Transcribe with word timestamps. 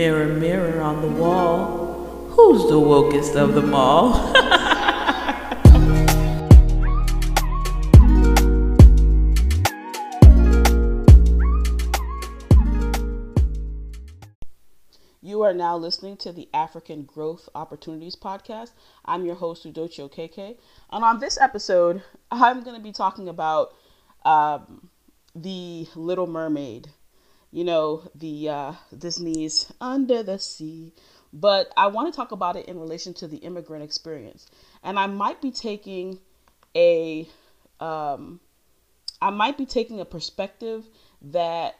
Mirror, 0.00 0.28
mirror 0.28 0.80
on 0.80 1.02
the 1.02 1.08
wall, 1.08 2.30
who's 2.30 2.62
the 2.70 2.80
wokest 2.80 3.36
of 3.36 3.52
them 3.52 3.74
all? 3.74 4.32
You 15.22 15.42
are 15.42 15.52
now 15.52 15.76
listening 15.76 16.16
to 16.18 16.32
the 16.32 16.48
African 16.54 17.02
Growth 17.02 17.50
Opportunities 17.54 18.16
Podcast. 18.16 18.70
I'm 19.04 19.26
your 19.26 19.34
host, 19.34 19.66
Udochi 19.66 20.08
Okeke. 20.08 20.56
And 20.90 21.04
on 21.04 21.20
this 21.20 21.38
episode, 21.38 22.02
I'm 22.30 22.62
going 22.62 22.76
to 22.76 22.82
be 22.82 22.92
talking 22.92 23.28
about 23.28 23.74
um, 24.24 24.88
The 25.34 25.86
Little 25.94 26.26
Mermaid. 26.26 26.88
You 27.52 27.64
know, 27.64 28.10
the 28.14 28.48
uh, 28.48 28.72
Disney's 28.96 29.72
Under 29.80 30.22
the 30.22 30.38
Sea. 30.38 30.92
But 31.32 31.72
I 31.76 31.86
want 31.88 32.12
to 32.12 32.16
talk 32.16 32.32
about 32.32 32.56
it 32.56 32.66
in 32.66 32.78
relation 32.78 33.14
to 33.14 33.28
the 33.28 33.38
immigrant 33.38 33.84
experience. 33.84 34.46
And 34.82 34.98
I 34.98 35.06
might 35.06 35.40
be 35.40 35.50
taking 35.50 36.18
a, 36.74 37.28
um, 37.78 38.40
I 39.22 39.30
might 39.30 39.56
be 39.56 39.66
taking 39.66 40.00
a 40.00 40.04
perspective 40.04 40.84
that 41.22 41.76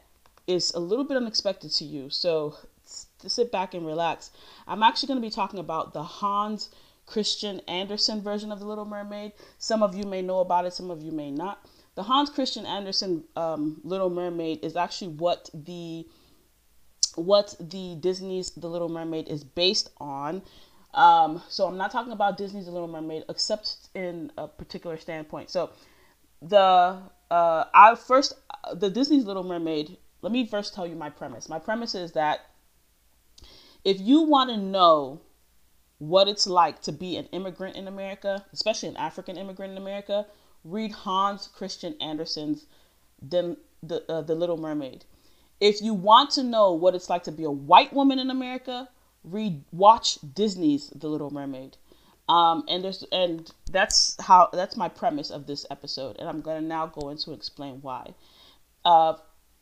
is 0.47 0.73
a 0.73 0.79
little 0.79 1.05
bit 1.05 1.17
unexpected 1.17 1.71
to 1.73 1.85
you. 1.85 2.11
So 2.11 2.57
to 3.21 3.29
sit 3.29 3.53
back 3.53 3.75
and 3.75 3.87
relax. 3.87 4.31
I'm 4.67 4.83
actually 4.83 5.09
going 5.09 5.21
to 5.21 5.27
be 5.27 5.35
talking 5.35 5.61
about 5.61 5.93
the 5.93 6.03
Hans 6.03 6.71
Christian 7.07 7.61
Andersen 7.69 8.23
version 8.23 8.53
of 8.53 8.61
The 8.61 8.67
Little 8.67 8.85
Mermaid. 8.85 9.33
Some 9.59 9.83
of 9.83 9.95
you 9.95 10.05
may 10.05 10.23
know 10.23 10.41
about 10.41 10.65
it, 10.65 10.73
some 10.73 10.91
of 10.91 11.03
you 11.03 11.13
may 11.13 11.31
not. 11.31 11.65
The 12.01 12.05
Hans 12.05 12.31
Christian 12.31 12.65
Andersen 12.65 13.25
um, 13.37 13.79
Little 13.85 14.09
Mermaid 14.09 14.65
is 14.65 14.75
actually 14.75 15.13
what 15.17 15.51
the 15.53 16.09
what 17.15 17.55
the 17.61 17.97
Disney's 18.01 18.53
The 18.53 18.69
Little 18.69 18.89
Mermaid 18.89 19.29
is 19.29 19.45
based 19.45 19.91
on. 19.99 20.41
Um, 20.95 21.43
so 21.51 21.67
I'm 21.67 21.77
not 21.77 21.91
talking 21.91 22.13
about 22.13 22.39
Disney's 22.39 22.65
The 22.65 22.71
Little 22.71 22.89
Mermaid, 22.89 23.25
except 23.29 23.91
in 23.95 24.33
a 24.39 24.49
particular 24.49 24.97
standpoint. 24.97 25.51
So 25.51 25.73
the 26.41 27.03
uh, 27.31 27.65
I 27.75 27.95
first 27.97 28.33
the 28.73 28.89
Disney's 28.89 29.27
Little 29.27 29.45
Mermaid. 29.45 29.99
Let 30.23 30.33
me 30.33 30.47
first 30.47 30.73
tell 30.73 30.87
you 30.87 30.97
my 30.97 31.11
premise. 31.11 31.51
My 31.51 31.59
premise 31.59 31.95
is 31.95 32.13
that 32.13 32.47
if 33.85 34.01
you 34.01 34.23
want 34.23 34.49
to 34.49 34.57
know 34.57 35.21
what 35.99 36.29
it's 36.29 36.47
like 36.47 36.81
to 36.81 36.93
be 36.93 37.19
an 37.19 37.27
immigrant 37.27 37.77
in 37.77 37.87
America, 37.87 38.43
especially 38.55 38.89
an 38.89 38.97
African 38.97 39.37
immigrant 39.37 39.73
in 39.73 39.77
America, 39.77 40.25
read 40.65 40.93
Hans 40.93 41.49
Christian 41.49 41.95
Andersen's 42.01 42.67
The, 43.23 43.57
the, 43.83 44.05
uh, 44.11 44.23
the 44.23 44.35
Little 44.35 44.57
Mermaid. 44.57 45.05
If 45.61 45.83
you 45.83 45.93
want 45.95 46.31
to 46.33 46.43
know 46.43 46.73
what 46.73 46.95
it's 46.95 47.11
like 47.11 47.25
to 47.25 47.33
be 47.33 47.45
a 47.45 47.51
white 47.51 47.93
woman 47.93 48.19
in 48.19 48.31
America, 48.31 48.89
read 49.25 49.63
watch 49.73 50.19
Disney's 50.35 50.89
The 50.91 51.09
Little 51.09 51.31
Mermaid. 51.31 51.77
Um, 52.29 52.65
and 52.69 52.85
there's 52.85 53.03
and 53.11 53.51
that's 53.73 54.17
how 54.21 54.51
that's 54.53 54.77
my 54.77 54.89
premise 54.89 55.31
of 55.31 55.49
this 55.49 55.67
episode, 55.69 56.17
and 56.21 56.29
I'm 56.29 56.41
gonna 56.41 56.61
now 56.61 56.87
go 56.87 57.09
into 57.09 57.33
explain 57.33 57.81
why. 57.83 58.15
Uh, 58.85 59.15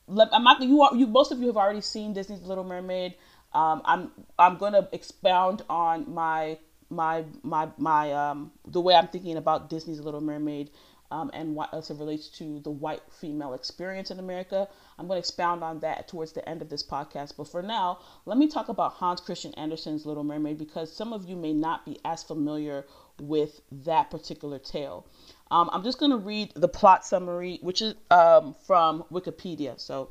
I'm 0.08 0.44
not 0.44 0.62
you 0.62 0.82
are 0.82 0.94
you 0.94 1.06
most 1.06 1.32
of 1.32 1.40
you 1.40 1.46
have 1.46 1.56
already 1.56 1.80
seen 1.80 2.12
Disney's 2.12 2.42
Little 2.42 2.64
Mermaid. 2.64 3.14
Um, 3.54 3.80
I'm 3.86 4.10
I'm 4.38 4.58
to 4.74 4.86
expound 4.92 5.62
on 5.70 6.12
my 6.12 6.58
my 6.90 7.24
my 7.42 7.68
my 7.78 8.12
um, 8.12 8.52
the 8.66 8.80
way 8.80 8.94
I'm 8.94 9.08
thinking 9.08 9.38
about 9.38 9.70
Disney's 9.70 10.00
Little 10.00 10.20
Mermaid 10.20 10.70
um, 11.10 11.30
and 11.32 11.54
what 11.54 11.72
as 11.72 11.90
it 11.90 11.98
relates 11.98 12.28
to 12.28 12.60
the 12.60 12.70
white 12.70 13.02
female 13.10 13.54
experience 13.54 14.10
in 14.10 14.18
America. 14.18 14.68
I'm 14.98 15.06
going 15.06 15.16
to 15.16 15.20
expound 15.20 15.62
on 15.64 15.80
that 15.80 16.08
towards 16.08 16.32
the 16.32 16.46
end 16.48 16.62
of 16.62 16.68
this 16.68 16.82
podcast. 16.82 17.34
But 17.36 17.48
for 17.48 17.62
now, 17.62 18.00
let 18.26 18.36
me 18.36 18.48
talk 18.48 18.68
about 18.68 18.94
Hans 18.94 19.20
Christian 19.20 19.54
Andersen's 19.54 20.04
Little 20.04 20.24
Mermaid 20.24 20.58
because 20.58 20.92
some 20.92 21.12
of 21.12 21.28
you 21.28 21.36
may 21.36 21.52
not 21.52 21.84
be 21.86 21.98
as 22.04 22.22
familiar 22.22 22.86
with 23.20 23.60
that 23.70 24.10
particular 24.10 24.58
tale. 24.58 25.06
Um, 25.50 25.70
I'm 25.72 25.82
just 25.82 25.98
going 25.98 26.10
to 26.10 26.18
read 26.18 26.52
the 26.54 26.68
plot 26.68 27.06
summary, 27.06 27.58
which 27.62 27.80
is 27.80 27.94
um, 28.10 28.54
from 28.66 29.04
Wikipedia. 29.10 29.80
So 29.80 30.08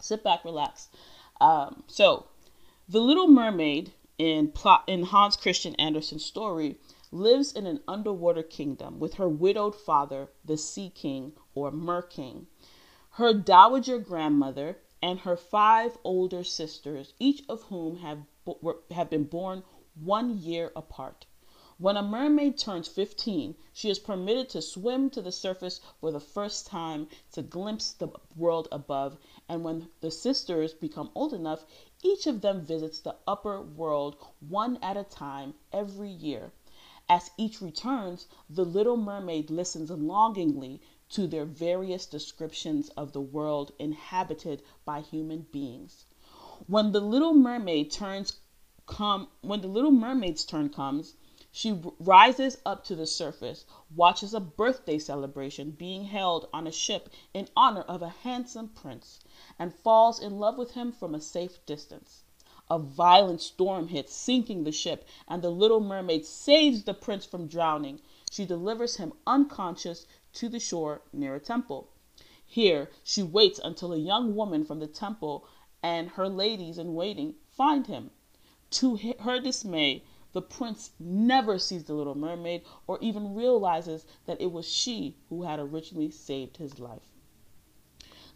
sit 0.00 0.24
back, 0.24 0.44
relax. 0.44 0.88
Um, 1.40 1.82
so 1.86 2.26
the 2.88 3.00
Little 3.00 3.28
Mermaid 3.28 3.92
in 4.18 4.48
plot 4.48 4.84
in 4.86 5.02
Hans 5.02 5.36
Christian 5.36 5.74
Andersen's 5.74 6.24
story 6.24 6.76
lives 7.12 7.52
in 7.52 7.66
an 7.66 7.80
underwater 7.86 8.42
kingdom 8.42 8.98
with 8.98 9.14
her 9.14 9.28
widowed 9.28 9.74
father, 9.74 10.28
the 10.44 10.56
Sea 10.56 10.90
King 10.90 11.32
or 11.54 11.70
Mer 11.70 12.02
King, 12.02 12.46
her 13.10 13.32
dowager 13.32 13.98
grandmother, 13.98 14.78
and 15.00 15.20
her 15.20 15.36
five 15.36 15.96
older 16.02 16.42
sisters, 16.42 17.14
each 17.18 17.44
of 17.48 17.62
whom 17.64 17.98
have 17.98 18.26
have 18.90 19.08
been 19.08 19.24
born 19.24 19.62
one 19.94 20.38
year 20.38 20.72
apart. 20.74 21.26
When 21.78 21.98
a 21.98 22.02
mermaid 22.02 22.56
turns 22.56 22.88
15, 22.88 23.54
she 23.72 23.90
is 23.90 23.98
permitted 23.98 24.48
to 24.48 24.62
swim 24.62 25.10
to 25.10 25.20
the 25.20 25.30
surface 25.30 25.80
for 26.00 26.10
the 26.10 26.20
first 26.20 26.66
time 26.66 27.08
to 27.32 27.42
glimpse 27.42 27.92
the 27.92 28.08
world 28.34 28.66
above, 28.72 29.18
and 29.46 29.62
when 29.62 29.90
the 30.00 30.10
sisters 30.10 30.72
become 30.72 31.10
old 31.14 31.34
enough, 31.34 31.66
each 32.02 32.26
of 32.26 32.40
them 32.40 32.62
visits 32.62 32.98
the 33.00 33.16
upper 33.28 33.60
world 33.60 34.16
one 34.40 34.78
at 34.82 34.96
a 34.96 35.04
time 35.04 35.54
every 35.70 36.10
year. 36.10 36.52
As 37.08 37.30
each 37.38 37.60
returns, 37.62 38.26
the 38.50 38.64
little 38.64 38.96
mermaid 38.96 39.48
listens 39.48 39.90
longingly 39.92 40.80
to 41.10 41.28
their 41.28 41.44
various 41.44 42.04
descriptions 42.04 42.88
of 42.96 43.12
the 43.12 43.20
world 43.20 43.70
inhabited 43.78 44.60
by 44.84 45.02
human 45.02 45.42
beings. 45.52 46.06
When 46.66 46.90
the 46.90 46.98
little 46.98 47.32
mermaid 47.32 47.92
turns 47.92 48.40
come 48.86 49.28
when 49.40 49.60
the 49.60 49.68
little 49.68 49.92
mermaid's 49.92 50.44
turn 50.44 50.68
comes, 50.68 51.14
she 51.52 51.80
rises 52.00 52.58
up 52.66 52.82
to 52.86 52.96
the 52.96 53.06
surface, 53.06 53.64
watches 53.94 54.34
a 54.34 54.40
birthday 54.40 54.98
celebration 54.98 55.70
being 55.70 56.06
held 56.06 56.48
on 56.52 56.66
a 56.66 56.72
ship 56.72 57.08
in 57.32 57.46
honor 57.56 57.82
of 57.82 58.02
a 58.02 58.08
handsome 58.08 58.68
prince, 58.70 59.20
and 59.60 59.72
falls 59.72 60.18
in 60.18 60.40
love 60.40 60.58
with 60.58 60.72
him 60.72 60.90
from 60.90 61.14
a 61.14 61.20
safe 61.20 61.64
distance. 61.66 62.24
A 62.68 62.80
violent 62.80 63.40
storm 63.40 63.86
hits, 63.86 64.12
sinking 64.12 64.64
the 64.64 64.72
ship, 64.72 65.06
and 65.28 65.40
the 65.40 65.50
little 65.50 65.78
mermaid 65.78 66.26
saves 66.26 66.82
the 66.82 66.94
prince 66.94 67.24
from 67.24 67.46
drowning. 67.46 68.00
She 68.28 68.44
delivers 68.44 68.96
him 68.96 69.12
unconscious 69.24 70.04
to 70.32 70.48
the 70.48 70.58
shore 70.58 71.02
near 71.12 71.36
a 71.36 71.40
temple. 71.40 71.90
Here 72.44 72.90
she 73.04 73.22
waits 73.22 73.60
until 73.62 73.92
a 73.92 73.98
young 73.98 74.34
woman 74.34 74.64
from 74.64 74.80
the 74.80 74.88
temple 74.88 75.46
and 75.80 76.08
her 76.08 76.28
ladies 76.28 76.76
in 76.76 76.94
waiting 76.96 77.36
find 77.48 77.86
him. 77.86 78.10
To 78.70 78.96
her 79.20 79.38
dismay, 79.38 80.02
the 80.32 80.42
prince 80.42 80.90
never 80.98 81.60
sees 81.60 81.84
the 81.84 81.94
little 81.94 82.16
mermaid 82.16 82.62
or 82.88 82.98
even 83.00 83.36
realizes 83.36 84.06
that 84.24 84.40
it 84.40 84.50
was 84.50 84.66
she 84.66 85.16
who 85.28 85.42
had 85.42 85.60
originally 85.60 86.10
saved 86.10 86.56
his 86.56 86.80
life. 86.80 87.15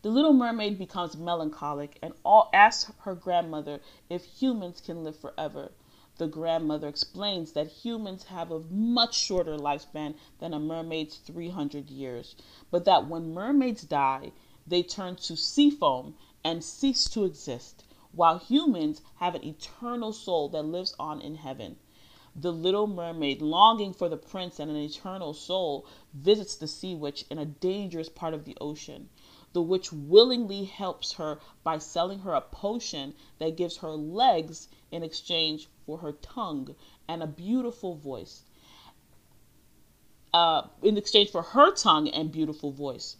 The 0.02 0.08
little 0.08 0.32
mermaid 0.32 0.78
becomes 0.78 1.14
melancholic 1.14 1.98
and 2.00 2.14
all 2.24 2.48
asks 2.54 2.90
her 3.00 3.14
grandmother 3.14 3.82
if 4.08 4.24
humans 4.24 4.80
can 4.80 5.04
live 5.04 5.18
forever. 5.18 5.72
The 6.16 6.26
grandmother 6.26 6.88
explains 6.88 7.52
that 7.52 7.66
humans 7.66 8.24
have 8.24 8.50
a 8.50 8.60
much 8.60 9.14
shorter 9.14 9.58
lifespan 9.58 10.14
than 10.38 10.54
a 10.54 10.58
mermaid's 10.58 11.18
300 11.18 11.90
years, 11.90 12.34
but 12.70 12.86
that 12.86 13.08
when 13.08 13.34
mermaids 13.34 13.82
die, 13.82 14.32
they 14.66 14.82
turn 14.82 15.16
to 15.16 15.36
sea 15.36 15.70
foam 15.70 16.14
and 16.42 16.64
cease 16.64 17.06
to 17.10 17.24
exist, 17.24 17.84
while 18.12 18.38
humans 18.38 19.02
have 19.16 19.34
an 19.34 19.44
eternal 19.44 20.14
soul 20.14 20.48
that 20.48 20.62
lives 20.62 20.94
on 20.98 21.20
in 21.20 21.34
heaven. 21.34 21.76
The 22.34 22.52
little 22.52 22.86
mermaid, 22.86 23.42
longing 23.42 23.92
for 23.92 24.08
the 24.08 24.16
prince 24.16 24.58
and 24.58 24.70
an 24.70 24.78
eternal 24.78 25.34
soul, 25.34 25.84
visits 26.14 26.54
the 26.54 26.68
sea 26.68 26.94
witch 26.94 27.26
in 27.28 27.38
a 27.38 27.44
dangerous 27.44 28.08
part 28.08 28.32
of 28.32 28.46
the 28.46 28.56
ocean. 28.62 29.10
The 29.52 29.62
witch 29.62 29.92
willingly 29.92 30.64
helps 30.64 31.14
her 31.14 31.40
by 31.64 31.78
selling 31.78 32.20
her 32.20 32.34
a 32.34 32.40
potion 32.40 33.14
that 33.38 33.56
gives 33.56 33.78
her 33.78 33.90
legs 33.90 34.68
in 34.92 35.02
exchange 35.02 35.68
for 35.84 35.98
her 35.98 36.12
tongue 36.12 36.76
and 37.08 37.22
a 37.22 37.26
beautiful 37.26 37.96
voice. 37.96 38.44
Uh, 40.32 40.68
in 40.82 40.96
exchange 40.96 41.30
for 41.30 41.42
her 41.42 41.72
tongue 41.72 42.08
and 42.08 42.30
beautiful 42.30 42.70
voice, 42.70 43.16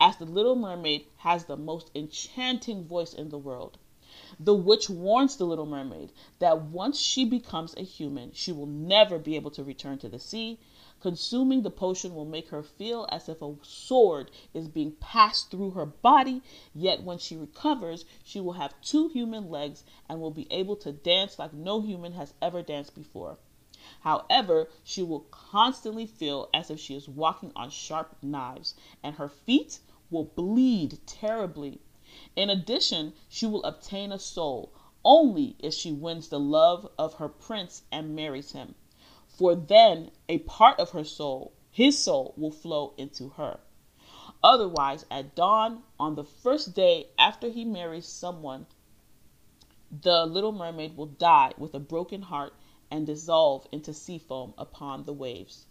as 0.00 0.16
the 0.16 0.24
little 0.24 0.56
mermaid 0.56 1.06
has 1.18 1.44
the 1.44 1.56
most 1.56 1.90
enchanting 1.94 2.84
voice 2.84 3.12
in 3.12 3.28
the 3.28 3.38
world. 3.38 3.76
The 4.40 4.54
witch 4.54 4.88
warns 4.88 5.36
the 5.36 5.44
little 5.44 5.66
mermaid 5.66 6.10
that 6.38 6.62
once 6.62 6.98
she 6.98 7.26
becomes 7.26 7.74
a 7.76 7.82
human, 7.82 8.32
she 8.32 8.50
will 8.50 8.66
never 8.66 9.18
be 9.18 9.36
able 9.36 9.50
to 9.50 9.62
return 9.62 9.98
to 9.98 10.08
the 10.08 10.18
sea. 10.18 10.58
Consuming 11.06 11.62
the 11.62 11.70
potion 11.70 12.16
will 12.16 12.24
make 12.24 12.48
her 12.48 12.64
feel 12.64 13.06
as 13.12 13.28
if 13.28 13.40
a 13.40 13.54
sword 13.62 14.28
is 14.52 14.66
being 14.66 14.90
passed 14.90 15.52
through 15.52 15.70
her 15.70 15.86
body, 15.86 16.42
yet 16.74 17.04
when 17.04 17.16
she 17.16 17.36
recovers, 17.36 18.04
she 18.24 18.40
will 18.40 18.54
have 18.54 18.74
two 18.80 19.06
human 19.06 19.48
legs 19.48 19.84
and 20.08 20.20
will 20.20 20.32
be 20.32 20.48
able 20.50 20.74
to 20.74 20.90
dance 20.90 21.38
like 21.38 21.52
no 21.54 21.80
human 21.80 22.14
has 22.14 22.34
ever 22.42 22.60
danced 22.60 22.96
before. 22.96 23.38
However, 24.00 24.68
she 24.82 25.00
will 25.00 25.20
constantly 25.30 26.06
feel 26.06 26.48
as 26.52 26.72
if 26.72 26.80
she 26.80 26.96
is 26.96 27.08
walking 27.08 27.52
on 27.54 27.70
sharp 27.70 28.16
knives, 28.20 28.74
and 29.00 29.14
her 29.14 29.28
feet 29.28 29.78
will 30.10 30.24
bleed 30.24 30.98
terribly 31.06 31.78
in 32.34 32.50
addition, 32.50 33.12
she 33.28 33.46
will 33.46 33.62
obtain 33.62 34.10
a 34.10 34.18
soul, 34.18 34.72
only 35.04 35.54
if 35.60 35.72
she 35.72 35.92
wins 35.92 36.30
the 36.30 36.40
love 36.40 36.90
of 36.98 37.14
her 37.14 37.28
prince 37.28 37.84
and 37.92 38.16
marries 38.16 38.50
him. 38.50 38.74
For 39.36 39.54
then 39.54 40.12
a 40.30 40.38
part 40.38 40.80
of 40.80 40.92
her 40.92 41.04
soul, 41.04 41.52
his 41.70 41.98
soul, 41.98 42.32
will 42.38 42.50
flow 42.50 42.94
into 42.96 43.28
her. 43.28 43.60
Otherwise, 44.42 45.04
at 45.10 45.34
dawn 45.34 45.82
on 46.00 46.14
the 46.14 46.24
first 46.24 46.72
day 46.74 47.10
after 47.18 47.50
he 47.50 47.62
marries 47.62 48.06
someone, 48.06 48.66
the 49.90 50.24
little 50.24 50.52
mermaid 50.52 50.96
will 50.96 51.04
die 51.04 51.52
with 51.58 51.74
a 51.74 51.78
broken 51.78 52.22
heart 52.22 52.54
and 52.90 53.04
dissolve 53.04 53.66
into 53.70 53.92
sea 53.92 54.16
foam 54.16 54.54
upon 54.56 55.04
the 55.04 55.12
waves. 55.12 55.66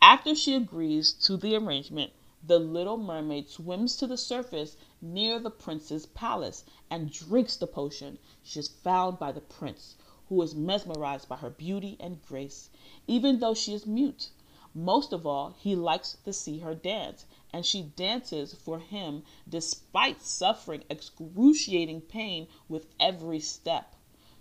After 0.00 0.32
she 0.32 0.54
agrees 0.54 1.12
to 1.14 1.36
the 1.36 1.56
arrangement, 1.56 2.12
the 2.46 2.60
little 2.60 2.96
mermaid 2.96 3.48
swims 3.48 3.96
to 3.96 4.06
the 4.06 4.16
surface 4.16 4.76
near 5.02 5.40
the 5.40 5.50
prince's 5.50 6.06
palace 6.06 6.64
and 6.88 7.10
drinks 7.10 7.56
the 7.56 7.66
potion. 7.66 8.20
She 8.44 8.60
is 8.60 8.68
found 8.68 9.18
by 9.18 9.32
the 9.32 9.40
prince, 9.40 9.96
who 10.28 10.40
is 10.42 10.54
mesmerized 10.54 11.28
by 11.28 11.36
her 11.36 11.50
beauty 11.50 11.96
and 12.00 12.22
grace, 12.22 12.70
even 13.06 13.38
though 13.38 13.54
she 13.54 13.74
is 13.74 13.86
mute. 13.86 14.30
Most 14.74 15.12
of 15.12 15.26
all, 15.26 15.50
he 15.50 15.76
likes 15.76 16.16
to 16.24 16.32
see 16.32 16.58
her 16.58 16.74
dance, 16.74 17.26
and 17.52 17.64
she 17.64 17.82
dances 17.82 18.54
for 18.54 18.80
him 18.80 19.22
despite 19.48 20.20
suffering 20.20 20.82
excruciating 20.90 22.00
pain 22.00 22.48
with 22.68 22.86
every 22.98 23.38
step. 23.38 23.94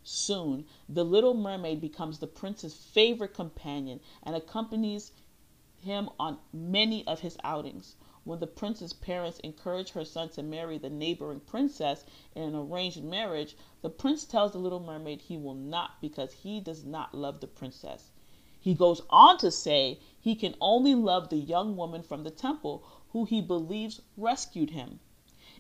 Soon, 0.04 0.66
the 0.90 1.06
little 1.06 1.34
mermaid 1.34 1.80
becomes 1.80 2.20
the 2.20 2.28
prince's 2.28 2.74
favorite 2.74 3.34
companion 3.34 4.00
and 4.24 4.36
accompanies 4.36 5.12
him 5.82 6.10
on 6.20 6.40
many 6.52 7.06
of 7.06 7.20
his 7.20 7.38
outings. 7.44 7.96
When 8.26 8.40
the 8.40 8.48
prince's 8.48 8.94
parents 8.94 9.40
encourage 9.40 9.90
her 9.90 10.06
son 10.06 10.30
to 10.30 10.44
marry 10.44 10.78
the 10.78 10.90
neighboring 10.90 11.42
princess 11.42 12.06
in 12.34 12.44
an 12.44 12.56
arranged 12.56 13.04
marriage, 13.04 13.58
the 13.82 13.90
prince 13.90 14.24
tells 14.24 14.54
the 14.54 14.60
little 14.60 14.80
mermaid 14.80 15.24
he 15.24 15.36
will 15.36 15.56
not 15.56 16.00
because 16.00 16.32
he 16.32 16.62
does 16.62 16.86
not 16.86 17.14
love 17.14 17.42
the 17.42 17.48
princess. 17.48 18.12
He 18.62 18.76
goes 18.76 19.02
on 19.10 19.40
to 19.40 19.52
say 19.52 20.00
he 20.18 20.36
can 20.36 20.56
only 20.62 20.96
love 20.96 21.28
the 21.28 21.36
young 21.36 21.76
woman 21.76 22.02
from 22.02 22.24
the 22.24 22.32
temple 22.32 22.86
who 23.10 23.26
he 23.26 23.42
believes 23.42 24.00
rescued 24.16 24.70
him. 24.70 25.02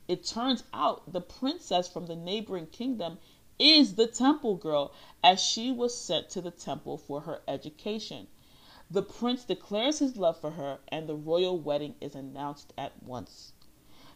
It 0.07 0.23
turns 0.23 0.63
out 0.71 1.11
the 1.11 1.19
princess 1.19 1.89
from 1.89 2.05
the 2.05 2.15
neighboring 2.15 2.67
kingdom 2.67 3.19
is 3.59 3.95
the 3.95 4.07
temple 4.07 4.55
girl, 4.55 4.93
as 5.21 5.41
she 5.41 5.69
was 5.69 5.93
sent 5.93 6.29
to 6.29 6.39
the 6.39 6.49
temple 6.51 6.97
for 6.97 7.19
her 7.19 7.41
education. 7.45 8.27
The 8.93 9.01
prince 9.01 9.43
declares 9.43 9.97
his 9.97 10.17
love 10.17 10.37
for 10.37 10.51
her, 10.51 10.79
and 10.87 11.09
the 11.09 11.15
royal 11.15 11.57
wedding 11.57 11.95
is 11.99 12.13
announced 12.13 12.73
at 12.77 13.01
once. 13.01 13.53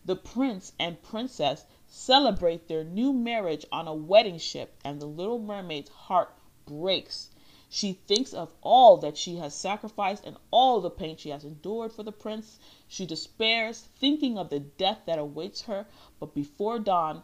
The 0.06 0.16
prince 0.16 0.74
and 0.78 1.02
princess 1.02 1.66
celebrate 1.88 2.68
their 2.68 2.84
new 2.84 3.12
marriage 3.12 3.66
on 3.72 3.88
a 3.88 3.96
wedding 3.96 4.38
ship, 4.38 4.76
and 4.86 5.02
the 5.02 5.08
little 5.08 5.40
mermaid's 5.40 5.90
heart 5.90 6.38
breaks 6.68 7.32
she 7.70 7.94
thinks 7.94 8.34
of 8.36 8.54
all 8.62 8.98
that 8.98 9.18
she 9.18 9.38
has 9.38 9.56
sacrificed 9.56 10.24
and 10.26 10.38
all 10.52 10.80
the 10.80 10.92
pain 10.92 11.18
she 11.18 11.32
has 11.32 11.44
endured 11.44 11.92
for 11.92 12.04
the 12.04 12.12
prince. 12.12 12.60
She 12.88 13.06
despairs, 13.06 13.82
thinking 13.82 14.38
of 14.38 14.50
the 14.50 14.60
death 14.60 15.02
that 15.06 15.18
awaits 15.20 15.62
her. 15.64 15.88
But 16.20 16.34
before 16.36 16.78
dawn, 16.80 17.24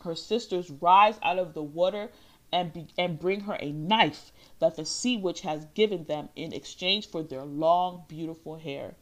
her 0.00 0.14
sisters 0.16 0.70
rise 0.70 1.18
out 1.22 1.38
of 1.38 1.52
the 1.54 1.62
water 1.62 2.10
and, 2.54 2.72
be, 2.72 2.86
and 2.96 3.18
bring 3.18 3.40
her 3.40 3.56
a 3.58 3.72
knife 3.72 4.32
that 4.60 4.76
the 4.76 4.84
sea 4.84 5.16
witch 5.16 5.40
has 5.40 5.66
given 5.74 6.04
them 6.04 6.28
in 6.36 6.52
exchange 6.52 7.08
for 7.08 7.20
their 7.20 7.44
long, 7.44 8.04
beautiful 8.06 8.56
hair. 8.56 8.94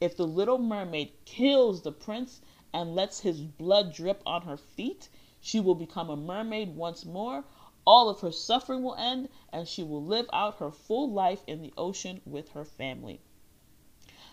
If 0.00 0.16
the 0.16 0.26
little 0.26 0.58
mermaid 0.58 1.12
kills 1.24 1.82
the 1.82 1.90
prince 1.90 2.40
and 2.72 2.94
lets 2.94 3.18
his 3.18 3.40
blood 3.40 3.92
drip 3.92 4.22
on 4.24 4.42
her 4.42 4.56
feet, 4.56 5.08
she 5.40 5.58
will 5.58 5.74
become 5.74 6.10
a 6.10 6.16
mermaid 6.16 6.76
once 6.76 7.04
more, 7.04 7.44
all 7.84 8.08
of 8.08 8.20
her 8.20 8.30
suffering 8.30 8.84
will 8.84 8.94
end, 8.94 9.28
and 9.52 9.66
she 9.66 9.82
will 9.82 10.04
live 10.04 10.30
out 10.32 10.58
her 10.58 10.70
full 10.70 11.10
life 11.10 11.42
in 11.48 11.60
the 11.60 11.74
ocean 11.76 12.20
with 12.24 12.50
her 12.50 12.64
family. 12.64 13.20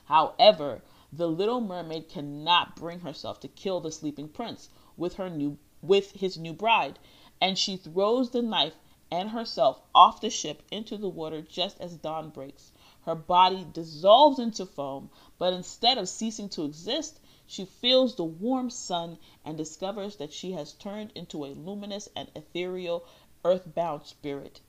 However, 0.06 0.84
the 1.12 1.28
little 1.28 1.60
mermaid 1.60 2.08
cannot 2.08 2.76
bring 2.76 3.00
herself 3.00 3.40
to 3.40 3.48
kill 3.48 3.80
the 3.80 3.92
sleeping 3.92 4.30
prince 4.30 4.70
with 4.96 5.16
her 5.16 5.28
new 5.28 5.58
with 5.82 6.12
his 6.12 6.38
new 6.38 6.54
bride, 6.54 7.00
and 7.42 7.58
she 7.58 7.78
throws 7.78 8.32
the 8.32 8.42
knife 8.42 8.76
and 9.10 9.30
herself 9.30 9.82
off 9.96 10.20
the 10.20 10.30
ship 10.30 10.62
into 10.72 10.98
the 10.98 11.08
water 11.08 11.42
just 11.42 11.80
as 11.80 11.96
dawn 11.96 12.30
breaks. 12.30 12.72
Her 13.04 13.16
body 13.16 13.66
dissolves 13.72 14.40
into 14.40 14.66
foam, 14.66 15.10
but 15.38 15.54
instead 15.54 15.98
of 15.98 16.10
ceasing 16.10 16.50
to 16.50 16.66
exist, 16.66 17.20
she 17.48 17.66
feels 17.66 18.16
the 18.16 18.24
warm 18.26 18.70
sun 18.70 19.18
and 19.46 19.58
discovers 19.58 20.18
that 20.18 20.34
she 20.34 20.52
has 20.52 20.74
turned 20.74 21.12
into 21.16 21.46
a 21.46 21.56
luminous 21.56 22.10
and 22.16 22.30
ethereal 22.36 23.06
earthbound 23.46 24.06
spirit, 24.06 24.60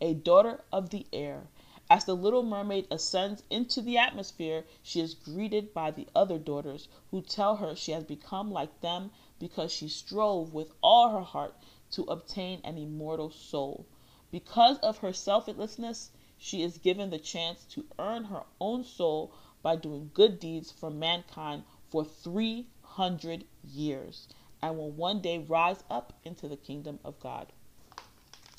a 0.00 0.14
daughter 0.14 0.64
of 0.72 0.90
the 0.90 1.06
air. 1.12 1.48
As 1.90 2.04
the 2.04 2.14
little 2.14 2.44
mermaid 2.44 2.86
ascends 2.92 3.42
into 3.50 3.82
the 3.82 3.98
atmosphere, 3.98 4.64
she 4.82 5.00
is 5.00 5.14
greeted 5.14 5.74
by 5.74 5.90
the 5.90 6.06
other 6.14 6.38
daughters, 6.38 6.86
who 7.10 7.20
tell 7.20 7.56
her 7.56 7.74
she 7.74 7.90
has 7.90 8.04
become 8.04 8.52
like 8.52 8.80
them 8.80 9.10
because 9.40 9.72
she 9.72 9.88
strove 9.88 10.54
with 10.54 10.72
all 10.80 11.10
her 11.10 11.22
heart 11.22 11.56
to 11.90 12.02
obtain 12.04 12.60
an 12.64 12.78
immortal 12.78 13.30
soul. 13.30 13.86
Because 14.30 14.78
of 14.78 14.98
her 14.98 15.12
selflessness, 15.12 16.10
she 16.38 16.62
is 16.62 16.78
given 16.78 17.10
the 17.10 17.18
chance 17.18 17.64
to 17.70 17.84
earn 17.98 18.24
her 18.24 18.44
own 18.60 18.84
soul 18.84 19.32
by 19.62 19.76
doing 19.76 20.10
good 20.14 20.38
deeds 20.40 20.70
for 20.70 20.90
mankind 20.90 21.64
for 21.90 22.04
300 22.04 23.44
years 23.64 24.28
and 24.62 24.76
will 24.76 24.90
one 24.90 25.20
day 25.20 25.38
rise 25.38 25.82
up 25.90 26.12
into 26.24 26.48
the 26.48 26.56
kingdom 26.56 26.98
of 27.04 27.18
God. 27.20 27.52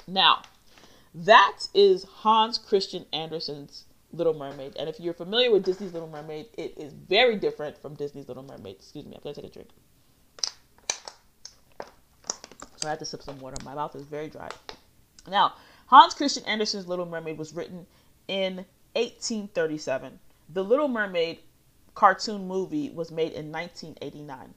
Now, 0.07 0.41
that 1.13 1.67
is 1.73 2.03
Hans 2.03 2.57
Christian 2.57 3.05
Andersen's 3.11 3.85
Little 4.11 4.33
Mermaid. 4.33 4.75
And 4.77 4.89
if 4.89 4.99
you're 4.99 5.13
familiar 5.13 5.51
with 5.51 5.63
Disney's 5.63 5.93
Little 5.93 6.09
Mermaid, 6.09 6.47
it 6.57 6.77
is 6.77 6.93
very 6.93 7.35
different 7.35 7.77
from 7.77 7.95
Disney's 7.95 8.27
Little 8.27 8.43
Mermaid. 8.43 8.75
Excuse 8.77 9.05
me, 9.05 9.15
I'm 9.15 9.21
going 9.21 9.35
to 9.35 9.41
take 9.41 9.51
a 9.51 9.53
drink. 9.53 9.69
So 11.79 12.70
I 12.83 12.89
had 12.89 12.99
to 12.99 13.05
sip 13.05 13.21
some 13.21 13.39
water. 13.39 13.57
My 13.63 13.75
mouth 13.75 13.95
is 13.95 14.05
very 14.05 14.29
dry. 14.29 14.49
Now, 15.27 15.53
Hans 15.87 16.13
Christian 16.13 16.45
Andersen's 16.45 16.87
Little 16.87 17.05
Mermaid 17.05 17.37
was 17.37 17.53
written 17.53 17.85
in 18.27 18.65
1837. 18.93 20.19
The 20.49 20.63
Little 20.63 20.87
Mermaid 20.87 21.39
cartoon 21.93 22.47
movie 22.47 22.89
was 22.89 23.11
made 23.11 23.33
in 23.33 23.51
1989. 23.51 24.53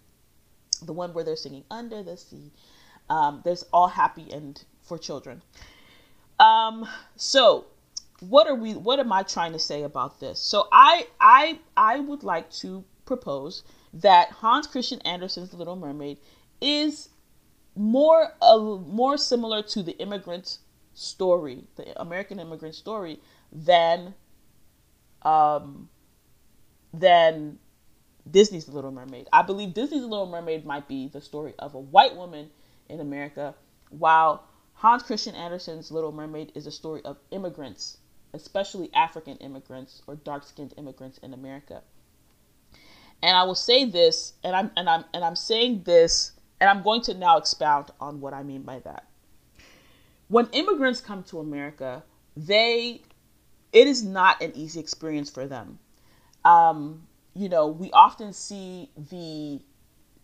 The 0.83 0.93
one 0.93 1.13
where 1.13 1.25
they're 1.25 1.37
singing 1.37 1.65
Under 1.71 2.03
the 2.03 2.17
Sea. 2.17 2.51
Um, 3.11 3.43
there's 3.45 3.65
all 3.73 3.89
happy 3.89 4.31
and 4.33 4.63
for 4.83 4.99
children. 4.99 5.43
Um, 6.41 6.89
so 7.17 7.67
what 8.21 8.47
are 8.47 8.55
we 8.55 8.75
what 8.75 8.99
am 8.99 9.13
I 9.13 9.23
trying 9.23 9.53
to 9.53 9.59
say 9.59 9.83
about 9.83 10.21
this? 10.21 10.41
So 10.41 10.69
I 10.73 11.07
I 11.21 11.59
I 11.77 12.01
would 12.01 12.23
like 12.23 12.51
to 12.53 12.85
propose 13.05 13.63
that 13.93 14.31
Hans 14.31 14.67
Christian 14.67 15.01
Andersen's 15.03 15.53
Little 15.55 15.77
Mermaid 15.77 16.19
is 16.61 17.09
more 17.77 18.33
uh, 18.41 18.59
more 18.59 19.17
similar 19.17 19.63
to 19.63 19.83
the 19.83 19.97
immigrant 19.99 20.59
story, 20.95 21.65
the 21.77 22.01
American 22.01 22.39
immigrant 22.39 22.75
story, 22.75 23.21
than 23.53 24.15
um, 25.23 25.89
than 26.93 27.59
Disney's 28.31 28.69
Little 28.69 28.93
Mermaid. 28.93 29.29
I 29.33 29.43
believe 29.43 29.75
Disney's 29.75 30.03
Little 30.03 30.27
Mermaid 30.27 30.65
might 30.65 30.89
be 30.89 31.09
the 31.09 31.21
story 31.21 31.55
of 31.59 31.75
a 31.75 31.81
white 31.81 32.17
woman 32.17 32.51
in 32.89 33.01
America, 33.01 33.55
while 33.91 34.45
Hans 34.75 35.03
Christian 35.03 35.35
Andersen's 35.35 35.91
Little 35.91 36.13
Mermaid 36.13 36.53
is 36.55 36.67
a 36.67 36.71
story 36.71 37.03
of 37.05 37.17
immigrants, 37.31 37.99
especially 38.33 38.91
African 38.95 39.37
immigrants 39.39 40.03
or 40.07 40.17
dark-skinned 40.17 40.75
immigrants 40.77 41.19
in 41.19 41.33
America. 41.35 41.83
And 43.23 43.37
I 43.37 43.45
will 43.45 43.55
say 43.55 43.85
this, 43.85 44.35
and 44.43 44.55
I'm 44.55 44.71
and 44.77 44.89
I'm 44.89 45.05
and 45.15 45.25
I'm 45.25 45.37
saying 45.37 45.83
this, 45.85 46.33
and 46.65 46.71
I'm 46.79 46.83
going 46.83 47.03
to 47.03 47.13
now 47.13 47.37
expound 47.37 47.91
on 48.01 48.23
what 48.23 48.33
I 48.33 48.43
mean 48.43 48.63
by 48.63 48.79
that. 48.81 49.07
When 50.29 50.49
immigrants 50.53 50.99
come 51.03 51.23
to 51.25 51.39
America, 51.41 52.03
they 52.35 53.03
it 53.75 53.87
is 53.87 54.03
not 54.03 54.41
an 54.41 54.53
easy 54.55 54.81
experience 54.81 55.29
for 55.29 55.47
them. 55.47 55.79
Um, 56.43 57.07
you 57.35 57.51
know, 57.51 57.67
we 57.67 57.91
often 57.93 58.33
see 58.33 58.89
the 58.97 59.61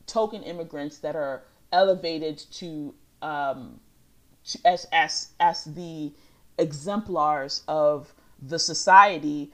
token 0.06 0.42
immigrants 0.42 0.98
that 1.00 1.14
are 1.14 1.42
elevated 1.72 2.38
to 2.52 2.94
um, 3.20 3.78
as 4.64 4.86
as 4.92 5.32
as 5.40 5.64
the 5.64 6.10
exemplars 6.56 7.64
of 7.68 8.14
the 8.40 8.58
society 8.58 9.52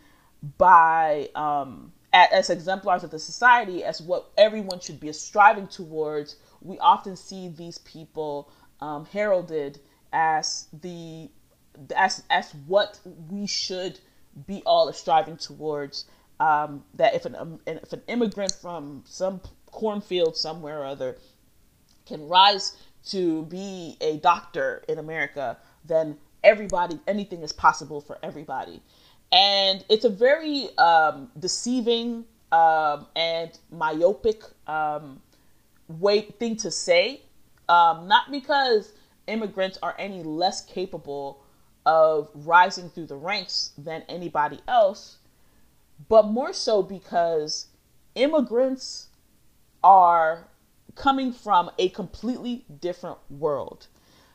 by 0.57 1.31
um, 1.35 1.93
as 2.13 2.49
exemplars 2.49 3.03
of 3.03 3.11
the 3.11 3.19
society 3.19 3.83
as 3.83 4.01
what 4.01 4.31
everyone 4.39 4.79
should 4.79 5.01
be 5.01 5.13
striving 5.13 5.67
towards 5.67 6.37
we 6.61 6.79
often 6.79 7.17
see 7.17 7.49
these 7.49 7.79
people 7.79 8.51
um, 8.81 9.07
heralded 9.07 9.81
as 10.13 10.67
the 10.83 11.31
as 11.95 12.23
as 12.31 12.53
what 12.67 12.99
we 13.31 13.47
should 13.47 13.99
be 14.47 14.63
all 14.65 14.93
striving 14.93 15.37
towards 15.37 16.07
um, 16.41 16.85
that 16.95 17.15
if 17.15 17.25
an 17.25 17.35
um, 17.35 17.61
if 17.67 17.93
an 17.93 18.03
immigrant 18.09 18.53
from 18.53 19.03
some 19.07 19.41
cornfield 19.67 20.37
somewhere 20.37 20.81
or 20.81 20.87
other 20.87 21.17
can 22.07 22.27
rise 22.29 22.77
to 23.07 23.43
be 23.45 23.97
a 24.01 24.17
doctor 24.19 24.83
in 24.89 24.99
America, 24.99 25.57
then 25.85 26.17
everybody, 26.43 26.99
anything 27.07 27.43
is 27.43 27.53
possible 27.53 28.01
for 28.01 28.19
everybody. 28.23 28.81
And 29.33 29.85
it's 29.89 30.05
a 30.05 30.09
very 30.09 30.77
um, 30.79 31.31
deceiving 31.39 32.25
um, 32.53 33.07
and 33.17 33.57
myopic 33.71 34.43
um, 34.67 35.21
way 35.89 36.23
thing 36.23 36.57
to 36.57 36.71
say. 36.71 37.23
Um, 37.69 38.07
not 38.07 38.31
because 38.31 38.93
immigrants 39.27 39.79
are 39.83 39.95
any 39.99 40.23
less 40.23 40.65
capable 40.65 41.43
of 41.85 42.31
rising 42.35 42.91
through 42.91 43.07
the 43.07 43.17
ranks 43.17 43.73
than 43.79 44.03
anybody 44.09 44.61
else, 44.67 45.19
but 46.09 46.27
more 46.27 46.53
so 46.53 46.83
because 46.83 47.67
immigrants 48.15 49.09
are 49.83 50.49
coming 50.97 51.33
from 51.33 51.71
a 51.79 51.89
completely 51.91 52.65
different 52.81 53.19
world. 53.31 53.87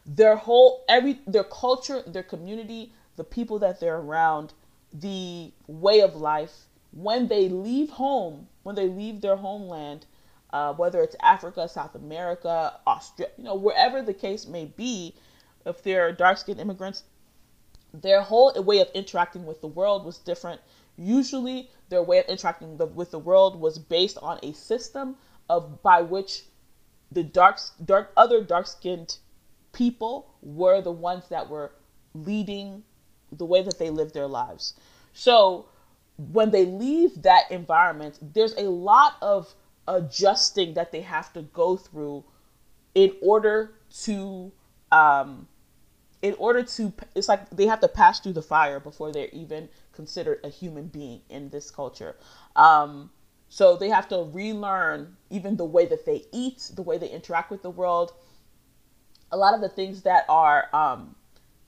Their 0.06 0.36
whole 0.36 0.84
every 0.88 1.20
their 1.28 1.44
culture, 1.44 2.02
their 2.08 2.24
community, 2.24 2.94
the 3.18 3.24
people 3.24 3.60
that 3.60 3.80
they're 3.80 3.98
around, 3.98 4.54
the 4.94 5.52
way 5.68 6.02
of 6.02 6.16
life, 6.16 6.66
when 6.92 7.28
they 7.28 7.50
leave 7.50 7.90
home, 7.92 8.48
when 8.64 8.76
they 8.76 8.88
leave 8.88 9.22
their 9.22 9.36
homeland, 9.36 10.06
uh, 10.54 10.74
whether 10.74 11.02
it's 11.02 11.16
Africa, 11.22 11.68
South 11.68 11.96
America, 11.96 12.80
Australia, 12.86 13.34
you 13.38 13.44
know, 13.44 13.56
wherever 13.56 14.02
the 14.02 14.14
case 14.14 14.48
may 14.48 14.66
be, 14.66 15.16
if 15.66 15.82
they're 15.84 16.12
dark 16.12 16.38
skinned 16.38 16.60
immigrants, 16.60 17.04
their 17.94 18.22
whole 18.22 18.54
way 18.64 18.80
of 18.80 18.88
interacting 18.94 19.46
with 19.46 19.62
the 19.62 19.68
world 19.68 20.06
was 20.06 20.18
different. 20.18 20.62
Usually, 20.98 21.70
their 21.90 22.04
way 22.04 22.20
of 22.20 22.26
interacting 22.26 22.78
the, 22.78 22.86
with 22.86 23.12
the 23.12 23.20
world 23.20 23.60
was 23.60 23.80
based 23.80 24.18
on 24.22 24.40
a 24.44 24.54
system 24.54 25.16
of 25.50 25.82
by 25.84 26.02
which 26.02 26.44
the 27.12 27.24
dark, 27.24 27.60
dark, 27.84 28.12
other 28.16 28.44
dark 28.44 28.68
skinned 28.68 29.18
people 29.74 30.34
were 30.42 30.82
the 30.82 30.92
ones 30.92 31.28
that 31.30 31.50
were 31.50 31.72
leading 32.14 32.84
the 33.32 33.46
way 33.46 33.62
that 33.62 33.80
they 33.80 33.90
lived 33.90 34.14
their 34.14 34.28
lives. 34.28 34.74
So 35.14 35.66
when 36.18 36.52
they 36.52 36.66
leave 36.66 37.22
that 37.24 37.50
environment, 37.52 38.20
there's 38.34 38.54
a 38.56 38.70
lot 38.70 39.16
of 39.22 39.54
adjusting 39.96 40.74
that 40.74 40.92
they 40.92 41.02
have 41.02 41.32
to 41.34 41.42
go 41.42 41.76
through 41.76 42.24
in 42.96 43.14
order 43.22 43.74
to 44.04 44.52
um, 44.92 45.48
in 46.22 46.36
order 46.38 46.64
to 46.64 46.94
it's 47.16 47.28
like 47.28 47.50
they 47.50 47.66
have 47.66 47.80
to 47.82 47.88
pass 47.88 48.20
through 48.20 48.34
the 48.34 48.42
fire 48.42 48.80
before 48.80 49.12
they're 49.12 49.30
even 49.30 49.70
considered 49.94 50.40
a 50.44 50.50
human 50.50 50.88
being 50.88 51.22
in 51.30 51.50
this 51.50 51.72
culture. 51.72 52.16
Um, 52.56 53.12
so 53.50 53.76
they 53.76 53.90
have 53.90 54.08
to 54.10 54.30
relearn 54.32 55.18
even 55.30 55.58
the 55.58 55.66
way 55.66 55.86
that 55.86 56.06
they 56.06 56.26
eat 56.32 56.72
the 56.74 56.82
way 56.82 56.98
they 56.98 57.10
interact 57.10 57.52
with 57.52 57.62
the 57.62 57.70
world. 57.70 58.14
A 59.32 59.38
lot 59.38 59.54
of 59.54 59.62
the 59.62 59.70
things 59.70 60.04
that 60.04 60.26
are 60.30 60.74
um, 60.74 61.16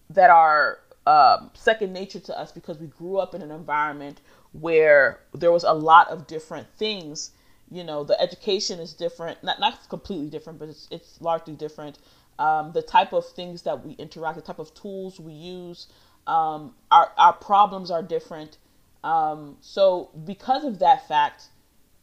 that 0.09 0.29
are 0.29 0.79
um, 1.05 1.51
second 1.53 1.91
nature 1.91 2.19
to 2.19 2.39
us 2.39 2.51
because 2.51 2.77
we 2.77 2.87
grew 2.87 3.17
up 3.17 3.35
in 3.35 3.41
an 3.41 3.51
environment 3.51 4.21
where 4.53 5.19
there 5.33 5.51
was 5.51 5.63
a 5.63 5.73
lot 5.73 6.07
of 6.09 6.27
different 6.27 6.67
things 6.77 7.31
you 7.73 7.83
know 7.83 8.03
the 8.03 8.19
education 8.21 8.79
is 8.79 8.93
different 8.93 9.43
not 9.43 9.59
not 9.59 9.89
completely 9.89 10.29
different 10.29 10.59
but 10.59 10.69
it's, 10.69 10.87
it's 10.91 11.19
largely 11.21 11.55
different 11.55 11.97
um, 12.39 12.71
the 12.71 12.81
type 12.81 13.13
of 13.13 13.27
things 13.27 13.61
that 13.63 13.85
we 13.85 13.93
interact, 13.93 14.35
the 14.35 14.41
type 14.41 14.59
of 14.59 14.73
tools 14.73 15.19
we 15.19 15.33
use, 15.33 15.87
um, 16.25 16.73
our, 16.91 17.11
our 17.17 17.33
problems 17.33 17.91
are 17.91 18.01
different. 18.01 18.57
Um, 19.03 19.57
so, 19.61 20.09
because 20.25 20.63
of 20.63 20.79
that 20.79 21.07
fact, 21.07 21.49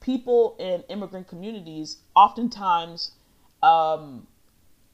people 0.00 0.56
in 0.58 0.82
immigrant 0.88 1.28
communities 1.28 1.98
oftentimes 2.14 3.12
um, 3.62 4.26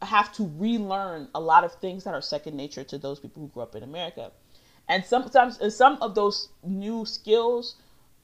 have 0.03 0.33
to 0.35 0.51
relearn 0.57 1.29
a 1.35 1.41
lot 1.41 1.65
of 1.65 1.75
things 1.75 2.05
that 2.05 2.15
are 2.15 2.23
second 2.23 2.57
nature 2.57 2.85
to 2.85 2.99
those 2.99 3.19
people 3.19 3.43
who 3.43 3.49
grew 3.49 3.63
up 3.63 3.75
in 3.75 3.83
America. 3.83 4.31
And 4.89 5.05
sometimes, 5.05 5.59
some 5.75 5.99
of 6.01 6.15
those 6.15 6.49
new 6.63 7.05
skills, 7.05 7.75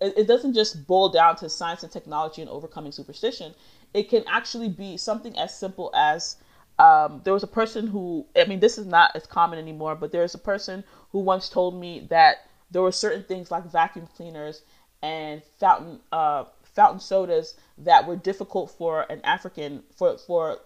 it, 0.00 0.16
it 0.16 0.26
doesn't 0.26 0.54
just 0.54 0.86
boil 0.86 1.08
down 1.08 1.36
to 1.36 1.48
science 1.48 1.82
and 1.82 1.92
technology 1.92 2.42
and 2.42 2.50
overcoming 2.50 2.92
superstition. 2.92 3.54
It 3.94 4.08
can 4.08 4.24
actually 4.26 4.68
be 4.68 4.96
something 4.96 5.38
as 5.38 5.54
simple 5.54 5.90
as 5.94 6.36
um, 6.78 7.20
there 7.24 7.32
was 7.32 7.42
a 7.42 7.48
person 7.48 7.86
who, 7.86 8.26
I 8.36 8.44
mean, 8.44 8.60
this 8.60 8.78
is 8.78 8.86
not 8.86 9.12
as 9.14 9.26
common 9.26 9.58
anymore, 9.58 9.94
but 9.94 10.10
there's 10.10 10.34
a 10.34 10.38
person 10.38 10.84
who 11.10 11.20
once 11.20 11.48
told 11.48 11.78
me 11.78 12.06
that 12.10 12.38
there 12.70 12.82
were 12.82 12.92
certain 12.92 13.22
things 13.22 13.50
like 13.50 13.64
vacuum 13.64 14.08
cleaners 14.16 14.62
and 15.02 15.42
fountain 15.58 16.00
uh, 16.10 16.44
fountain 16.62 17.00
sodas 17.00 17.54
that 17.76 18.06
were 18.06 18.16
difficult 18.16 18.70
for 18.70 19.02
an 19.10 19.20
African 19.24 19.82
for 19.94 20.16
for 20.16 20.58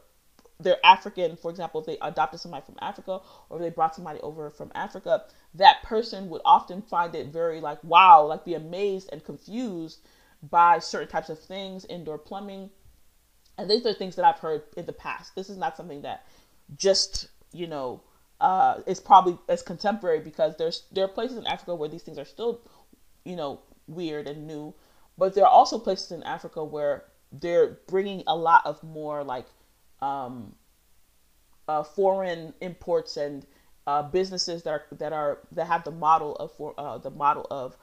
their 0.58 0.76
African, 0.84 1.36
for 1.36 1.50
example, 1.50 1.80
if 1.80 1.86
they 1.86 1.98
adopted 2.00 2.40
somebody 2.40 2.64
from 2.64 2.76
Africa 2.80 3.20
or 3.50 3.58
they 3.58 3.70
brought 3.70 3.94
somebody 3.94 4.20
over 4.20 4.48
from 4.50 4.72
Africa, 4.75 5.25
that 5.54 5.82
person 5.82 6.28
would 6.30 6.40
often 6.44 6.82
find 6.82 7.14
it 7.14 7.28
very 7.28 7.60
like 7.60 7.82
wow, 7.84 8.25
like 8.25 8.44
be 8.44 8.54
amazed 8.54 9.10
and 9.12 9.25
confused 9.25 10.00
by 10.50 10.78
certain 10.78 11.08
types 11.08 11.28
of 11.28 11.38
things, 11.38 11.84
indoor 11.86 12.18
plumbing, 12.18 12.70
and 13.58 13.70
these 13.70 13.84
are 13.86 13.92
things 13.92 14.16
that 14.16 14.25
I've 14.25 14.38
heard 14.38 14.62
in 14.76 14.86
the 14.86 14.92
past. 14.92 15.34
This 15.34 15.48
is 15.48 15.56
not 15.56 15.76
something 15.76 16.02
that 16.02 16.26
just, 16.76 17.28
you 17.52 17.66
know, 17.66 18.02
uh, 18.40 18.80
is 18.86 19.00
probably 19.00 19.38
as 19.48 19.62
contemporary 19.62 20.20
because 20.20 20.56
there's 20.56 20.84
there 20.92 21.04
are 21.04 21.08
places 21.08 21.38
in 21.38 21.46
Africa 21.46 21.75
where 21.75 21.88
these 21.88 22.02
things 22.02 22.18
are 22.18 22.25
still, 22.25 22.60
you 23.25 23.36
know, 23.36 23.60
weird 23.86 24.26
and 24.26 24.46
new, 24.46 24.75
but 25.16 25.34
there 25.34 25.44
are 25.44 25.50
also 25.50 25.78
places 25.78 26.12
in 26.12 26.22
Africa 26.22 26.62
where 26.62 27.04
they're 27.32 27.78
bringing 27.88 28.22
a 28.26 28.36
lot 28.36 28.64
of 28.66 28.82
more 28.82 29.25
like 29.25 29.46
um, 30.00 30.54
uh, 31.68 31.82
foreign 31.82 32.54
imports 32.60 33.16
and 33.16 33.46
uh, 33.86 34.02
businesses 34.02 34.62
that 34.64 34.70
are 34.70 34.84
that 34.92 35.12
are 35.12 35.38
that 35.52 35.66
have 35.66 35.84
the 35.84 35.90
model 35.90 36.34
of 36.36 36.52
for 36.52 36.74
uh, 36.78 36.98
the 36.98 37.10
model 37.10 37.46
of 37.50 37.76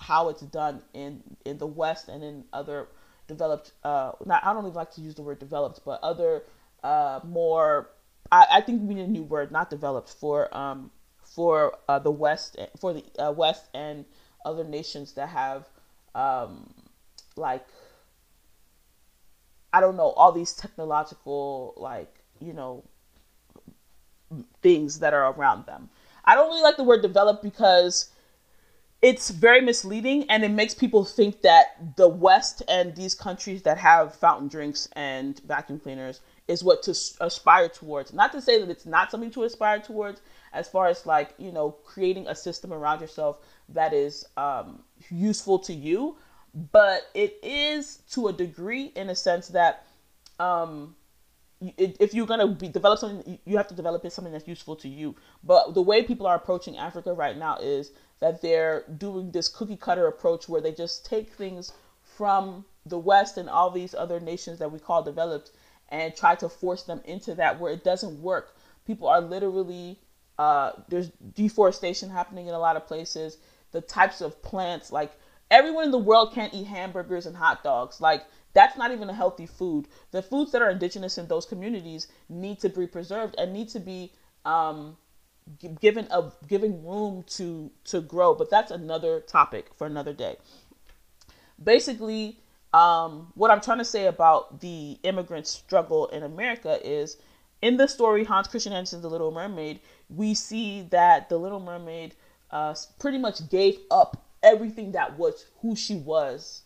how 0.00 0.28
it's 0.28 0.42
done 0.42 0.82
in 0.94 1.22
in 1.44 1.58
the 1.58 1.66
West 1.66 2.08
and 2.08 2.22
in 2.24 2.44
other 2.52 2.88
developed 3.28 3.72
uh 3.84 4.12
not 4.24 4.44
I 4.44 4.52
don't 4.52 4.64
even 4.64 4.74
like 4.74 4.90
to 4.92 5.00
use 5.00 5.14
the 5.14 5.22
word 5.22 5.38
developed, 5.38 5.80
but 5.84 6.00
other 6.02 6.42
uh 6.82 7.20
more 7.24 7.90
I, 8.32 8.46
I 8.54 8.60
think 8.60 8.82
we 8.82 8.94
need 8.94 9.04
a 9.04 9.08
new 9.08 9.22
word, 9.22 9.52
not 9.52 9.70
developed 9.70 10.10
for 10.10 10.54
um 10.56 10.90
for 11.22 11.78
uh, 11.88 11.98
the 11.98 12.10
West 12.10 12.56
for 12.78 12.92
the 12.94 13.32
West 13.32 13.66
and 13.74 14.04
other 14.44 14.64
nations 14.64 15.12
that 15.12 15.28
have 15.28 15.68
um 16.14 16.72
like 17.36 17.66
I 19.72 19.80
don't 19.80 19.96
know 19.96 20.10
all 20.10 20.32
these 20.32 20.52
technological 20.52 21.74
like 21.76 22.12
you 22.40 22.52
know 22.52 22.84
things 24.62 24.98
that 25.00 25.14
are 25.14 25.32
around 25.32 25.66
them. 25.66 25.90
I 26.24 26.34
don't 26.34 26.48
really 26.48 26.62
like 26.62 26.76
the 26.76 26.84
word 26.84 27.02
developed 27.02 27.42
because 27.42 28.10
it's 29.02 29.30
very 29.30 29.62
misleading 29.62 30.28
and 30.28 30.44
it 30.44 30.50
makes 30.50 30.74
people 30.74 31.04
think 31.04 31.40
that 31.40 31.96
the 31.96 32.06
West 32.08 32.62
and 32.68 32.94
these 32.94 33.14
countries 33.14 33.62
that 33.62 33.78
have 33.78 34.14
fountain 34.14 34.48
drinks 34.48 34.88
and 34.92 35.40
vacuum 35.40 35.80
cleaners 35.80 36.20
is 36.48 36.62
what 36.62 36.82
to 36.82 36.90
aspire 37.20 37.68
towards. 37.68 38.12
Not 38.12 38.32
to 38.32 38.42
say 38.42 38.60
that 38.60 38.68
it's 38.68 38.84
not 38.84 39.10
something 39.10 39.30
to 39.30 39.44
aspire 39.44 39.80
towards, 39.80 40.20
as 40.52 40.68
far 40.68 40.88
as 40.88 41.06
like, 41.06 41.32
you 41.38 41.50
know, 41.50 41.70
creating 41.84 42.26
a 42.26 42.34
system 42.34 42.72
around 42.72 43.00
yourself 43.00 43.38
that 43.70 43.94
is 43.94 44.26
um, 44.36 44.82
useful 45.10 45.58
to 45.60 45.72
you, 45.72 46.16
but 46.54 47.02
it 47.14 47.38
is 47.42 47.98
to 48.10 48.28
a 48.28 48.32
degree 48.32 48.92
in 48.96 49.10
a 49.10 49.14
sense 49.14 49.48
that 49.48 49.86
um, 50.38 50.94
if 51.76 52.14
you're 52.14 52.26
going 52.26 52.40
to 52.40 52.48
be 52.48 52.68
develop 52.68 52.98
something 52.98 53.38
you 53.44 53.56
have 53.56 53.68
to 53.68 53.74
develop 53.74 54.04
it 54.04 54.12
something 54.12 54.32
that's 54.32 54.48
useful 54.48 54.74
to 54.74 54.88
you 54.88 55.14
but 55.44 55.74
the 55.74 55.82
way 55.82 56.02
people 56.02 56.26
are 56.26 56.36
approaching 56.36 56.78
africa 56.78 57.12
right 57.12 57.36
now 57.36 57.56
is 57.58 57.92
that 58.20 58.40
they're 58.40 58.84
doing 58.96 59.30
this 59.30 59.48
cookie 59.48 59.76
cutter 59.76 60.06
approach 60.06 60.48
where 60.48 60.60
they 60.60 60.72
just 60.72 61.04
take 61.04 61.32
things 61.32 61.72
from 62.02 62.64
the 62.86 62.98
West 62.98 63.36
and 63.36 63.48
all 63.48 63.70
these 63.70 63.94
other 63.94 64.20
nations 64.20 64.58
that 64.58 64.70
we 64.70 64.78
call 64.78 65.02
developed 65.02 65.50
and 65.88 66.14
try 66.14 66.34
to 66.36 66.48
force 66.48 66.82
them 66.84 67.00
into 67.04 67.34
that 67.34 67.58
where 67.58 67.72
it 67.72 67.84
doesn't 67.84 68.20
work. 68.22 68.56
People 68.86 69.08
are 69.08 69.20
literally, 69.20 69.98
uh, 70.38 70.72
there's 70.88 71.10
deforestation 71.34 72.10
happening 72.10 72.46
in 72.46 72.54
a 72.54 72.58
lot 72.58 72.76
of 72.76 72.86
places. 72.86 73.38
The 73.72 73.80
types 73.80 74.20
of 74.20 74.42
plants, 74.42 74.92
like 74.92 75.12
everyone 75.50 75.84
in 75.84 75.90
the 75.90 75.98
world 75.98 76.32
can't 76.32 76.54
eat 76.54 76.66
hamburgers 76.66 77.26
and 77.26 77.36
hot 77.36 77.62
dogs. 77.64 78.00
Like 78.00 78.24
that's 78.52 78.76
not 78.76 78.90
even 78.92 79.08
a 79.10 79.14
healthy 79.14 79.46
food. 79.46 79.86
The 80.10 80.22
foods 80.22 80.52
that 80.52 80.62
are 80.62 80.70
indigenous 80.70 81.18
in 81.18 81.26
those 81.28 81.46
communities 81.46 82.08
need 82.28 82.60
to 82.60 82.68
be 82.68 82.86
preserved 82.86 83.34
and 83.38 83.52
need 83.52 83.68
to 83.70 83.80
be 83.80 84.12
um, 84.44 84.96
given 85.80 86.06
a 86.10 86.30
giving 86.48 86.84
room 86.84 87.24
to 87.26 87.70
to 87.84 88.00
grow 88.00 88.34
but 88.34 88.50
that's 88.50 88.70
another 88.70 89.20
topic 89.20 89.70
for 89.76 89.86
another 89.86 90.12
day 90.12 90.36
basically 91.62 92.38
um, 92.72 93.32
what 93.34 93.50
i'm 93.50 93.60
trying 93.60 93.78
to 93.78 93.84
say 93.84 94.06
about 94.06 94.60
the 94.60 94.98
immigrant 95.02 95.46
struggle 95.46 96.06
in 96.08 96.22
america 96.22 96.78
is 96.86 97.16
in 97.62 97.76
the 97.76 97.86
story 97.86 98.24
hans 98.24 98.48
christian 98.48 98.72
andersen's 98.72 99.02
the 99.02 99.10
little 99.10 99.32
mermaid 99.32 99.80
we 100.08 100.34
see 100.34 100.82
that 100.90 101.28
the 101.28 101.36
little 101.36 101.60
mermaid 101.60 102.14
uh, 102.50 102.74
pretty 102.98 103.18
much 103.18 103.48
gave 103.48 103.78
up 103.90 104.24
everything 104.42 104.92
that 104.92 105.18
was 105.18 105.46
who 105.60 105.76
she 105.76 105.96
was 105.96 106.62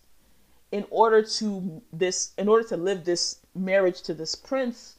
in 0.72 0.86
order 0.90 1.22
to 1.22 1.82
this 1.92 2.32
in 2.38 2.48
order 2.48 2.66
to 2.68 2.76
live 2.76 3.04
this 3.04 3.38
marriage 3.54 4.02
to 4.02 4.14
this 4.14 4.34
prince 4.34 4.96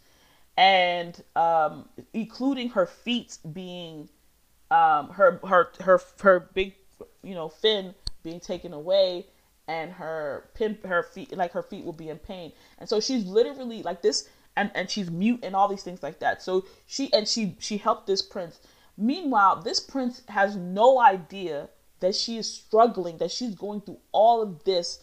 and 0.58 1.24
um, 1.36 1.89
including 2.13 2.70
her 2.70 2.86
feet 2.86 3.38
being 3.53 4.08
um, 4.72 5.10
her 5.10 5.39
her 5.48 5.72
her 5.82 6.01
her 6.22 6.50
big 6.53 6.74
you 7.24 7.34
know 7.34 7.50
fin 7.50 7.94
being 8.24 8.39
taken 8.39 8.74
away 8.74 9.25
and 9.67 9.91
her 9.91 10.50
pin 10.53 10.77
her 10.86 11.03
feet 11.03 11.36
like 11.36 11.51
her 11.51 11.63
feet 11.63 11.84
will 11.84 11.94
be 11.94 12.10
in 12.10 12.17
pain. 12.20 12.51
And 12.77 12.88
so 12.88 13.00
she's 13.00 13.25
literally 13.25 13.84
like 13.84 14.01
this 14.01 14.29
and 14.55 14.72
and 14.75 14.89
she's 14.89 15.12
mute 15.12 15.41
and 15.44 15.55
all 15.55 15.67
these 15.67 15.84
things 15.84 16.03
like 16.03 16.20
that. 16.20 16.41
So 16.41 16.65
she 16.86 17.12
and 17.13 17.27
she 17.27 17.55
she 17.60 17.77
helped 17.77 18.08
this 18.08 18.22
prince. 18.22 18.60
Meanwhile 18.98 19.62
this 19.62 19.79
prince 19.79 20.22
has 20.29 20.55
no 20.55 21.00
idea 21.00 21.70
that 22.05 22.15
she 22.15 22.38
is 22.38 22.51
struggling 22.51 23.17
that 23.17 23.31
she's 23.31 23.55
going 23.55 23.81
through 23.81 23.97
all 24.12 24.41
of 24.41 24.63
this 24.63 25.00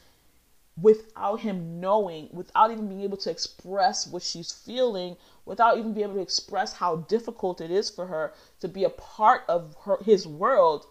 without 0.81 1.41
him 1.41 1.81
knowing 1.81 2.29
without 2.33 2.71
even 2.71 2.89
being 2.89 3.03
able 3.03 3.17
to 3.17 3.31
express 3.31 4.07
what 4.07 4.23
she's 4.23 4.53
feeling 4.53 5.17
without 5.45 5.77
even 5.77 5.93
being 5.93 6.05
able 6.05 6.15
to 6.15 6.23
express 6.23 6.73
how 6.73 6.97
difficult 6.97 7.61
it 7.61 7.71
is 7.71 7.91
for 7.91 8.07
her 8.07 8.33
to 8.61 8.69
be 8.69 8.85
a 8.85 8.91
part 8.91 9.43
of 9.49 9.77
her 9.85 9.99
his 10.05 10.27
world 10.27 10.87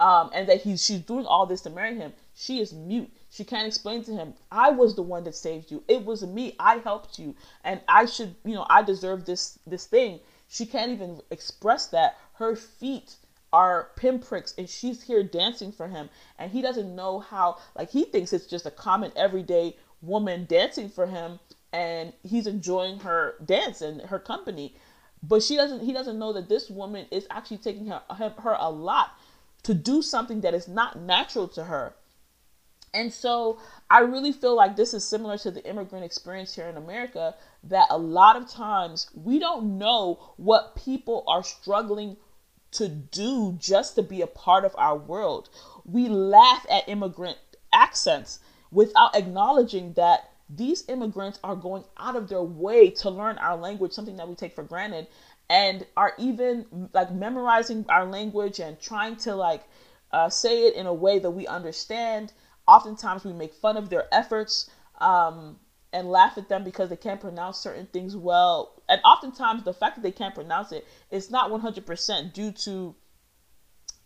um, 0.00 0.30
and 0.34 0.48
that 0.48 0.62
he's 0.62 0.84
she's 0.84 1.00
doing 1.00 1.26
all 1.26 1.46
this 1.46 1.60
to 1.60 1.70
marry 1.70 1.94
him. 1.94 2.12
She 2.34 2.60
is 2.60 2.72
mute. 2.72 3.08
She 3.30 3.44
can't 3.44 3.68
explain 3.68 4.02
to 4.04 4.12
him 4.12 4.34
i 4.50 4.70
was 4.70 4.96
the 4.96 5.02
one 5.02 5.22
that 5.24 5.36
saved 5.36 5.70
you. 5.70 5.84
It 5.86 6.04
was 6.04 6.24
me. 6.26 6.56
I 6.58 6.78
helped 6.78 7.18
you. 7.20 7.36
And 7.62 7.80
i 7.86 8.06
should 8.06 8.34
you 8.44 8.54
know 8.54 8.66
i 8.68 8.82
deserve 8.82 9.24
this 9.24 9.58
this 9.66 9.86
thing. 9.86 10.18
She 10.48 10.66
can't 10.66 10.90
even 10.90 11.20
express 11.30 11.86
that. 11.88 12.18
Her 12.34 12.56
feet 12.56 13.14
are 13.52 13.90
pinpricks 13.96 14.54
and 14.56 14.68
she's 14.68 15.02
here 15.02 15.22
dancing 15.22 15.72
for 15.72 15.88
him. 15.88 16.08
And 16.38 16.50
he 16.50 16.62
doesn't 16.62 16.94
know 16.94 17.20
how 17.20 17.58
like 17.76 17.90
he 17.90 18.04
thinks 18.04 18.32
it's 18.32 18.46
just 18.46 18.66
a 18.66 18.70
common 18.70 19.12
everyday 19.14 19.76
woman 20.00 20.46
dancing 20.48 20.88
for 20.88 21.06
him 21.06 21.38
and 21.72 22.12
he's 22.22 22.46
enjoying 22.46 23.00
her 23.00 23.34
dance 23.44 23.82
and 23.82 24.00
her 24.02 24.18
company. 24.18 24.74
But 25.22 25.42
she 25.42 25.56
doesn't 25.56 25.80
he 25.80 25.92
doesn't 25.92 26.18
know 26.18 26.32
that 26.32 26.48
this 26.48 26.70
woman 26.70 27.06
is 27.10 27.26
actually 27.30 27.58
taking 27.58 27.86
her, 27.86 28.02
her 28.10 28.56
a 28.58 28.70
lot 28.70 29.12
to 29.64 29.74
do 29.74 30.02
something 30.02 30.40
that 30.40 30.54
is 30.54 30.66
not 30.66 31.00
natural 31.00 31.46
to 31.48 31.64
her. 31.64 31.94
And 32.94 33.12
so 33.12 33.58
i 33.88 34.00
really 34.00 34.32
feel 34.32 34.54
like 34.54 34.76
this 34.76 34.92
is 34.92 35.04
similar 35.04 35.38
to 35.38 35.50
the 35.50 35.64
immigrant 35.66 36.04
experience 36.04 36.54
here 36.54 36.66
in 36.66 36.76
america 36.76 37.34
that 37.64 37.86
a 37.88 37.96
lot 37.96 38.36
of 38.36 38.48
times 38.50 39.08
we 39.14 39.38
don't 39.38 39.78
know 39.78 40.34
what 40.36 40.76
people 40.76 41.24
are 41.26 41.42
struggling 41.42 42.16
to 42.72 42.88
do 42.88 43.56
just 43.60 43.94
to 43.94 44.02
be 44.02 44.20
a 44.20 44.26
part 44.26 44.64
of 44.64 44.74
our 44.76 44.96
world 44.96 45.48
we 45.84 46.08
laugh 46.08 46.66
at 46.70 46.88
immigrant 46.88 47.38
accents 47.72 48.40
without 48.70 49.14
acknowledging 49.14 49.92
that 49.94 50.30
these 50.48 50.88
immigrants 50.88 51.38
are 51.42 51.56
going 51.56 51.84
out 51.98 52.16
of 52.16 52.28
their 52.28 52.42
way 52.42 52.90
to 52.90 53.10
learn 53.10 53.38
our 53.38 53.56
language, 53.56 53.92
something 53.92 54.16
that 54.16 54.28
we 54.28 54.34
take 54.34 54.54
for 54.54 54.62
granted, 54.62 55.06
and 55.48 55.86
are 55.96 56.14
even 56.18 56.88
like 56.92 57.10
memorizing 57.12 57.84
our 57.88 58.06
language 58.06 58.60
and 58.60 58.80
trying 58.80 59.16
to 59.16 59.34
like 59.34 59.62
uh, 60.12 60.28
say 60.28 60.66
it 60.66 60.74
in 60.74 60.86
a 60.86 60.94
way 60.94 61.18
that 61.18 61.30
we 61.30 61.46
understand. 61.46 62.32
Oftentimes, 62.68 63.24
we 63.24 63.32
make 63.32 63.54
fun 63.54 63.76
of 63.76 63.88
their 63.88 64.06
efforts 64.12 64.70
um, 65.00 65.58
and 65.92 66.10
laugh 66.10 66.38
at 66.38 66.48
them 66.48 66.64
because 66.64 66.88
they 66.88 66.96
can't 66.96 67.20
pronounce 67.20 67.58
certain 67.58 67.86
things 67.86 68.16
well. 68.16 68.82
And 68.88 69.00
oftentimes, 69.04 69.64
the 69.64 69.74
fact 69.74 69.96
that 69.96 70.02
they 70.02 70.12
can't 70.12 70.34
pronounce 70.34 70.72
it 70.72 70.86
is 71.10 71.30
not 71.30 71.50
100% 71.50 72.32
due 72.32 72.52
to 72.52 72.94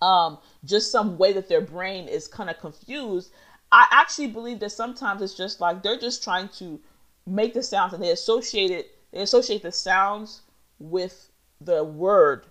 um, 0.03 0.39
just 0.65 0.91
some 0.91 1.17
way 1.17 1.33
that 1.33 1.49
their 1.49 1.61
brain 1.61 2.09
is 2.09 2.29
kind 2.29 2.51
of 2.51 2.59
confused. 2.59 3.31
I 3.73 3.87
actually 3.91 4.29
believe 4.29 4.61
that 4.61 4.71
sometimes 4.73 5.23
it's 5.23 5.35
just 5.35 5.61
like 5.61 5.83
they're 5.83 5.99
just 5.99 6.23
trying 6.23 6.49
to 6.59 6.81
make 7.27 7.55
the 7.55 7.63
sounds 7.63 7.93
and 7.93 8.03
they 8.03 8.11
associate 8.11 8.71
it, 8.71 8.99
they 9.13 9.21
associate 9.21 9.63
the 9.63 9.73
sounds 9.73 10.43
with 10.79 11.31
the 11.61 11.83
word. 11.83 12.47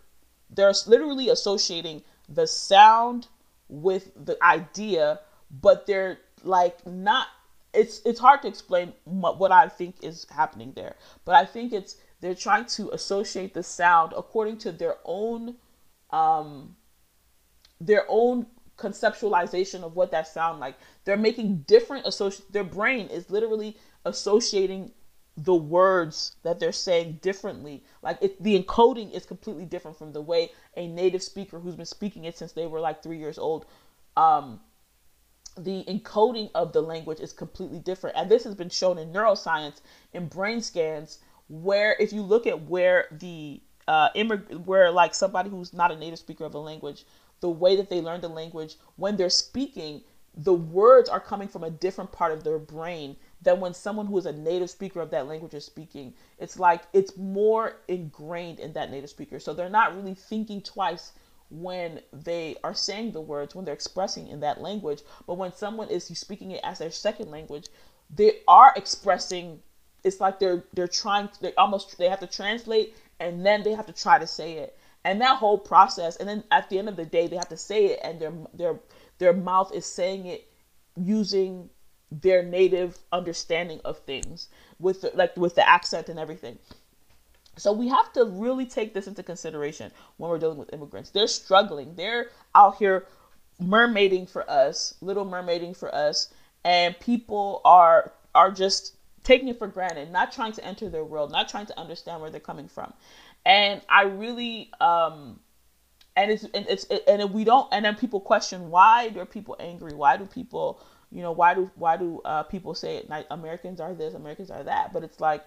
They're 0.50 0.74
literally 0.86 1.30
associating 1.30 2.04
the 2.28 2.48
sound 2.48 3.28
with 3.70 4.12
the 4.26 4.42
idea, 4.44 5.20
but 5.50 5.86
they're 5.86 6.20
like 6.44 6.86
not 6.86 7.28
it's 7.76 8.02
it's 8.06 8.20
hard 8.20 8.42
to 8.44 8.48
explain 8.48 8.94
what 9.06 9.52
I 9.52 9.68
think 9.68 9.96
is 10.02 10.26
happening 10.30 10.74
there. 10.76 10.96
But 11.26 11.36
I 11.36 11.46
think 11.46 11.74
it's 11.74 11.98
they're 12.22 12.36
trying 12.36 12.66
to 12.66 12.90
associate 12.92 13.54
the 13.54 13.64
sound 13.64 14.14
according 14.16 14.58
to 14.60 14.72
their 14.72 14.96
own 15.06 15.56
um 16.12 16.76
their 17.80 18.06
own 18.08 18.48
conceptualization 18.78 19.84
of 19.84 19.96
what 19.96 20.12
that 20.12 20.28
sound 20.28 20.60
like. 20.60 20.76
They're 21.04 21.18
making 21.18 21.66
different 21.68 22.06
associate. 22.06 22.52
Their 22.52 22.64
brain 22.64 23.08
is 23.08 23.30
literally 23.30 23.78
associating 24.06 24.92
the 25.38 25.56
words 25.56 26.36
that 26.44 26.60
they're 26.60 26.72
saying 26.72 27.20
differently. 27.22 27.84
Like 28.02 28.18
it, 28.22 28.42
the 28.42 28.62
encoding 28.62 29.12
is 29.12 29.26
completely 29.26 29.66
different 29.66 29.98
from 29.98 30.14
the 30.14 30.22
way 30.22 30.52
a 30.78 30.88
native 30.88 31.22
speaker 31.22 31.60
who's 31.60 31.76
been 31.76 31.86
speaking 31.86 32.24
it 32.26 32.38
since 32.38 32.54
they 32.54 32.68
were 32.68 32.80
like 32.80 33.04
three 33.04 33.18
years 33.18 33.38
old. 33.38 33.66
Um, 34.16 34.62
the 35.58 35.84
encoding 35.86 36.50
of 36.56 36.74
the 36.74 36.82
language 36.82 37.20
is 37.20 37.34
completely 37.34 37.80
different, 37.80 38.16
and 38.18 38.30
this 38.30 38.44
has 38.44 38.56
been 38.56 38.70
shown 38.70 38.98
in 38.98 39.12
neuroscience 39.12 39.82
in 40.14 40.28
brain 40.28 40.62
scans. 40.62 41.20
Where 41.48 41.96
if 42.00 42.12
you 42.12 42.24
look 42.24 42.48
at 42.48 42.64
where 42.64 43.06
the 43.12 43.62
uh, 43.88 44.10
immig- 44.16 44.66
where 44.66 44.92
like 44.92 45.14
somebody 45.14 45.50
who's 45.50 45.74
not 45.74 45.92
a 45.92 45.96
native 45.96 46.20
speaker 46.20 46.46
of 46.46 46.56
a 46.56 46.60
language 46.60 47.06
the 47.42 47.50
way 47.50 47.76
that 47.76 47.90
they 47.90 48.02
learn 48.02 48.22
the 48.22 48.28
language 48.30 48.76
when 48.96 49.16
they're 49.16 49.30
speaking 49.30 50.02
the 50.38 50.54
words 50.54 51.08
are 51.08 51.20
coming 51.20 51.48
from 51.48 51.64
a 51.64 51.70
different 51.70 52.12
part 52.12 52.34
of 52.34 52.44
their 52.44 52.60
brain 52.60 53.16
than 53.42 53.60
when 53.62 53.74
someone 53.74 54.06
who 54.06 54.18
is 54.18 54.26
a 54.26 54.34
native 54.34 54.70
speaker 54.70 55.00
of 55.00 55.10
that 55.12 55.28
language 55.28 55.54
is 55.54 55.64
speaking 55.66 56.14
it's 56.40 56.60
like 56.60 56.84
it's 56.94 57.16
more 57.16 57.78
ingrained 57.88 58.60
in 58.60 58.74
that 58.74 58.92
native 58.92 59.10
speaker 59.10 59.40
so 59.40 59.54
they're 59.54 59.70
not 59.70 59.96
really 59.96 60.16
thinking 60.16 60.62
twice 60.62 61.14
when 61.62 62.00
they 62.12 62.56
are 62.64 62.74
saying 62.74 63.12
the 63.12 63.22
words 63.22 63.56
when 63.56 63.66
they're 63.66 63.74
expressing 63.74 64.28
in 64.28 64.40
that 64.40 64.62
language 64.62 65.02
but 65.26 65.38
when 65.38 65.54
someone 65.54 65.90
is 65.90 66.06
speaking 66.06 66.52
it 66.52 66.62
as 66.64 66.80
their 66.80 66.92
second 66.92 67.30
language 67.32 67.68
they 68.14 68.40
are 68.48 68.74
expressing 68.76 69.60
it's 70.06 70.20
like 70.20 70.40
they're 70.40 70.64
they're 70.74 70.88
trying 70.88 71.28
they 71.42 71.54
almost 71.56 71.98
they 71.98 72.08
have 72.08 72.20
to 72.20 72.28
translate 72.28 72.96
and 73.20 73.46
then 73.46 73.64
they 73.64 73.74
have 73.74 73.88
to 73.88 73.94
try 73.94 74.20
to 74.20 74.28
say 74.28 74.54
it. 74.54 74.78
And 75.04 75.20
that 75.22 75.38
whole 75.38 75.58
process 75.58 76.16
and 76.18 76.30
then 76.30 76.44
at 76.52 76.70
the 76.70 76.80
end 76.80 76.88
of 76.88 76.96
the 76.96 77.06
day 77.06 77.28
they 77.28 77.36
have 77.36 77.50
to 77.50 77.58
say 77.58 77.88
it 77.88 78.00
and 78.04 78.20
their 78.20 78.34
their 78.54 78.80
their 79.18 79.34
mouth 79.34 79.74
is 79.74 79.86
saying 79.86 80.28
it 80.28 80.48
using 80.96 81.70
their 82.12 82.44
native 82.44 82.98
understanding 83.12 83.82
of 83.84 83.98
things 84.00 84.50
with 84.80 85.02
the, 85.02 85.12
like 85.16 85.36
with 85.36 85.56
the 85.56 85.68
accent 85.68 86.08
and 86.08 86.20
everything 86.20 86.58
so 87.58 87.72
we 87.72 87.88
have 87.88 88.12
to 88.14 88.26
really 88.26 88.66
take 88.66 88.94
this 88.94 89.08
into 89.08 89.24
consideration 89.24 89.92
when 90.18 90.30
we're 90.30 90.40
dealing 90.40 90.58
with 90.58 90.74
immigrants. 90.74 91.10
They're 91.10 91.28
struggling. 91.28 91.96
They're 91.96 92.28
out 92.54 92.78
here 92.78 93.06
mermaiding 93.62 94.30
for 94.30 94.50
us 94.50 94.96
little 95.02 95.26
mermaiding 95.26 95.76
for 95.76 95.94
us 95.96 96.34
and 96.66 97.00
people 97.00 97.62
are 97.64 98.12
are 98.34 98.52
just 98.52 98.98
taking 99.24 99.48
it 99.48 99.58
for 99.58 99.68
granted 99.68 100.12
not 100.12 100.32
trying 100.32 100.52
to 100.52 100.64
enter 100.66 100.90
their 100.90 101.06
world 101.06 101.32
not 101.32 101.48
trying 101.48 101.66
to 101.66 101.80
understand 101.80 102.22
where 102.22 102.30
they're 102.30 102.40
coming 102.40 102.68
from. 102.68 102.94
And 103.46 103.82
I 103.88 104.04
really 104.04 104.72
um 104.82 105.40
and 106.18 106.32
it's 106.32 106.44
and 106.44 106.66
it's 106.68 106.86
and 107.08 107.34
we 107.34 107.44
don't 107.44 107.68
and 107.72 107.86
then 107.86 107.96
people 107.96 108.20
question 108.20 108.70
why 108.70 109.12
are 109.18 109.26
people 109.26 109.56
angry? 109.60 109.94
Why 109.94 110.18
do 110.18 110.26
people 110.26 110.82
you 111.12 111.22
know 111.22 111.32
why 111.32 111.54
do 111.54 111.72
why 111.76 111.96
do 111.96 112.22
uh, 112.26 112.44
people 112.44 112.74
say 112.74 112.98
it 112.98 113.10
Americans 113.32 113.80
are 113.80 113.94
this 113.94 114.14
Americans 114.14 114.52
are 114.52 114.64
that? 114.64 114.92
But 114.92 115.04
it's 115.04 115.20
like 115.20 115.46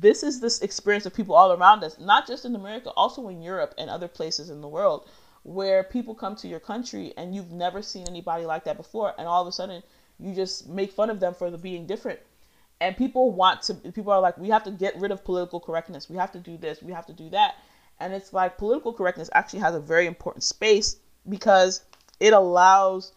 this 0.00 0.22
is 0.22 0.40
this 0.40 0.60
experience 0.60 1.06
of 1.06 1.14
people 1.14 1.34
all 1.34 1.52
around 1.52 1.82
us 1.82 1.98
not 1.98 2.26
just 2.26 2.44
in 2.44 2.54
America 2.54 2.90
also 2.90 3.28
in 3.28 3.40
Europe 3.40 3.74
and 3.78 3.88
other 3.88 4.08
places 4.08 4.50
in 4.50 4.60
the 4.60 4.68
world 4.68 5.08
where 5.42 5.84
people 5.84 6.14
come 6.14 6.34
to 6.36 6.48
your 6.48 6.60
country 6.60 7.14
and 7.16 7.34
you've 7.34 7.52
never 7.52 7.80
seen 7.80 8.04
anybody 8.08 8.44
like 8.44 8.64
that 8.64 8.76
before 8.76 9.14
and 9.16 9.26
all 9.26 9.40
of 9.40 9.48
a 9.48 9.52
sudden 9.52 9.82
you 10.18 10.34
just 10.34 10.68
make 10.68 10.92
fun 10.92 11.10
of 11.10 11.20
them 11.20 11.34
for 11.34 11.50
the 11.50 11.58
being 11.58 11.86
different. 11.86 12.18
And 12.80 12.96
people 12.96 13.30
want 13.30 13.62
to 13.62 13.74
people 13.74 14.12
are 14.12 14.20
like 14.20 14.36
we 14.38 14.48
have 14.48 14.64
to 14.64 14.70
get 14.70 14.96
rid 14.96 15.10
of 15.10 15.24
political 15.24 15.60
correctness. 15.60 16.10
We 16.10 16.16
have 16.16 16.32
to 16.32 16.38
do 16.38 16.56
this. 16.56 16.82
We 16.82 16.92
have 16.92 17.06
to 17.06 17.12
do 17.12 17.30
that. 17.30 17.56
And 18.00 18.12
it's 18.12 18.32
like 18.32 18.58
political 18.58 18.92
correctness 18.92 19.30
actually 19.32 19.60
has 19.60 19.74
a 19.74 19.80
very 19.80 20.06
important 20.06 20.44
space 20.44 20.96
because 21.28 21.82
it 22.20 22.32
allows 22.32 23.12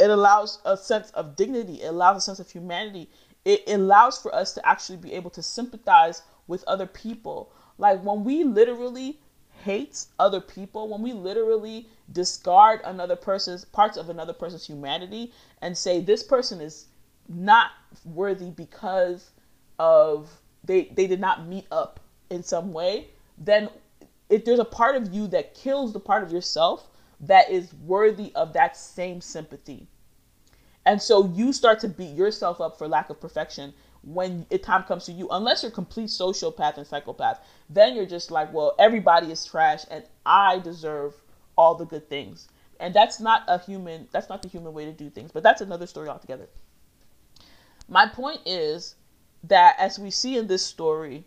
it 0.00 0.10
allows 0.10 0.60
a 0.64 0.76
sense 0.76 1.10
of 1.10 1.36
dignity. 1.36 1.82
It 1.82 1.88
allows 1.88 2.16
a 2.18 2.20
sense 2.20 2.38
of 2.38 2.50
humanity 2.50 3.10
it 3.46 3.62
allows 3.68 4.20
for 4.20 4.34
us 4.34 4.52
to 4.52 4.68
actually 4.68 4.98
be 4.98 5.14
able 5.14 5.30
to 5.30 5.42
sympathize 5.42 6.22
with 6.46 6.62
other 6.64 6.86
people 6.86 7.52
like 7.78 8.02
when 8.02 8.24
we 8.24 8.44
literally 8.44 9.18
hate 9.64 10.04
other 10.18 10.40
people 10.40 10.88
when 10.88 11.00
we 11.02 11.12
literally 11.12 11.88
discard 12.12 12.80
another 12.84 13.16
person's 13.16 13.64
parts 13.64 13.96
of 13.96 14.10
another 14.10 14.32
person's 14.32 14.66
humanity 14.66 15.32
and 15.62 15.76
say 15.76 16.00
this 16.00 16.22
person 16.22 16.60
is 16.60 16.86
not 17.28 17.70
worthy 18.04 18.50
because 18.50 19.30
of 19.78 20.30
they 20.64 20.84
they 20.94 21.06
did 21.06 21.20
not 21.20 21.46
meet 21.46 21.66
up 21.70 22.00
in 22.30 22.42
some 22.42 22.72
way, 22.72 23.08
then 23.38 23.68
if 24.28 24.44
there's 24.44 24.58
a 24.58 24.64
part 24.64 24.96
of 24.96 25.14
you 25.14 25.26
that 25.28 25.54
kills 25.54 25.92
the 25.92 26.00
part 26.00 26.22
of 26.22 26.32
yourself 26.32 26.88
that 27.20 27.50
is 27.50 27.72
worthy 27.74 28.32
of 28.34 28.52
that 28.52 28.76
same 28.76 29.20
sympathy. 29.20 29.88
And 30.86 31.02
so 31.02 31.26
you 31.34 31.52
start 31.52 31.80
to 31.80 31.88
beat 31.88 32.14
yourself 32.16 32.60
up 32.60 32.78
for 32.78 32.88
lack 32.88 33.10
of 33.10 33.20
perfection 33.20 33.74
when 34.02 34.46
it 34.50 34.62
time 34.62 34.84
comes 34.84 35.04
to 35.04 35.12
you 35.12 35.28
unless 35.30 35.62
you're 35.64 35.72
a 35.72 35.74
complete 35.74 36.08
sociopath 36.08 36.76
and 36.76 36.86
psychopath 36.86 37.40
then 37.68 37.96
you're 37.96 38.06
just 38.06 38.30
like 38.30 38.52
well 38.52 38.72
everybody 38.78 39.32
is 39.32 39.44
trash 39.44 39.84
and 39.90 40.04
i 40.24 40.60
deserve 40.60 41.12
all 41.56 41.74
the 41.74 41.84
good 41.84 42.08
things. 42.08 42.48
And 42.78 42.92
that's 42.92 43.20
not 43.20 43.44
a 43.48 43.58
human 43.58 44.06
that's 44.12 44.28
not 44.28 44.42
the 44.42 44.48
human 44.48 44.74
way 44.74 44.84
to 44.84 44.92
do 44.92 45.10
things 45.10 45.32
but 45.32 45.42
that's 45.42 45.60
another 45.60 45.86
story 45.86 46.08
altogether. 46.08 46.48
My 47.88 48.06
point 48.06 48.40
is 48.44 48.94
that 49.44 49.76
as 49.78 49.98
we 49.98 50.10
see 50.10 50.36
in 50.36 50.46
this 50.46 50.64
story 50.64 51.24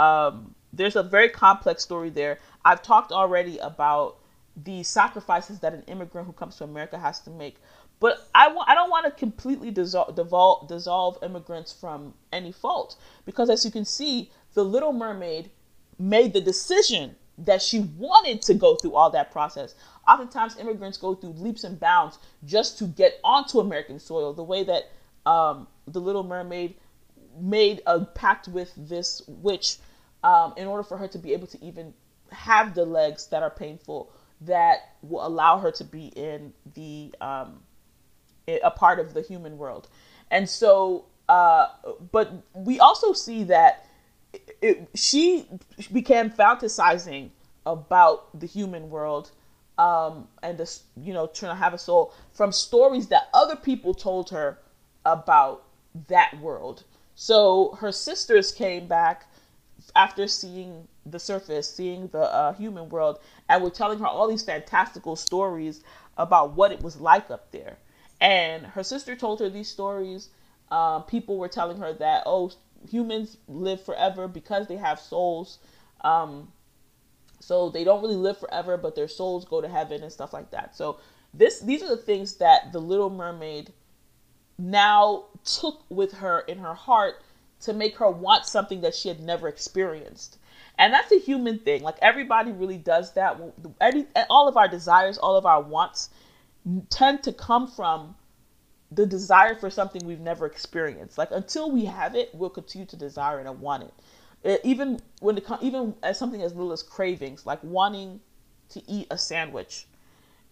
um, 0.00 0.54
there's 0.72 0.96
a 0.96 1.02
very 1.02 1.28
complex 1.28 1.82
story 1.82 2.10
there. 2.10 2.38
I've 2.64 2.82
talked 2.82 3.12
already 3.12 3.58
about 3.58 4.18
the 4.56 4.82
sacrifices 4.82 5.58
that 5.60 5.74
an 5.74 5.82
immigrant 5.88 6.26
who 6.26 6.32
comes 6.32 6.56
to 6.56 6.62
america 6.62 6.96
has 6.96 7.18
to 7.18 7.28
make 7.28 7.56
but 8.00 8.28
I 8.34 8.54
I 8.66 8.74
don't 8.74 8.90
want 8.90 9.06
to 9.06 9.10
completely 9.10 9.70
dissolve, 9.70 10.14
dissolve 10.14 10.68
dissolve 10.68 11.18
immigrants 11.22 11.72
from 11.72 12.14
any 12.32 12.52
fault 12.52 12.96
because 13.24 13.50
as 13.50 13.64
you 13.64 13.70
can 13.70 13.84
see, 13.84 14.30
the 14.54 14.64
Little 14.64 14.92
Mermaid 14.92 15.50
made 15.98 16.32
the 16.32 16.40
decision 16.40 17.16
that 17.38 17.60
she 17.60 17.80
wanted 17.98 18.42
to 18.42 18.54
go 18.54 18.76
through 18.76 18.94
all 18.94 19.10
that 19.10 19.32
process. 19.32 19.74
Oftentimes, 20.06 20.56
immigrants 20.58 20.98
go 20.98 21.14
through 21.14 21.30
leaps 21.30 21.64
and 21.64 21.80
bounds 21.80 22.18
just 22.44 22.78
to 22.78 22.84
get 22.86 23.18
onto 23.24 23.58
American 23.58 23.98
soil. 23.98 24.32
The 24.32 24.44
way 24.44 24.62
that 24.64 24.90
um, 25.26 25.66
the 25.86 26.00
Little 26.00 26.22
Mermaid 26.22 26.76
made 27.40 27.82
a 27.86 28.00
pact 28.00 28.48
with 28.48 28.72
this 28.76 29.22
witch 29.26 29.78
um, 30.22 30.54
in 30.56 30.66
order 30.66 30.82
for 30.82 30.96
her 30.96 31.08
to 31.08 31.18
be 31.18 31.32
able 31.32 31.46
to 31.48 31.64
even 31.64 31.92
have 32.30 32.74
the 32.74 32.84
legs 32.84 33.26
that 33.28 33.42
are 33.42 33.50
painful 33.50 34.12
that 34.40 34.94
will 35.02 35.26
allow 35.26 35.58
her 35.58 35.70
to 35.72 35.84
be 35.84 36.06
in 36.08 36.52
the 36.74 37.14
um, 37.20 37.60
a 38.48 38.70
part 38.70 38.98
of 38.98 39.14
the 39.14 39.22
human 39.22 39.58
world. 39.58 39.88
And 40.30 40.48
so, 40.48 41.06
uh, 41.28 41.68
but 42.12 42.32
we 42.54 42.80
also 42.80 43.12
see 43.12 43.44
that 43.44 43.86
it, 44.32 44.56
it, 44.60 44.88
she 44.94 45.46
began 45.92 46.30
fantasizing 46.30 47.30
about 47.66 48.38
the 48.38 48.46
human 48.46 48.90
world 48.90 49.30
um, 49.78 50.28
and 50.42 50.58
this, 50.58 50.84
you 50.96 51.12
know, 51.12 51.26
trying 51.26 51.52
to 51.52 51.56
have 51.56 51.74
a 51.74 51.78
soul 51.78 52.12
from 52.32 52.52
stories 52.52 53.08
that 53.08 53.28
other 53.34 53.56
people 53.56 53.94
told 53.94 54.30
her 54.30 54.58
about 55.04 55.64
that 56.08 56.38
world. 56.40 56.84
So 57.14 57.76
her 57.80 57.92
sisters 57.92 58.52
came 58.52 58.86
back 58.86 59.26
after 59.96 60.26
seeing 60.26 60.88
the 61.06 61.18
surface, 61.18 61.72
seeing 61.72 62.08
the 62.08 62.32
uh, 62.32 62.52
human 62.54 62.88
world, 62.88 63.18
and 63.48 63.62
were 63.62 63.70
telling 63.70 63.98
her 63.98 64.06
all 64.06 64.28
these 64.28 64.42
fantastical 64.42 65.16
stories 65.16 65.82
about 66.16 66.54
what 66.54 66.72
it 66.72 66.82
was 66.82 67.00
like 67.00 67.30
up 67.30 67.50
there. 67.50 67.76
And 68.24 68.64
her 68.68 68.82
sister 68.82 69.14
told 69.14 69.40
her 69.40 69.50
these 69.50 69.68
stories. 69.68 70.30
Uh, 70.70 71.00
people 71.00 71.36
were 71.36 71.46
telling 71.46 71.76
her 71.76 71.92
that, 71.92 72.22
oh, 72.24 72.50
humans 72.88 73.36
live 73.48 73.84
forever 73.84 74.26
because 74.28 74.66
they 74.66 74.76
have 74.76 74.98
souls. 74.98 75.58
Um, 76.00 76.50
so 77.38 77.68
they 77.68 77.84
don't 77.84 78.00
really 78.00 78.16
live 78.16 78.38
forever, 78.38 78.78
but 78.78 78.96
their 78.96 79.08
souls 79.08 79.44
go 79.44 79.60
to 79.60 79.68
heaven 79.68 80.02
and 80.02 80.10
stuff 80.10 80.32
like 80.32 80.50
that. 80.52 80.74
So 80.74 81.00
this 81.34 81.60
these 81.60 81.82
are 81.82 81.88
the 81.88 81.98
things 81.98 82.36
that 82.36 82.72
the 82.72 82.78
Little 82.78 83.10
Mermaid 83.10 83.74
now 84.56 85.24
took 85.44 85.84
with 85.90 86.12
her 86.14 86.40
in 86.40 86.58
her 86.60 86.74
heart 86.74 87.22
to 87.60 87.74
make 87.74 87.98
her 87.98 88.10
want 88.10 88.46
something 88.46 88.80
that 88.80 88.94
she 88.94 89.08
had 89.08 89.20
never 89.20 89.48
experienced. 89.48 90.38
And 90.78 90.94
that's 90.94 91.12
a 91.12 91.18
human 91.18 91.58
thing. 91.58 91.82
Like 91.82 91.96
everybody 92.00 92.52
really 92.52 92.78
does 92.78 93.12
that. 93.12 93.38
Any, 93.82 94.06
all 94.30 94.48
of 94.48 94.56
our 94.56 94.68
desires, 94.68 95.18
all 95.18 95.36
of 95.36 95.44
our 95.44 95.60
wants 95.60 96.08
tend 96.90 97.22
to 97.24 97.32
come 97.32 97.66
from 97.66 98.14
the 98.90 99.06
desire 99.06 99.54
for 99.54 99.70
something 99.70 100.06
we've 100.06 100.20
never 100.20 100.46
experienced. 100.46 101.18
Like 101.18 101.30
until 101.30 101.70
we 101.70 101.84
have 101.84 102.14
it, 102.14 102.30
we'll 102.34 102.50
continue 102.50 102.86
to 102.86 102.96
desire 102.96 103.40
it 103.40 103.46
and 103.46 103.60
want 103.60 103.90
it. 104.44 104.60
even 104.64 105.00
when 105.20 105.36
it 105.36 105.44
comes 105.44 105.62
even 105.62 105.94
as 106.02 106.18
something 106.18 106.42
as 106.42 106.54
little 106.54 106.72
as 106.72 106.82
cravings, 106.82 107.46
like 107.46 107.62
wanting 107.62 108.20
to 108.70 108.82
eat 108.90 109.06
a 109.10 109.18
sandwich. 109.18 109.86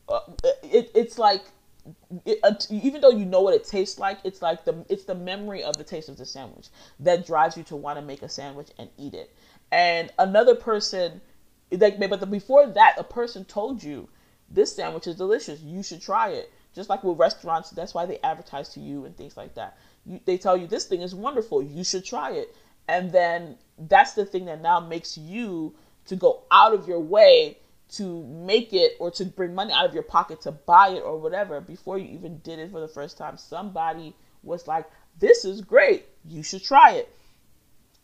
Uh, 0.08 0.20
it, 0.62 0.90
it's 0.94 1.18
like 1.18 1.44
it, 2.24 2.38
uh, 2.42 2.54
even 2.70 3.00
though 3.00 3.10
you 3.10 3.24
know 3.24 3.40
what 3.40 3.54
it 3.54 3.64
tastes 3.64 3.98
like, 3.98 4.18
it's 4.24 4.42
like 4.42 4.64
the 4.64 4.84
it's 4.88 5.04
the 5.04 5.14
memory 5.14 5.62
of 5.62 5.76
the 5.76 5.84
taste 5.84 6.08
of 6.08 6.16
the 6.16 6.26
sandwich 6.26 6.68
that 7.00 7.26
drives 7.26 7.56
you 7.56 7.62
to 7.64 7.76
want 7.76 7.98
to 7.98 8.04
make 8.04 8.22
a 8.22 8.28
sandwich 8.28 8.68
and 8.78 8.88
eat 8.98 9.14
it. 9.14 9.34
And 9.70 10.10
another 10.18 10.54
person, 10.54 11.20
like, 11.70 11.98
but 11.98 12.30
before 12.30 12.66
that, 12.66 12.94
a 12.98 13.04
person 13.04 13.44
told 13.44 13.82
you 13.82 14.08
this 14.52 14.74
sandwich 14.74 15.06
is 15.06 15.16
delicious. 15.16 15.60
You 15.60 15.82
should 15.82 16.02
try 16.02 16.30
it. 16.30 16.52
Just 16.74 16.88
like 16.88 17.04
with 17.04 17.18
restaurants, 17.18 17.70
that's 17.70 17.94
why 17.94 18.06
they 18.06 18.18
advertise 18.20 18.70
to 18.70 18.80
you 18.80 19.04
and 19.04 19.16
things 19.16 19.36
like 19.36 19.54
that. 19.54 19.76
You, 20.06 20.20
they 20.24 20.38
tell 20.38 20.56
you 20.56 20.66
this 20.66 20.86
thing 20.86 21.02
is 21.02 21.14
wonderful. 21.14 21.62
You 21.62 21.84
should 21.84 22.04
try 22.04 22.32
it. 22.32 22.56
And 22.88 23.12
then 23.12 23.56
that's 23.78 24.14
the 24.14 24.24
thing 24.24 24.46
that 24.46 24.60
now 24.60 24.80
makes 24.80 25.16
you 25.16 25.74
to 26.06 26.16
go 26.16 26.44
out 26.50 26.74
of 26.74 26.88
your 26.88 27.00
way 27.00 27.58
to 27.90 28.22
make 28.24 28.72
it 28.72 28.92
or 28.98 29.10
to 29.10 29.24
bring 29.24 29.54
money 29.54 29.72
out 29.72 29.84
of 29.84 29.92
your 29.92 30.02
pocket 30.02 30.40
to 30.40 30.52
buy 30.52 30.88
it 30.88 31.00
or 31.00 31.18
whatever 31.18 31.60
before 31.60 31.98
you 31.98 32.08
even 32.08 32.38
did 32.38 32.58
it 32.58 32.70
for 32.70 32.80
the 32.80 32.88
first 32.88 33.18
time. 33.18 33.36
Somebody 33.36 34.14
was 34.42 34.66
like, 34.66 34.86
This 35.18 35.44
is 35.44 35.60
great. 35.60 36.06
You 36.24 36.42
should 36.42 36.64
try 36.64 36.92
it. 36.92 37.14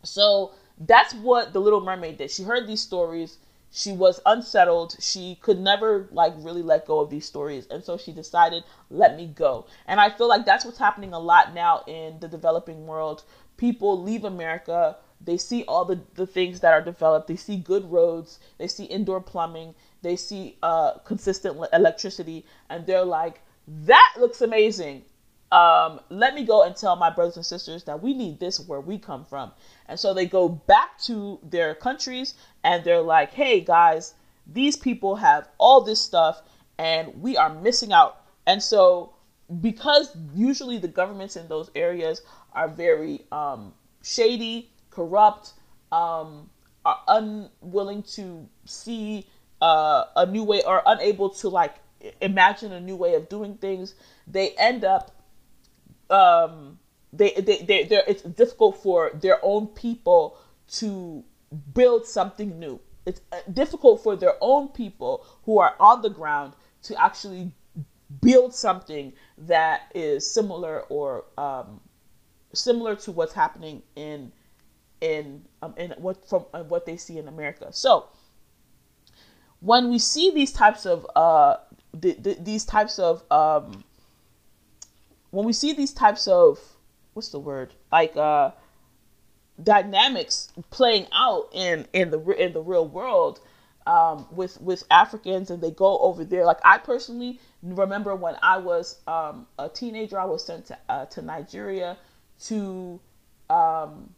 So 0.03 0.53
that's 0.79 1.15
what 1.15 1.53
the 1.53 1.61
Little 1.61 1.81
Mermaid 1.81 2.19
did. 2.19 2.31
She 2.31 2.43
heard 2.43 2.67
these 2.67 2.83
stories 2.83 3.39
she 3.71 3.93
was 3.93 4.21
unsettled. 4.25 4.97
She 4.99 5.35
could 5.37 5.61
never 5.61 6.09
like 6.11 6.33
really 6.39 6.63
let 6.63 6.87
go 6.87 7.01
of 7.01 7.11
these 7.11 7.27
stories. 7.27 7.67
And 7.67 7.85
so 7.85 7.99
she 7.99 8.13
decided 8.13 8.65
let 8.91 9.17
me 9.17 9.27
go. 9.27 9.67
And 9.87 10.01
i 10.01 10.09
feel 10.11 10.29
like 10.29 10.45
that's 10.47 10.65
what's 10.65 10.79
happening 10.79 11.13
a 11.13 11.19
lot 11.19 11.55
now 11.55 11.85
in 11.87 12.19
the 12.21 12.29
developing 12.29 12.87
world. 12.87 13.25
People 13.57 14.03
leave 14.03 14.25
america. 14.25 14.97
They 15.21 15.37
see 15.37 15.65
all 15.65 15.85
the, 15.85 16.01
the 16.15 16.27
things 16.27 16.61
that 16.61 16.73
are 16.73 16.81
developed. 16.81 17.27
They 17.27 17.37
see 17.37 17.57
good 17.57 17.91
roads. 17.91 18.39
They 18.57 18.69
see 18.69 18.85
indoor 18.85 19.21
plumbing. 19.21 19.75
They 20.01 20.17
see 20.17 20.57
uh, 20.63 20.99
consistent 21.05 21.59
electricity. 21.73 22.47
And 22.71 22.87
they're 22.87 23.05
like 23.05 23.43
that 23.67 24.15
looks 24.19 24.41
amazing 24.41 25.05
um, 25.51 26.01
let 26.11 26.35
me 26.35 26.45
go 26.45 26.63
and 26.65 26.77
tell 26.77 26.97
my 26.97 27.11
brothers 27.11 27.37
and 27.37 27.47
sisters 27.47 27.85
that 27.85 28.03
we 28.03 28.13
need 28.15 28.39
this 28.39 28.61
where 28.61 28.81
we 28.81 28.99
come 28.99 29.25
from. 29.25 29.53
And 29.87 29.99
so 29.99 30.13
they 30.13 30.27
go 30.27 30.49
back 30.49 30.99
to 31.01 31.39
their 31.43 31.75
countries 31.75 32.35
and 32.65 32.85
they're 32.85 33.01
like, 33.01 33.33
hey 33.33 33.61
guys, 33.61 34.15
these 34.47 34.77
people 34.77 35.17
have 35.17 35.49
all 35.59 35.81
this 35.81 36.01
stuff 36.01 36.43
and 36.79 37.23
we 37.23 37.37
are 37.37 37.55
missing 37.55 37.93
out. 37.93 38.25
And 38.47 38.63
so, 38.63 39.15
because 39.61 40.15
usually 40.35 40.79
the 40.79 40.89
governments 40.89 41.37
in 41.37 41.49
those 41.49 41.71
areas 41.75 42.23
are 42.53 42.69
very 42.69 43.23
um, 43.33 43.73
shady, 44.03 44.71
corrupt, 44.91 45.55
um, 45.93 46.51
are 46.85 47.01
unwilling 47.09 48.03
to 48.03 48.47
see 48.65 49.27
uh, 49.61 50.05
a 50.17 50.27
new 50.27 50.45
way 50.45 50.63
or 50.65 50.83
unable 50.87 51.31
to 51.31 51.49
like 51.49 51.77
imagine 52.21 52.73
a 52.73 52.81
new 52.81 52.97
way 52.97 53.15
of 53.15 53.29
doing 53.29 53.55
things, 53.57 53.95
they 54.27 54.51
end 54.51 54.85
up 54.85 55.18
um, 56.11 56.79
they 57.13 57.33
they 57.33 57.59
they 57.59 57.85
they 57.85 58.03
it's 58.07 58.23
difficult 58.23 58.83
for 58.83 59.11
their 59.15 59.39
own 59.43 59.67
people 59.69 60.39
to 60.69 61.25
build 61.75 62.07
something 62.07 62.59
new. 62.59 62.81
It's 63.07 63.21
uh, 63.33 63.39
difficult 63.53 64.03
for 64.03 64.17
their 64.17 64.35
own 64.41 64.69
people 64.69 65.25
who 65.45 65.59
are 65.59 65.75
on 65.81 66.03
the 66.03 66.11
ground 66.11 66.53
to 66.83 67.01
actually 67.03 67.53
build 68.21 68.55
something 68.55 69.13
that 69.39 69.91
is 69.95 70.31
similar 70.31 70.83
or 70.83 71.25
um, 71.37 71.81
similar 72.53 72.97
to 72.97 73.13
what's 73.13 73.33
happening 73.33 73.83
in 73.97 74.33
in 75.01 75.45
um, 75.63 75.75
in 75.77 75.93
what 75.99 76.29
from 76.29 76.45
uh, 76.53 76.63
what 76.65 76.87
they 76.87 76.97
see 76.97 77.19
in 77.19 77.29
America. 77.29 77.69
So 77.73 78.09
when 79.61 79.91
we 79.91 79.99
see 79.99 80.31
these 80.31 80.53
types 80.53 80.87
of 80.87 81.07
uh, 81.17 81.57
the, 81.93 82.15
the, 82.15 82.37
these 82.41 82.65
types 82.65 82.99
of 82.99 83.23
um, 83.31 83.85
when 85.31 85.45
we 85.45 85.53
see 85.53 85.73
these 85.73 85.93
types 85.93 86.27
of 86.27 86.59
what's 87.15 87.29
the 87.31 87.39
word 87.39 87.75
like 87.93 88.17
uh 88.17 88.51
dynamics 89.63 90.53
playing 90.71 91.07
out 91.13 91.49
in 91.53 91.87
in 91.93 92.11
the 92.11 92.21
in 92.43 92.53
the 92.53 92.61
real 92.61 92.87
world 92.87 93.41
um, 93.87 94.27
with 94.31 94.61
with 94.61 94.85
Africans 94.91 95.51
and 95.51 95.63
they 95.63 95.71
go 95.71 95.99
over 95.99 96.25
there. 96.25 96.45
Like 96.45 96.61
I 96.65 96.79
personally 96.79 97.41
remember 97.63 98.15
when 98.15 98.37
I 98.43 98.59
was 98.59 98.99
um, 99.07 99.47
a 99.59 99.69
teenager, 99.69 100.21
I 100.21 100.27
was 100.27 100.45
sent 100.45 100.67
to 100.67 100.79
uh, 100.89 101.07
to 101.07 101.23
Nigeria 101.23 101.97
to 102.45 103.01
um, 103.51 104.15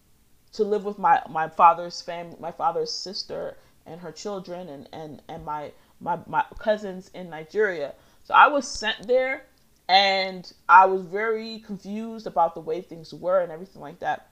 to 0.52 0.64
live 0.64 0.84
with 0.84 0.98
my 0.98 1.22
my 1.30 1.48
father's 1.48 2.02
family, 2.02 2.36
my 2.40 2.52
father's 2.52 2.92
sister 2.92 3.56
and 3.86 4.00
her 4.00 4.12
children, 4.12 4.68
and 4.68 4.88
and 4.92 5.22
and 5.28 5.44
my 5.44 5.72
my 6.00 6.18
my 6.26 6.44
cousins 6.58 7.10
in 7.14 7.30
Nigeria. 7.30 7.94
So 8.24 8.34
I 8.34 8.48
was 8.48 8.66
sent 8.66 9.06
there 9.06 9.44
and 9.90 10.52
I 10.68 10.86
was 10.86 11.02
very 11.02 11.58
confused 11.66 12.28
about 12.28 12.54
the 12.54 12.60
way 12.60 12.80
things 12.80 13.12
were 13.12 13.40
and 13.40 13.50
everything 13.50 13.82
like 13.82 13.98
that. 13.98 14.30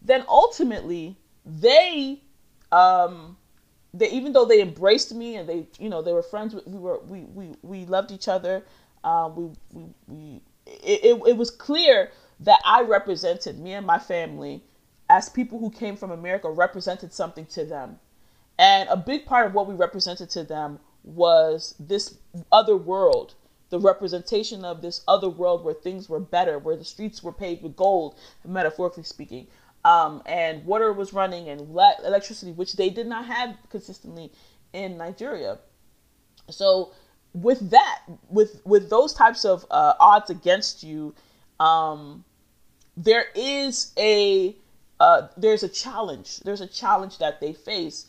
Then 0.00 0.24
ultimately, 0.28 1.16
they, 1.44 2.22
um, 2.70 3.36
they 3.92 4.08
even 4.10 4.32
though 4.32 4.44
they 4.44 4.62
embraced 4.62 5.12
me 5.12 5.34
and 5.34 5.48
they, 5.48 5.66
you 5.80 5.88
know, 5.88 6.00
they 6.00 6.12
were 6.12 6.22
friends. 6.22 6.54
We 6.64 6.78
were 6.78 7.00
we 7.00 7.22
we 7.22 7.56
we 7.62 7.86
loved 7.86 8.12
each 8.12 8.28
other. 8.28 8.62
Um, 9.02 9.34
we 9.34 9.50
we 9.72 9.84
we 10.06 10.42
it, 10.64 11.04
it, 11.04 11.22
it 11.26 11.36
was 11.36 11.50
clear 11.50 12.12
that 12.38 12.60
I 12.64 12.82
represented, 12.82 13.58
me 13.58 13.72
and 13.72 13.84
my 13.84 13.98
family, 13.98 14.62
as 15.10 15.28
people 15.28 15.58
who 15.58 15.72
came 15.72 15.96
from 15.96 16.12
America, 16.12 16.48
represented 16.48 17.12
something 17.12 17.46
to 17.46 17.64
them. 17.64 17.98
And 18.60 18.88
a 18.88 18.96
big 18.96 19.26
part 19.26 19.46
of 19.48 19.54
what 19.54 19.66
we 19.66 19.74
represented 19.74 20.30
to 20.30 20.44
them 20.44 20.78
was 21.02 21.74
this 21.80 22.16
other 22.52 22.76
world, 22.76 23.34
the 23.74 23.80
representation 23.80 24.64
of 24.64 24.82
this 24.82 25.02
other 25.08 25.28
world 25.28 25.64
where 25.64 25.74
things 25.74 26.08
were 26.08 26.20
better, 26.20 26.60
where 26.60 26.76
the 26.76 26.84
streets 26.84 27.24
were 27.24 27.32
paved 27.32 27.60
with 27.60 27.74
gold, 27.74 28.16
metaphorically 28.46 29.02
speaking, 29.02 29.48
um, 29.84 30.22
and 30.26 30.64
water 30.64 30.92
was 30.92 31.12
running 31.12 31.48
and 31.48 31.60
le- 31.74 31.96
electricity, 32.04 32.52
which 32.52 32.74
they 32.74 32.88
did 32.88 33.08
not 33.08 33.24
have 33.26 33.56
consistently 33.70 34.30
in 34.72 34.96
Nigeria. 34.96 35.58
So, 36.50 36.92
with 37.32 37.70
that, 37.70 38.02
with 38.28 38.60
with 38.64 38.90
those 38.90 39.12
types 39.12 39.44
of 39.44 39.66
uh, 39.72 39.94
odds 39.98 40.30
against 40.30 40.84
you, 40.84 41.12
um, 41.58 42.24
there 42.96 43.26
is 43.34 43.92
a 43.98 44.54
uh, 45.00 45.26
there's 45.36 45.64
a 45.64 45.68
challenge. 45.68 46.38
There's 46.44 46.60
a 46.60 46.68
challenge 46.68 47.18
that 47.18 47.40
they 47.40 47.52
face 47.52 48.06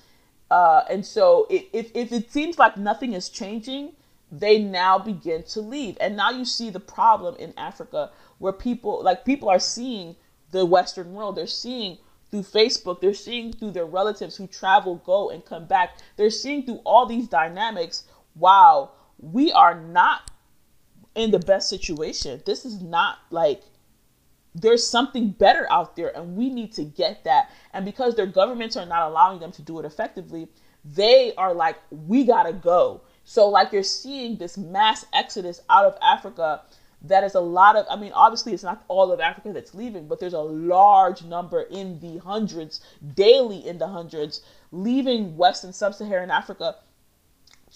uh, 0.51 0.83
and 0.89 1.05
so 1.05 1.47
if, 1.49 1.91
if 1.95 2.11
it 2.11 2.31
seems 2.31 2.59
like 2.59 2.77
nothing 2.77 3.13
is 3.13 3.29
changing, 3.29 3.93
they 4.31 4.59
now 4.59 4.97
begin 4.97 5.43
to 5.43 5.61
leave. 5.61 5.97
And 5.99 6.15
now 6.15 6.31
you 6.31 6.45
see 6.45 6.69
the 6.69 6.79
problem 6.79 7.35
in 7.37 7.53
Africa 7.57 8.11
where 8.39 8.53
people, 8.53 9.03
like 9.03 9.25
people 9.25 9.49
are 9.49 9.59
seeing 9.59 10.15
the 10.51 10.65
Western 10.65 11.13
world, 11.13 11.35
they're 11.35 11.47
seeing 11.47 11.97
through 12.31 12.41
Facebook, 12.41 13.01
they're 13.01 13.13
seeing 13.13 13.53
through 13.53 13.71
their 13.71 13.85
relatives 13.85 14.35
who 14.35 14.47
travel, 14.47 14.95
go, 15.05 15.29
and 15.29 15.45
come 15.45 15.65
back. 15.65 15.97
They're 16.17 16.29
seeing 16.29 16.65
through 16.65 16.81
all 16.85 17.05
these 17.05 17.27
dynamics, 17.27 18.03
wow, 18.35 18.91
we 19.19 19.51
are 19.51 19.79
not 19.79 20.31
in 21.15 21.31
the 21.31 21.39
best 21.39 21.69
situation. 21.69 22.41
This 22.45 22.65
is 22.65 22.81
not 22.81 23.19
like 23.29 23.63
there's 24.53 24.85
something 24.85 25.31
better 25.31 25.67
out 25.69 25.95
there 25.95 26.15
and 26.15 26.35
we 26.35 26.49
need 26.49 26.71
to 26.73 26.83
get 26.83 27.23
that. 27.25 27.51
And 27.73 27.85
because 27.85 28.15
their 28.15 28.25
governments 28.25 28.77
are 28.77 28.85
not 28.85 29.09
allowing 29.09 29.39
them 29.39 29.51
to 29.53 29.61
do 29.61 29.79
it 29.79 29.85
effectively, 29.85 30.47
they 30.83 31.33
are 31.35 31.53
like, 31.53 31.77
we 31.89 32.25
gotta 32.25 32.53
go. 32.53 33.01
So, 33.25 33.49
like, 33.49 33.73
you're 33.73 33.83
seeing 33.83 34.37
this 34.37 34.57
mass 34.57 35.05
exodus 35.11 35.59
out 35.69 35.85
of 35.85 35.97
Africa. 36.01 36.61
That 37.01 37.23
is 37.23 37.35
a 37.35 37.39
lot 37.39 37.75
of, 37.75 37.85
I 37.89 37.95
mean, 37.95 38.11
obviously, 38.13 38.53
it's 38.53 38.63
not 38.63 38.83
all 38.87 39.11
of 39.11 39.19
Africa 39.19 39.51
that's 39.51 39.73
leaving, 39.73 40.07
but 40.07 40.19
there's 40.19 40.33
a 40.33 40.39
large 40.39 41.23
number 41.23 41.63
in 41.63 41.99
the 41.99 42.19
hundreds, 42.19 42.81
daily 43.15 43.67
in 43.67 43.79
the 43.79 43.87
hundreds, 43.87 44.41
leaving 44.71 45.35
West 45.35 45.63
and 45.63 45.73
Sub 45.73 45.93
Saharan 45.95 46.31
Africa 46.31 46.77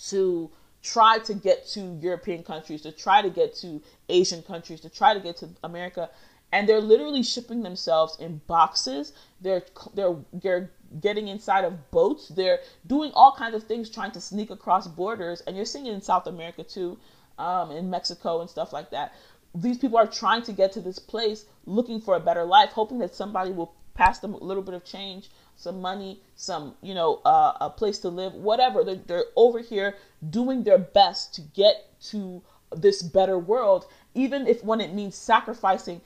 to 0.09 0.49
try 0.81 1.19
to 1.19 1.33
get 1.33 1.67
to 1.69 1.97
European 2.01 2.43
countries, 2.43 2.81
to 2.83 2.91
try 2.91 3.21
to 3.21 3.29
get 3.29 3.53
to 3.55 3.81
Asian 4.07 4.41
countries, 4.43 4.79
to 4.81 4.89
try 4.89 5.13
to 5.13 5.19
get 5.19 5.37
to 5.37 5.49
America 5.63 6.09
and 6.51 6.67
they're 6.67 6.81
literally 6.81 7.23
shipping 7.23 7.61
themselves 7.61 8.17
in 8.19 8.41
boxes. 8.47 9.13
They're 9.41 9.63
they're 9.93 10.15
they're 10.33 10.71
getting 11.01 11.27
inside 11.27 11.65
of 11.65 11.91
boats. 11.91 12.29
They're 12.29 12.59
doing 12.87 13.11
all 13.13 13.33
kinds 13.37 13.55
of 13.55 13.63
things 13.63 13.89
trying 13.89 14.11
to 14.11 14.21
sneak 14.21 14.49
across 14.49 14.87
borders, 14.87 15.41
and 15.41 15.55
you're 15.55 15.65
seeing 15.65 15.87
it 15.87 15.93
in 15.93 16.01
South 16.01 16.27
America 16.27 16.63
too, 16.63 16.97
um, 17.37 17.71
in 17.71 17.89
Mexico 17.89 18.41
and 18.41 18.49
stuff 18.49 18.73
like 18.73 18.89
that. 18.91 19.13
These 19.55 19.79
people 19.79 19.97
are 19.97 20.07
trying 20.07 20.43
to 20.43 20.53
get 20.53 20.71
to 20.73 20.81
this 20.81 20.99
place, 20.99 21.45
looking 21.65 22.01
for 22.01 22.15
a 22.15 22.19
better 22.19 22.43
life, 22.43 22.69
hoping 22.69 22.99
that 22.99 23.15
somebody 23.15 23.51
will 23.51 23.73
pass 23.95 24.19
them 24.19 24.33
a 24.33 24.37
little 24.37 24.63
bit 24.63 24.75
of 24.75 24.85
change, 24.85 25.29
some 25.55 25.81
money, 25.81 26.21
some 26.35 26.75
you 26.81 26.93
know 26.93 27.21
uh, 27.25 27.53
a 27.61 27.69
place 27.69 27.99
to 27.99 28.09
live, 28.09 28.33
whatever. 28.33 28.83
They're, 28.83 28.95
they're 28.95 29.25
over 29.35 29.59
here 29.59 29.95
doing 30.29 30.63
their 30.63 30.77
best 30.77 31.33
to 31.35 31.41
get 31.41 31.87
to 32.11 32.41
this 32.75 33.01
better 33.01 33.37
world, 33.37 33.85
even 34.13 34.47
if 34.47 34.63
when 34.63 34.79
it 34.79 34.93
means 34.93 35.15
sacrificing 35.15 36.01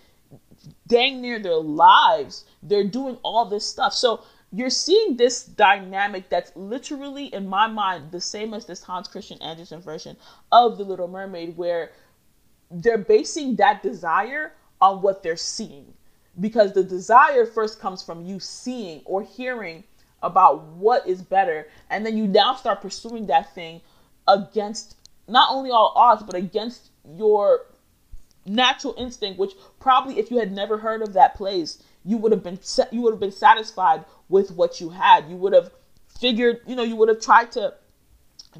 dang 0.88 1.22
near 1.22 1.40
their 1.40 1.58
lives. 1.58 2.46
They're 2.62 2.88
doing 2.88 3.18
all 3.24 3.46
this 3.46 3.66
stuff. 3.66 3.94
So 3.94 4.24
you're 4.54 4.70
seeing 4.70 5.18
this 5.18 5.44
dynamic 5.44 6.30
that's 6.30 6.56
literally, 6.56 7.26
in 7.34 7.48
my 7.48 7.66
mind, 7.66 8.12
the 8.12 8.22
same 8.22 8.54
as 8.54 8.66
this 8.66 8.84
Hans 8.84 9.08
Christian 9.08 9.42
Andersen 9.42 9.82
version 9.82 10.16
of 10.52 10.78
The 10.78 10.84
Little 10.84 11.08
Mermaid, 11.08 11.58
where 11.58 11.92
they're 12.70 13.00
basing 13.00 13.56
that 13.56 13.82
desire 13.82 14.54
on 14.80 15.02
what 15.02 15.24
they're 15.24 15.36
seeing. 15.36 15.92
Because 16.40 16.72
the 16.74 16.84
desire 16.84 17.48
first 17.48 17.80
comes 17.80 18.04
from 18.04 18.26
you 18.26 18.40
seeing 18.40 19.02
or 19.06 19.24
hearing 19.24 19.84
about 20.22 20.64
what 20.64 21.08
is 21.08 21.24
better. 21.24 21.68
And 21.90 22.06
then 22.06 22.16
you 22.16 22.28
now 22.28 22.54
start 22.54 22.82
pursuing 22.82 23.26
that 23.28 23.54
thing 23.56 23.82
against 24.28 24.98
not 25.28 25.50
only 25.52 25.72
all 25.72 25.94
odds, 25.96 26.22
but 26.22 26.36
against 26.36 26.92
your 27.18 27.66
natural 28.46 28.94
instinct, 29.00 29.40
which 29.40 29.54
probably 29.80 30.20
if 30.20 30.30
you 30.30 30.38
had 30.38 30.52
never 30.52 30.78
heard 30.78 31.02
of 31.02 31.14
that 31.14 31.36
place, 31.36 31.82
you 32.06 32.18
would 32.18 32.32
have 32.32 32.44
been 32.44 32.60
you 32.92 33.02
would 33.02 33.14
have 33.14 33.20
been 33.20 33.32
satisfied 33.32 34.04
with 34.34 34.50
what 34.50 34.82
you 34.82 34.90
had. 34.90 35.30
You 35.30 35.36
would 35.38 35.54
have 35.54 35.70
figured, 36.20 36.62
you 36.66 36.76
know, 36.76 36.82
you 36.82 36.96
would 36.96 37.08
have 37.08 37.22
tried 37.22 37.52
to 37.52 37.76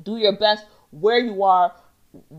do 0.04 0.18
your 0.18 0.38
best 0.38 0.68
where 0.92 1.18
you 1.18 1.42
are 1.42 1.74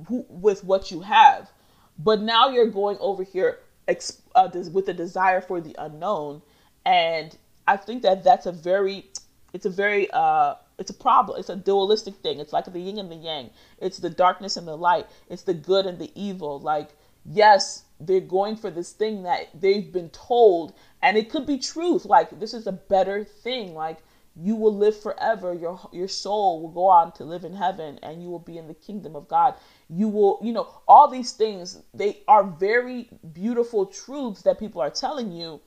with 0.01 0.63
what 0.63 0.93
you 0.93 1.01
have. 1.01 1.51
But 1.99 2.21
now 2.21 2.49
you're 2.49 2.71
going 2.71 2.97
over 3.01 3.25
here 3.25 3.59
uh, 3.89 4.49
with 4.73 4.89
a 4.89 4.95
desire 4.95 5.41
for 5.41 5.61
the 5.61 5.75
unknown, 5.79 6.43
and 6.87 7.37
I 7.67 7.77
think 7.77 8.03
that 8.03 8.23
that's 8.23 8.47
a 8.47 8.53
very, 8.53 9.07
it's 9.53 9.67
a 9.67 9.71
very, 9.71 10.09
uh, 10.13 10.55
it's 10.79 10.91
a 10.91 10.95
problem. 10.95 11.39
It's 11.41 11.51
a 11.51 11.57
dualistic 11.57 12.15
thing. 12.17 12.39
It's 12.39 12.53
like 12.53 12.67
the 12.73 12.79
yin 12.79 12.99
and 12.99 13.11
the 13.11 13.17
yang. 13.17 13.51
It's 13.81 13.99
the 13.99 14.11
darkness 14.11 14.57
and 14.57 14.67
the 14.67 14.77
light. 14.77 15.07
It's 15.29 15.43
the 15.43 15.55
good 15.55 15.87
and 15.87 15.99
the 15.99 16.11
evil. 16.15 16.61
Like 16.61 16.91
yes, 17.25 17.85
they're 18.01 18.21
going 18.21 18.57
for 18.57 18.71
this 18.71 18.93
thing 18.93 19.23
that 19.23 19.49
they've 19.59 19.93
been 19.93 20.11
told, 20.11 20.75
and 21.05 21.19
it 21.19 21.31
could 21.31 21.47
be 21.47 21.59
truth. 21.59 22.07
Like 22.07 22.41
this 22.41 22.55
is 22.55 22.67
a 22.67 22.73
better 22.73 23.23
thing. 23.23 23.75
Like 23.75 23.99
you 24.35 24.57
will 24.57 24.75
live 24.75 25.01
forever. 25.01 25.55
Your 25.55 25.79
your 25.93 26.09
soul 26.09 26.63
will 26.63 26.71
go 26.71 26.87
on 26.87 27.13
to 27.13 27.25
live 27.25 27.45
in 27.45 27.55
heaven, 27.55 28.01
and 28.03 28.23
you 28.23 28.31
will 28.31 28.41
be 28.41 28.57
in 28.57 28.67
the 28.67 28.75
kingdom 28.75 29.15
of 29.15 29.29
God. 29.29 29.55
You 29.89 30.09
will, 30.09 30.41
you 30.43 30.53
know, 30.53 30.67
all 30.89 31.09
these 31.09 31.33
things. 31.33 31.83
They 31.93 32.23
are 32.27 32.43
very 32.43 33.11
beautiful 33.33 33.87
truths 33.87 34.43
that 34.43 34.59
people 34.59 34.81
are 34.81 34.91
telling 34.91 35.31
you, 35.31 35.61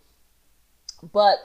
but 1.13 1.37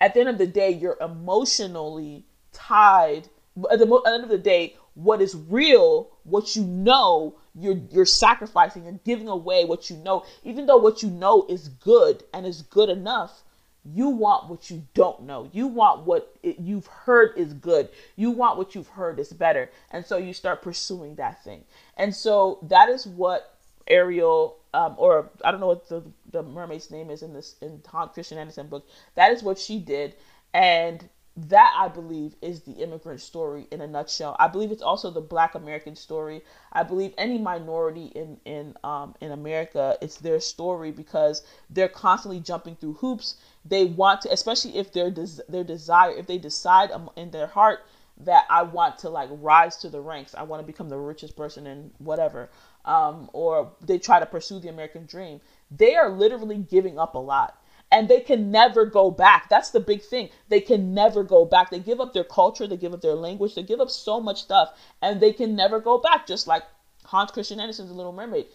at 0.00 0.14
the 0.14 0.20
end 0.20 0.28
of 0.28 0.38
the 0.38 0.46
day, 0.46 0.70
you're 0.70 0.98
emotionally 1.00 2.26
tied. 2.52 3.28
At 3.70 3.78
the, 3.78 3.84
at 3.84 4.04
the 4.04 4.12
end 4.14 4.24
of 4.24 4.30
the 4.30 4.38
day, 4.38 4.76
what 4.94 5.22
is 5.22 5.34
real, 5.34 6.10
what 6.30 6.56
you 6.56 6.64
know, 6.64 7.36
you're 7.54 7.80
you're 7.90 8.06
sacrificing, 8.06 8.84
you're 8.84 9.00
giving 9.04 9.28
away 9.28 9.64
what 9.64 9.90
you 9.90 9.96
know, 9.96 10.24
even 10.44 10.66
though 10.66 10.76
what 10.76 11.02
you 11.02 11.10
know 11.10 11.46
is 11.48 11.68
good 11.68 12.22
and 12.32 12.46
is 12.46 12.62
good 12.62 12.88
enough. 12.88 13.42
You 13.82 14.10
want 14.10 14.50
what 14.50 14.70
you 14.70 14.86
don't 14.92 15.22
know. 15.22 15.48
You 15.52 15.66
want 15.66 16.02
what 16.06 16.36
it, 16.42 16.58
you've 16.58 16.86
heard 16.86 17.32
is 17.38 17.54
good. 17.54 17.88
You 18.14 18.30
want 18.30 18.58
what 18.58 18.74
you've 18.74 18.88
heard 18.88 19.18
is 19.18 19.32
better. 19.32 19.70
And 19.90 20.04
so 20.04 20.18
you 20.18 20.34
start 20.34 20.60
pursuing 20.60 21.14
that 21.14 21.42
thing. 21.42 21.64
And 21.96 22.14
so 22.14 22.58
that 22.64 22.90
is 22.90 23.06
what 23.06 23.56
Ariel, 23.86 24.58
um, 24.74 24.94
or 24.98 25.30
I 25.42 25.50
don't 25.50 25.60
know 25.60 25.68
what 25.68 25.88
the, 25.88 26.02
the 26.30 26.42
mermaid's 26.42 26.90
name 26.90 27.10
is 27.10 27.22
in 27.22 27.32
this 27.32 27.56
in 27.62 27.80
Hans 27.86 28.12
Christian 28.12 28.36
Andersen 28.36 28.68
book. 28.68 28.86
That 29.14 29.32
is 29.32 29.42
what 29.42 29.58
she 29.58 29.78
did. 29.78 30.14
And 30.52 31.08
that 31.36 31.74
I 31.78 31.88
believe 31.88 32.34
is 32.42 32.62
the 32.62 32.72
immigrant 32.72 33.20
story 33.20 33.66
in 33.70 33.80
a 33.80 33.86
nutshell. 33.86 34.36
I 34.38 34.48
believe 34.48 34.70
it's 34.72 34.82
also 34.82 35.10
the 35.10 35.20
Black 35.20 35.54
American 35.54 35.96
story. 35.96 36.42
I 36.72 36.82
believe 36.82 37.14
any 37.16 37.38
minority 37.38 38.06
in 38.06 38.38
in 38.44 38.74
um, 38.84 39.14
in 39.20 39.30
America, 39.32 39.96
it's 40.02 40.16
their 40.18 40.40
story 40.40 40.90
because 40.90 41.42
they're 41.70 41.88
constantly 41.88 42.40
jumping 42.40 42.76
through 42.76 42.94
hoops. 42.94 43.36
They 43.64 43.84
want 43.84 44.22
to, 44.22 44.32
especially 44.32 44.76
if 44.76 44.92
their 44.92 45.10
des- 45.10 45.42
their 45.48 45.64
desire, 45.64 46.10
if 46.10 46.26
they 46.26 46.38
decide 46.38 46.90
in 47.16 47.30
their 47.30 47.46
heart 47.46 47.80
that 48.18 48.44
I 48.50 48.62
want 48.62 48.98
to 48.98 49.08
like 49.08 49.30
rise 49.32 49.76
to 49.78 49.88
the 49.88 50.00
ranks, 50.00 50.34
I 50.34 50.42
want 50.42 50.60
to 50.62 50.66
become 50.66 50.88
the 50.90 50.98
richest 50.98 51.36
person 51.36 51.66
in 51.66 51.90
whatever, 51.98 52.50
um, 52.84 53.30
or 53.32 53.72
they 53.80 53.98
try 53.98 54.20
to 54.20 54.26
pursue 54.26 54.58
the 54.58 54.68
American 54.68 55.06
dream. 55.06 55.40
They 55.70 55.94
are 55.96 56.10
literally 56.10 56.58
giving 56.58 56.98
up 56.98 57.14
a 57.14 57.18
lot 57.18 57.56
and 57.92 58.08
they 58.08 58.20
can 58.20 58.50
never 58.50 58.86
go 58.86 59.10
back. 59.10 59.48
That's 59.48 59.70
the 59.70 59.80
big 59.80 60.02
thing. 60.02 60.30
They 60.48 60.60
can 60.60 60.94
never 60.94 61.22
go 61.24 61.44
back. 61.44 61.70
They 61.70 61.80
give 61.80 62.00
up 62.00 62.12
their 62.12 62.24
culture, 62.24 62.66
they 62.66 62.76
give 62.76 62.94
up 62.94 63.00
their 63.00 63.14
language, 63.14 63.54
they 63.54 63.62
give 63.62 63.80
up 63.80 63.90
so 63.90 64.20
much 64.20 64.42
stuff, 64.42 64.78
and 65.02 65.20
they 65.20 65.32
can 65.32 65.56
never 65.56 65.80
go 65.80 65.98
back. 65.98 66.26
Just 66.26 66.46
like 66.46 66.62
Hans 67.04 67.30
Christian 67.32 67.60
Andersen's 67.60 67.90
Little 67.90 68.12
Mermaid. 68.12 68.46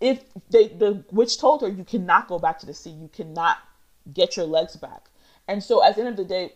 If 0.00 0.22
they, 0.50 0.68
the 0.68 1.04
witch 1.10 1.38
told 1.38 1.60
her, 1.62 1.68
you 1.68 1.84
cannot 1.84 2.28
go 2.28 2.38
back 2.38 2.58
to 2.60 2.66
the 2.66 2.74
sea, 2.74 2.90
you 2.90 3.08
cannot 3.08 3.58
get 4.12 4.36
your 4.36 4.46
legs 4.46 4.76
back. 4.76 5.10
And 5.48 5.62
so 5.62 5.84
at 5.84 5.96
the 5.96 6.02
end 6.02 6.10
of 6.10 6.16
the 6.16 6.24
day, 6.24 6.52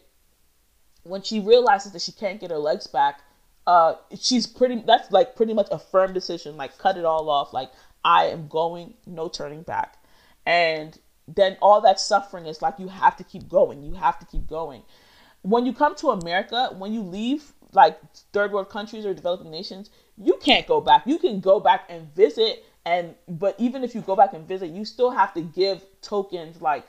when 1.03 1.23
she 1.23 1.41
realizes 1.41 1.93
that 1.93 2.03
she 2.03 2.13
can't 2.13 2.41
get 2.41 2.51
her 2.51 2.59
legs 2.59 2.87
back, 2.87 3.21
uh, 3.67 3.95
she's 4.19 4.47
pretty. 4.47 4.83
That's 4.87 5.11
like 5.11 5.37
pretty 5.37 5.55
much 5.55 5.69
a 5.71 5.79
firm 5.79 6.13
decision. 6.13 6.57
Like 6.57 6.79
cut 6.79 6.97
it 6.97 7.05
all 7.05 7.29
off. 7.29 7.53
Like 7.53 7.71
I 8.05 8.27
am 8.27 8.49
going, 8.49 8.95
no 9.07 9.29
turning 9.29 9.63
back. 9.63 9.99
And 10.47 10.99
then 11.29 11.57
all 11.63 11.81
that 11.81 12.01
suffering 12.01 12.47
is 12.47 12.63
like 12.63 12.79
you 12.79 12.89
have 12.89 13.17
to 13.17 13.25
keep 13.25 13.49
going. 13.49 13.83
You 13.83 13.95
have 13.95 14.19
to 14.19 14.27
keep 14.27 14.47
going. 14.47 14.83
When 15.43 15.67
you 15.67 15.73
come 15.73 15.95
to 15.97 16.11
America, 16.11 16.71
when 16.77 16.93
you 16.93 17.03
leave 17.03 17.53
like 17.73 17.99
third 18.33 18.53
world 18.53 18.69
countries 18.69 19.07
or 19.07 19.15
developing 19.15 19.51
nations, 19.51 19.91
you 20.17 20.39
can't 20.43 20.67
go 20.67 20.81
back. 20.81 21.07
You 21.07 21.19
can 21.19 21.41
go 21.41 21.59
back 21.59 21.85
and 21.89 22.15
visit 22.15 22.65
and 22.85 23.15
but 23.29 23.55
even 23.59 23.85
if 23.85 23.95
you 23.95 24.01
go 24.01 24.17
back 24.17 24.33
and 24.33 24.47
visit 24.47 24.71
you 24.71 24.85
still 24.85 25.11
have 25.11 25.33
to 25.35 25.41
give 25.41 25.85
tokens 26.01 26.61
like 26.61 26.85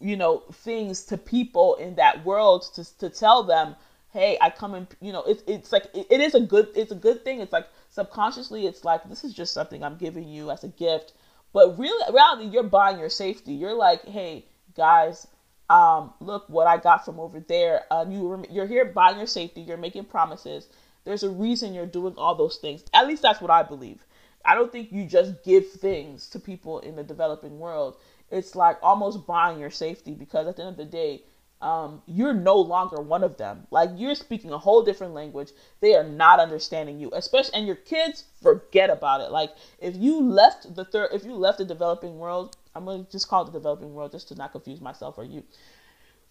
you 0.00 0.16
know 0.16 0.42
things 0.52 1.04
to 1.04 1.16
people 1.16 1.76
in 1.76 1.94
that 1.94 2.24
world 2.24 2.68
to, 2.74 2.98
to 2.98 3.08
tell 3.08 3.42
them 3.42 3.76
hey 4.12 4.36
i 4.40 4.50
come 4.50 4.74
in 4.74 4.86
you 5.00 5.12
know 5.12 5.22
it's 5.22 5.42
it's 5.46 5.72
like 5.72 5.86
it, 5.94 6.06
it 6.10 6.20
is 6.20 6.34
a 6.34 6.40
good 6.40 6.68
it's 6.74 6.90
a 6.90 6.96
good 6.96 7.24
thing 7.24 7.40
it's 7.40 7.52
like 7.52 7.68
subconsciously 7.88 8.66
it's 8.66 8.84
like 8.84 9.08
this 9.08 9.22
is 9.22 9.32
just 9.32 9.54
something 9.54 9.84
i'm 9.84 9.96
giving 9.96 10.28
you 10.28 10.50
as 10.50 10.64
a 10.64 10.68
gift 10.68 11.12
but 11.52 11.78
really 11.78 12.12
reality 12.12 12.46
you're 12.46 12.62
buying 12.62 12.98
your 12.98 13.10
safety. 13.10 13.52
You're 13.52 13.74
like 13.74 14.04
hey 14.04 14.46
guys 14.74 15.26
um 15.68 16.12
look 16.20 16.48
what 16.48 16.66
i 16.66 16.76
got 16.76 17.04
from 17.04 17.20
over 17.20 17.40
there. 17.40 17.82
Uh, 17.90 18.04
you 18.08 18.44
you're 18.50 18.66
here 18.66 18.84
buying 18.84 19.18
your 19.18 19.26
safety. 19.26 19.60
You're 19.60 19.76
making 19.76 20.04
promises. 20.04 20.68
There's 21.04 21.22
a 21.22 21.30
reason 21.30 21.74
you're 21.74 21.86
doing 21.86 22.14
all 22.16 22.34
those 22.34 22.56
things. 22.56 22.84
At 22.94 23.06
least 23.06 23.22
that's 23.22 23.40
what 23.40 23.50
i 23.50 23.62
believe. 23.62 24.04
I 24.44 24.54
don't 24.54 24.72
think 24.72 24.92
you 24.92 25.06
just 25.06 25.44
give 25.44 25.70
things 25.70 26.28
to 26.30 26.38
people 26.40 26.80
in 26.80 26.96
the 26.96 27.04
developing 27.04 27.58
world. 27.58 27.96
It's 28.30 28.56
like 28.56 28.78
almost 28.82 29.26
buying 29.26 29.58
your 29.58 29.70
safety 29.70 30.14
because 30.14 30.46
at 30.46 30.56
the 30.56 30.62
end 30.62 30.70
of 30.72 30.76
the 30.78 30.84
day, 30.84 31.22
um, 31.62 32.02
you're 32.06 32.34
no 32.34 32.56
longer 32.56 33.00
one 33.00 33.22
of 33.24 33.36
them. 33.36 33.66
Like 33.70 33.90
you're 33.96 34.14
speaking 34.14 34.50
a 34.50 34.58
whole 34.58 34.82
different 34.82 35.14
language. 35.14 35.50
They 35.80 35.94
are 35.94 36.04
not 36.04 36.40
understanding 36.40 36.98
you, 36.98 37.10
especially 37.14 37.54
and 37.54 37.66
your 37.66 37.76
kids 37.76 38.24
forget 38.42 38.90
about 38.90 39.20
it. 39.20 39.30
Like 39.30 39.50
if 39.78 39.96
you 39.96 40.20
left 40.20 40.74
the 40.74 40.84
third, 40.84 41.10
if 41.12 41.24
you 41.24 41.34
left 41.34 41.58
the 41.58 41.64
developing 41.64 42.18
world, 42.18 42.56
I'm 42.74 42.84
gonna 42.84 43.06
just 43.10 43.28
call 43.28 43.42
it 43.42 43.46
the 43.46 43.58
developing 43.58 43.94
world 43.94 44.12
just 44.12 44.28
to 44.28 44.34
not 44.34 44.52
confuse 44.52 44.80
myself 44.80 45.16
or 45.16 45.24
you. 45.24 45.44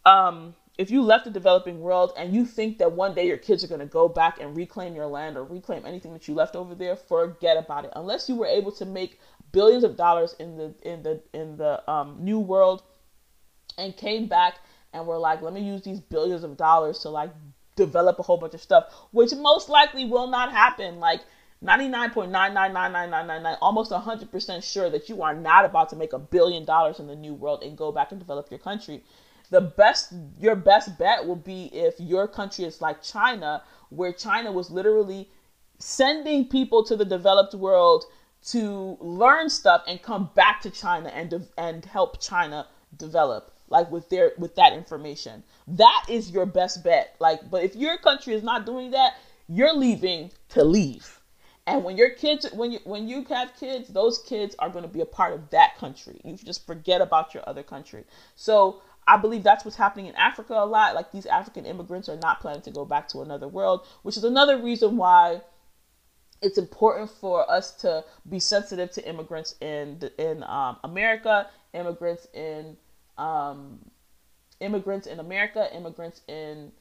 Um, 0.06 0.56
if 0.78 0.90
you 0.90 1.02
left 1.04 1.26
the 1.26 1.32
developing 1.32 1.80
world 1.80 2.12
and 2.18 2.34
you 2.34 2.46
think 2.46 2.80
that 2.80 2.92
one 2.92 3.14
day 3.14 3.28
your 3.28 3.38
kids 3.38 3.64
are 3.64 3.68
going 3.68 3.82
to 3.82 3.86
go 3.86 4.08
back 4.08 4.40
and 4.42 4.58
reclaim 4.58 4.96
your 4.96 5.06
land 5.06 5.38
or 5.38 5.44
reclaim 5.44 5.86
anything 5.86 6.12
that 6.14 6.28
you 6.28 6.34
left 6.34 6.56
over 6.56 6.74
there, 6.74 6.96
forget 6.96 7.56
about 7.56 7.86
it. 7.86 7.92
Unless 7.96 8.28
you 8.28 8.36
were 8.36 8.48
able 8.48 8.72
to 8.72 8.86
make 8.86 9.20
billions 9.52 9.84
of 9.84 9.96
dollars 9.96 10.36
in 10.40 10.58
the 10.58 10.74
in 10.82 11.04
the 11.04 11.22
in 11.34 11.58
the 11.58 11.90
um, 11.92 12.18
new 12.20 12.40
world 12.40 12.82
and 13.78 13.96
came 13.96 14.28
back 14.28 14.56
and 14.94 15.06
we're 15.06 15.18
like, 15.18 15.42
let 15.42 15.54
me 15.54 15.62
use 15.62 15.82
these 15.82 16.00
billions 16.00 16.44
of 16.44 16.58
dollars 16.58 17.00
to 17.00 17.10
like 17.10 17.32
develop 17.76 18.20
a 18.20 18.24
whole 18.24 18.38
bunch 18.38 18.54
of 18.54 18.62
stuff, 18.62 18.94
which 19.12 19.34
most 19.34 19.70
likely 19.70 20.06
will 20.06 20.28
not 20.28 20.52
happen. 20.52 21.00
Like 21.00 21.22
99.9999999, 21.64 23.58
almost 23.62 23.92
100% 23.92 24.64
sure 24.64 24.90
that 24.90 25.10
you 25.10 25.22
are 25.22 25.36
not 25.36 25.66
about 25.66 25.90
to 25.90 25.96
make 25.96 26.14
a 26.14 26.20
billion 26.20 26.66
dollars 26.66 27.00
in 27.00 27.08
the 27.08 27.16
new 27.16 27.34
world 27.34 27.64
and 27.64 27.78
go 27.78 27.92
back 27.92 28.12
and 28.12 28.20
develop 28.20 28.50
your 28.50 28.60
country 28.60 29.04
the 29.52 29.62
best 29.62 30.14
your 30.40 30.56
best 30.56 30.98
bet 30.98 31.28
will 31.28 31.36
be 31.36 31.66
if 31.66 32.00
your 32.00 32.28
country 32.28 32.66
is 32.66 32.82
like 32.82 33.04
China, 33.04 33.62
where 33.90 34.12
China 34.14 34.52
was 34.52 34.72
literally 34.72 35.30
sending 35.78 36.48
people 36.48 36.84
to 36.86 36.96
the 36.96 37.06
developed 37.06 37.54
world 37.54 38.06
to 38.44 38.98
learn 39.00 39.50
stuff 39.50 39.84
and 39.88 40.02
come 40.02 40.32
back 40.36 40.62
to 40.62 40.70
China 40.72 41.10
and 41.10 41.30
de- 41.30 41.48
and 41.58 41.86
help 41.86 42.20
China 42.20 42.68
develop 42.98 43.52
like 43.72 43.90
with 43.90 44.10
their 44.10 44.34
with 44.38 44.56
that 44.56 44.74
information. 44.74 45.44
That 45.68 46.06
is 46.10 46.30
your 46.30 46.46
best 46.46 46.84
bet. 46.84 47.16
Like 47.20 47.50
but 47.50 47.64
if 47.64 47.76
your 47.76 47.98
country 47.98 48.34
is 48.34 48.44
not 48.44 48.66
doing 48.66 48.92
that, 48.92 49.16
you're 49.48 49.74
leaving 49.74 50.32
to 50.50 50.64
leave. 50.64 51.20
And 51.66 51.84
when 51.84 51.98
your 51.98 52.10
kids 52.10 52.46
when 52.54 52.72
you 52.72 52.80
when 52.84 53.08
you 53.08 53.24
have 53.26 53.56
kids, 53.60 53.90
those 53.90 54.20
kids 54.20 54.56
are 54.60 54.70
going 54.70 54.84
to 54.84 54.90
be 54.90 55.02
a 55.02 55.06
part 55.06 55.34
of 55.34 55.50
that 55.52 55.78
country. 55.78 56.20
You 56.24 56.36
just 56.36 56.68
forget 56.68 57.02
about 57.02 57.34
your 57.34 57.48
other 57.48 57.64
country. 57.64 58.04
So 58.36 58.82
I 59.08 59.18
believe 59.18 59.44
that's 59.44 59.66
what's 59.66 59.78
happening 59.78 60.08
in 60.08 60.16
Africa 60.16 60.54
a 60.54 60.66
lot. 60.66 60.96
Like 60.96 61.12
these 61.12 61.26
African 61.26 61.66
immigrants 61.66 62.10
are 62.10 62.18
not 62.18 62.40
planning 62.40 62.62
to 62.64 62.72
go 62.72 62.86
back 62.86 63.08
to 63.10 63.22
another 63.22 63.48
world, 63.48 63.86
which 64.04 64.18
is 64.18 64.24
another 64.24 64.62
reason 64.62 64.98
why 64.98 65.42
it's 66.42 66.58
important 66.58 67.10
for 67.10 67.50
us 67.50 67.72
to 67.72 68.04
be 68.28 68.40
sensitive 68.40 68.92
to 68.92 69.08
immigrants 69.08 69.56
in 69.62 70.00
in 70.18 70.44
um, 70.44 70.78
America, 70.84 71.48
immigrants 71.74 72.28
in 72.34 72.78
um, 73.18 73.80
immigrants 74.60 75.08
in 75.08 75.20
America, 75.20 75.70
immigrants 75.76 76.22
in 76.28 76.72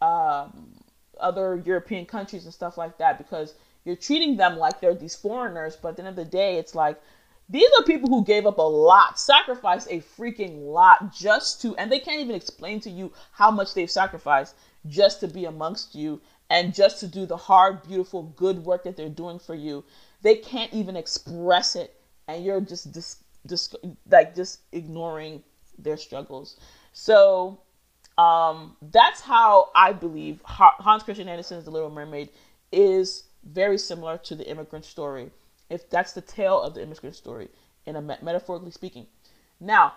um, 0.00 0.74
other 1.20 1.56
European 1.64 2.06
countries 2.06 2.44
and 2.44 2.54
stuff 2.54 2.78
like 2.78 2.98
that, 2.98 3.18
because 3.18 3.54
you're 3.84 3.96
treating 3.96 4.36
them 4.36 4.56
like 4.56 4.80
they're 4.80 4.94
these 4.94 5.14
foreigners. 5.16 5.76
But 5.76 5.90
at 5.90 5.96
the 5.96 6.02
end 6.02 6.08
of 6.10 6.16
the 6.16 6.24
day, 6.24 6.56
it's 6.56 6.74
like 6.74 7.00
these 7.48 7.70
are 7.78 7.84
people 7.84 8.10
who 8.10 8.24
gave 8.24 8.46
up 8.46 8.58
a 8.58 8.62
lot, 8.62 9.18
sacrificed 9.18 9.88
a 9.90 10.00
freaking 10.00 10.66
lot 10.66 11.14
just 11.14 11.62
to, 11.62 11.74
and 11.76 11.90
they 11.90 11.98
can't 11.98 12.20
even 12.20 12.34
explain 12.34 12.80
to 12.80 12.90
you 12.90 13.12
how 13.32 13.50
much 13.50 13.74
they've 13.74 13.90
sacrificed 13.90 14.54
just 14.86 15.20
to 15.20 15.28
be 15.28 15.46
amongst 15.46 15.94
you 15.94 16.20
and 16.50 16.74
just 16.74 17.00
to 17.00 17.06
do 17.06 17.26
the 17.26 17.36
hard, 17.36 17.82
beautiful, 17.82 18.22
good 18.36 18.64
work 18.64 18.84
that 18.84 18.96
they're 18.96 19.08
doing 19.08 19.38
for 19.38 19.54
you. 19.54 19.84
They 20.22 20.36
can't 20.36 20.72
even 20.72 20.96
express 20.96 21.76
it, 21.76 21.94
and 22.26 22.44
you're 22.44 22.60
just 22.60 22.92
dis, 22.92 23.16
dis, 23.46 23.74
like 24.10 24.34
just 24.34 24.60
ignoring 24.72 25.42
their 25.78 25.96
struggles. 25.96 26.58
So 26.92 27.60
um, 28.16 28.76
that's 28.82 29.20
how 29.20 29.70
I 29.74 29.92
believe 29.92 30.40
Hans 30.44 31.02
Christian 31.02 31.28
Andersen's 31.28 31.64
The 31.64 31.70
Little 31.70 31.90
Mermaid 31.90 32.30
is 32.72 33.24
very 33.44 33.78
similar 33.78 34.18
to 34.18 34.34
the 34.34 34.48
immigrant 34.48 34.84
story 34.84 35.30
if 35.70 35.88
that's 35.90 36.12
the 36.12 36.20
tale 36.20 36.60
of 36.60 36.74
the 36.74 36.82
immigrant 36.82 37.14
story, 37.14 37.48
in 37.86 37.96
a 37.96 38.00
metaphorically 38.00 38.70
speaking. 38.70 39.06
Now, 39.60 39.94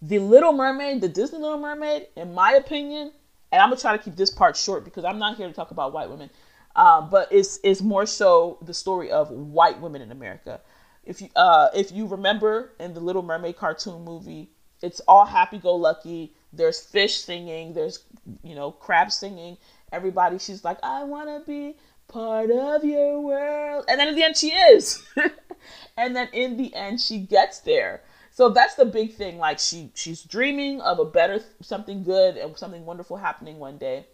the 0.00 0.18
Little 0.18 0.52
Mermaid, 0.52 1.00
the 1.00 1.08
Disney 1.08 1.38
Little 1.38 1.58
Mermaid, 1.58 2.08
in 2.16 2.34
my 2.34 2.52
opinion, 2.52 3.12
and 3.52 3.62
I'm 3.62 3.70
gonna 3.70 3.80
try 3.80 3.96
to 3.96 4.02
keep 4.02 4.16
this 4.16 4.30
part 4.30 4.56
short 4.56 4.84
because 4.84 5.04
I'm 5.04 5.18
not 5.18 5.36
here 5.36 5.46
to 5.46 5.52
talk 5.52 5.70
about 5.70 5.92
white 5.92 6.10
women, 6.10 6.30
um, 6.76 7.08
but 7.10 7.28
it's 7.30 7.60
it's 7.62 7.80
more 7.80 8.04
so 8.04 8.58
the 8.62 8.74
story 8.74 9.10
of 9.10 9.30
white 9.30 9.80
women 9.80 10.02
in 10.02 10.10
America. 10.10 10.60
If 11.06 11.20
you 11.20 11.28
uh, 11.36 11.68
if 11.74 11.92
you 11.92 12.06
remember 12.06 12.72
in 12.80 12.94
the 12.94 13.00
Little 13.00 13.22
Mermaid 13.22 13.56
cartoon 13.56 14.04
movie, 14.04 14.50
it's 14.82 15.00
all 15.06 15.26
happy 15.26 15.58
go 15.58 15.74
lucky. 15.74 16.32
There's 16.52 16.80
fish 16.80 17.18
singing. 17.18 17.74
There's 17.74 18.04
you 18.42 18.54
know 18.54 18.70
crab 18.72 19.12
singing. 19.12 19.58
Everybody, 19.92 20.38
she's 20.38 20.64
like, 20.64 20.78
I 20.82 21.04
wanna 21.04 21.42
be 21.46 21.76
part 22.08 22.50
of 22.50 22.84
your 22.84 23.20
world. 23.20 23.84
And 23.88 24.00
then 24.00 24.08
in 24.08 24.14
the 24.14 24.24
end, 24.24 24.36
she 24.36 24.48
is. 24.48 25.06
and 25.96 26.16
then 26.16 26.28
in 26.32 26.56
the 26.56 26.74
end, 26.74 27.00
she 27.00 27.18
gets 27.18 27.60
there. 27.60 28.02
So 28.30 28.48
that's 28.48 28.74
the 28.74 28.84
big 28.84 29.14
thing. 29.14 29.38
Like 29.38 29.58
she 29.58 29.90
she's 29.94 30.22
dreaming 30.22 30.80
of 30.80 30.98
a 30.98 31.04
better 31.04 31.40
something 31.62 32.02
good 32.02 32.36
and 32.36 32.56
something 32.56 32.84
wonderful 32.84 33.16
happening 33.16 33.58
one 33.58 33.78
day. 33.78 34.06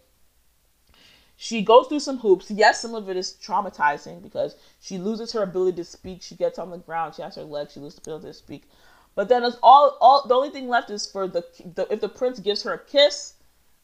She 1.43 1.63
goes 1.63 1.87
through 1.87 2.01
some 2.01 2.19
hoops. 2.19 2.51
Yes, 2.51 2.81
some 2.81 2.93
of 2.93 3.09
it 3.09 3.17
is 3.17 3.35
traumatizing 3.43 4.21
because 4.21 4.55
she 4.79 4.99
loses 4.99 5.31
her 5.31 5.41
ability 5.41 5.77
to 5.77 5.83
speak. 5.83 6.21
She 6.21 6.35
gets 6.35 6.59
on 6.59 6.69
the 6.69 6.77
ground. 6.77 7.15
She 7.15 7.23
has 7.23 7.35
her 7.35 7.41
legs. 7.41 7.73
She 7.73 7.79
loses 7.79 7.97
the 7.97 8.11
ability 8.11 8.27
to 8.27 8.33
speak. 8.35 8.69
But 9.15 9.27
then 9.27 9.43
it's 9.43 9.57
all 9.63 9.97
all 9.99 10.27
the 10.27 10.35
only 10.35 10.51
thing 10.51 10.69
left 10.69 10.91
is 10.91 11.07
for 11.07 11.27
the, 11.27 11.43
the 11.73 11.91
if 11.91 11.99
the 11.99 12.09
prince 12.09 12.37
gives 12.37 12.61
her 12.61 12.73
a 12.73 12.77
kiss, 12.77 13.33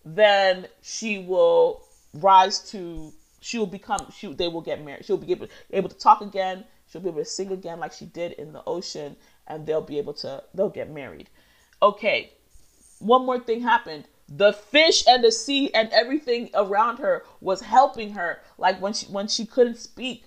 then 0.06 0.68
she 0.84 1.18
will 1.18 1.82
rise 2.14 2.60
to 2.70 3.12
she 3.42 3.58
will 3.58 3.66
become 3.66 4.06
she 4.16 4.32
they 4.32 4.50
will 4.50 4.62
get 4.62 4.86
married. 4.86 5.04
She'll 5.04 5.18
be 5.18 5.32
able 5.32 5.48
able 5.72 5.90
to 5.90 5.98
talk 5.98 6.22
again. 6.22 6.64
She'll 6.92 7.02
be 7.02 7.10
able 7.10 7.22
to 7.22 7.26
sing 7.26 7.52
again 7.52 7.80
like 7.80 7.92
she 7.92 8.06
did 8.06 8.34
in 8.34 8.54
the 8.54 8.62
ocean, 8.68 9.16
and 9.48 9.66
they'll 9.66 9.82
be 9.82 9.98
able 9.98 10.14
to 10.14 10.44
they'll 10.54 10.70
get 10.70 10.92
married. 10.92 11.28
Okay, 11.82 12.34
one 13.00 13.26
more 13.26 13.40
thing 13.40 13.62
happened. 13.62 14.08
The 14.30 14.54
fish 14.54 15.04
and 15.08 15.24
the 15.24 15.32
sea 15.32 15.74
and 15.74 15.90
everything 15.92 16.50
around 16.54 16.98
her 16.98 17.24
was 17.40 17.62
helping 17.62 18.14
her. 18.14 18.42
Like 18.58 18.82
when 18.82 18.94
she 18.94 19.06
when 19.08 19.28
she 19.28 19.46
couldn't 19.46 19.78
speak, 19.78 20.26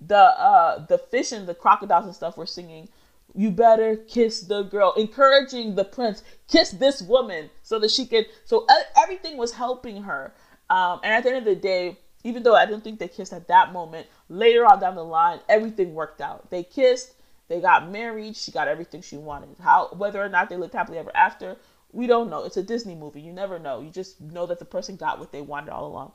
the 0.00 0.16
uh 0.16 0.86
the 0.86 0.98
fish 0.98 1.32
and 1.32 1.46
the 1.46 1.54
crocodiles 1.54 2.06
and 2.06 2.14
stuff 2.14 2.36
were 2.36 2.46
singing 2.46 2.88
you 3.34 3.50
better 3.50 3.96
kiss 3.96 4.42
the 4.42 4.62
girl 4.64 4.92
encouraging 4.98 5.74
the 5.74 5.84
prince 5.84 6.22
kiss 6.48 6.72
this 6.72 7.00
woman 7.00 7.48
so 7.62 7.78
that 7.78 7.90
she 7.90 8.04
could 8.04 8.26
so 8.44 8.66
everything 9.02 9.38
was 9.38 9.52
helping 9.52 10.02
her 10.02 10.34
um, 10.68 11.00
and 11.02 11.14
at 11.14 11.22
the 11.22 11.30
end 11.30 11.38
of 11.38 11.44
the 11.46 11.56
day 11.56 11.96
even 12.24 12.42
though 12.42 12.54
I 12.54 12.66
didn't 12.66 12.84
think 12.84 12.98
they 12.98 13.08
kissed 13.08 13.32
at 13.32 13.48
that 13.48 13.72
moment, 13.72 14.06
later 14.28 14.64
on 14.66 14.80
down 14.80 14.94
the 14.94 15.04
line, 15.04 15.40
everything 15.48 15.94
worked 15.94 16.20
out. 16.20 16.50
They 16.50 16.62
kissed, 16.62 17.14
they 17.48 17.60
got 17.60 17.90
married, 17.90 18.36
she 18.36 18.52
got 18.52 18.68
everything 18.68 19.02
she 19.02 19.16
wanted. 19.16 19.56
How 19.60 19.88
whether 19.96 20.22
or 20.22 20.28
not 20.28 20.48
they 20.48 20.56
lived 20.56 20.74
happily 20.74 20.98
ever 20.98 21.14
after, 21.16 21.56
we 21.92 22.06
don't 22.06 22.30
know. 22.30 22.44
It's 22.44 22.56
a 22.56 22.62
Disney 22.62 22.94
movie. 22.94 23.20
You 23.20 23.32
never 23.32 23.58
know. 23.58 23.80
You 23.80 23.90
just 23.90 24.20
know 24.20 24.46
that 24.46 24.58
the 24.58 24.64
person 24.64 24.96
got 24.96 25.18
what 25.18 25.32
they 25.32 25.42
wanted 25.42 25.70
all 25.70 25.86
along. 25.86 26.12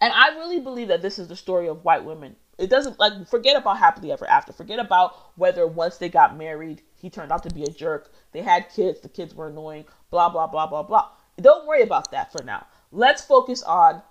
And 0.00 0.12
I 0.12 0.30
really 0.36 0.60
believe 0.60 0.88
that 0.88 1.02
this 1.02 1.18
is 1.18 1.28
the 1.28 1.36
story 1.36 1.68
of 1.68 1.84
white 1.84 2.04
women. 2.04 2.36
It 2.58 2.68
doesn't 2.68 2.98
like 2.98 3.28
forget 3.28 3.56
about 3.56 3.78
happily 3.78 4.12
ever 4.12 4.28
after. 4.28 4.52
Forget 4.52 4.78
about 4.78 5.16
whether 5.36 5.66
once 5.66 5.98
they 5.98 6.08
got 6.08 6.36
married, 6.36 6.82
he 6.94 7.08
turned 7.08 7.32
out 7.32 7.44
to 7.44 7.54
be 7.54 7.62
a 7.62 7.70
jerk. 7.70 8.12
They 8.32 8.42
had 8.42 8.68
kids, 8.68 9.00
the 9.00 9.08
kids 9.08 9.34
were 9.34 9.48
annoying, 9.48 9.84
blah 10.10 10.28
blah 10.28 10.48
blah 10.48 10.66
blah 10.66 10.82
blah. 10.82 11.08
Don't 11.40 11.66
worry 11.66 11.82
about 11.82 12.10
that 12.10 12.32
for 12.32 12.42
now. 12.42 12.66
Let's 12.90 13.22
focus 13.22 13.62
on 13.62 14.02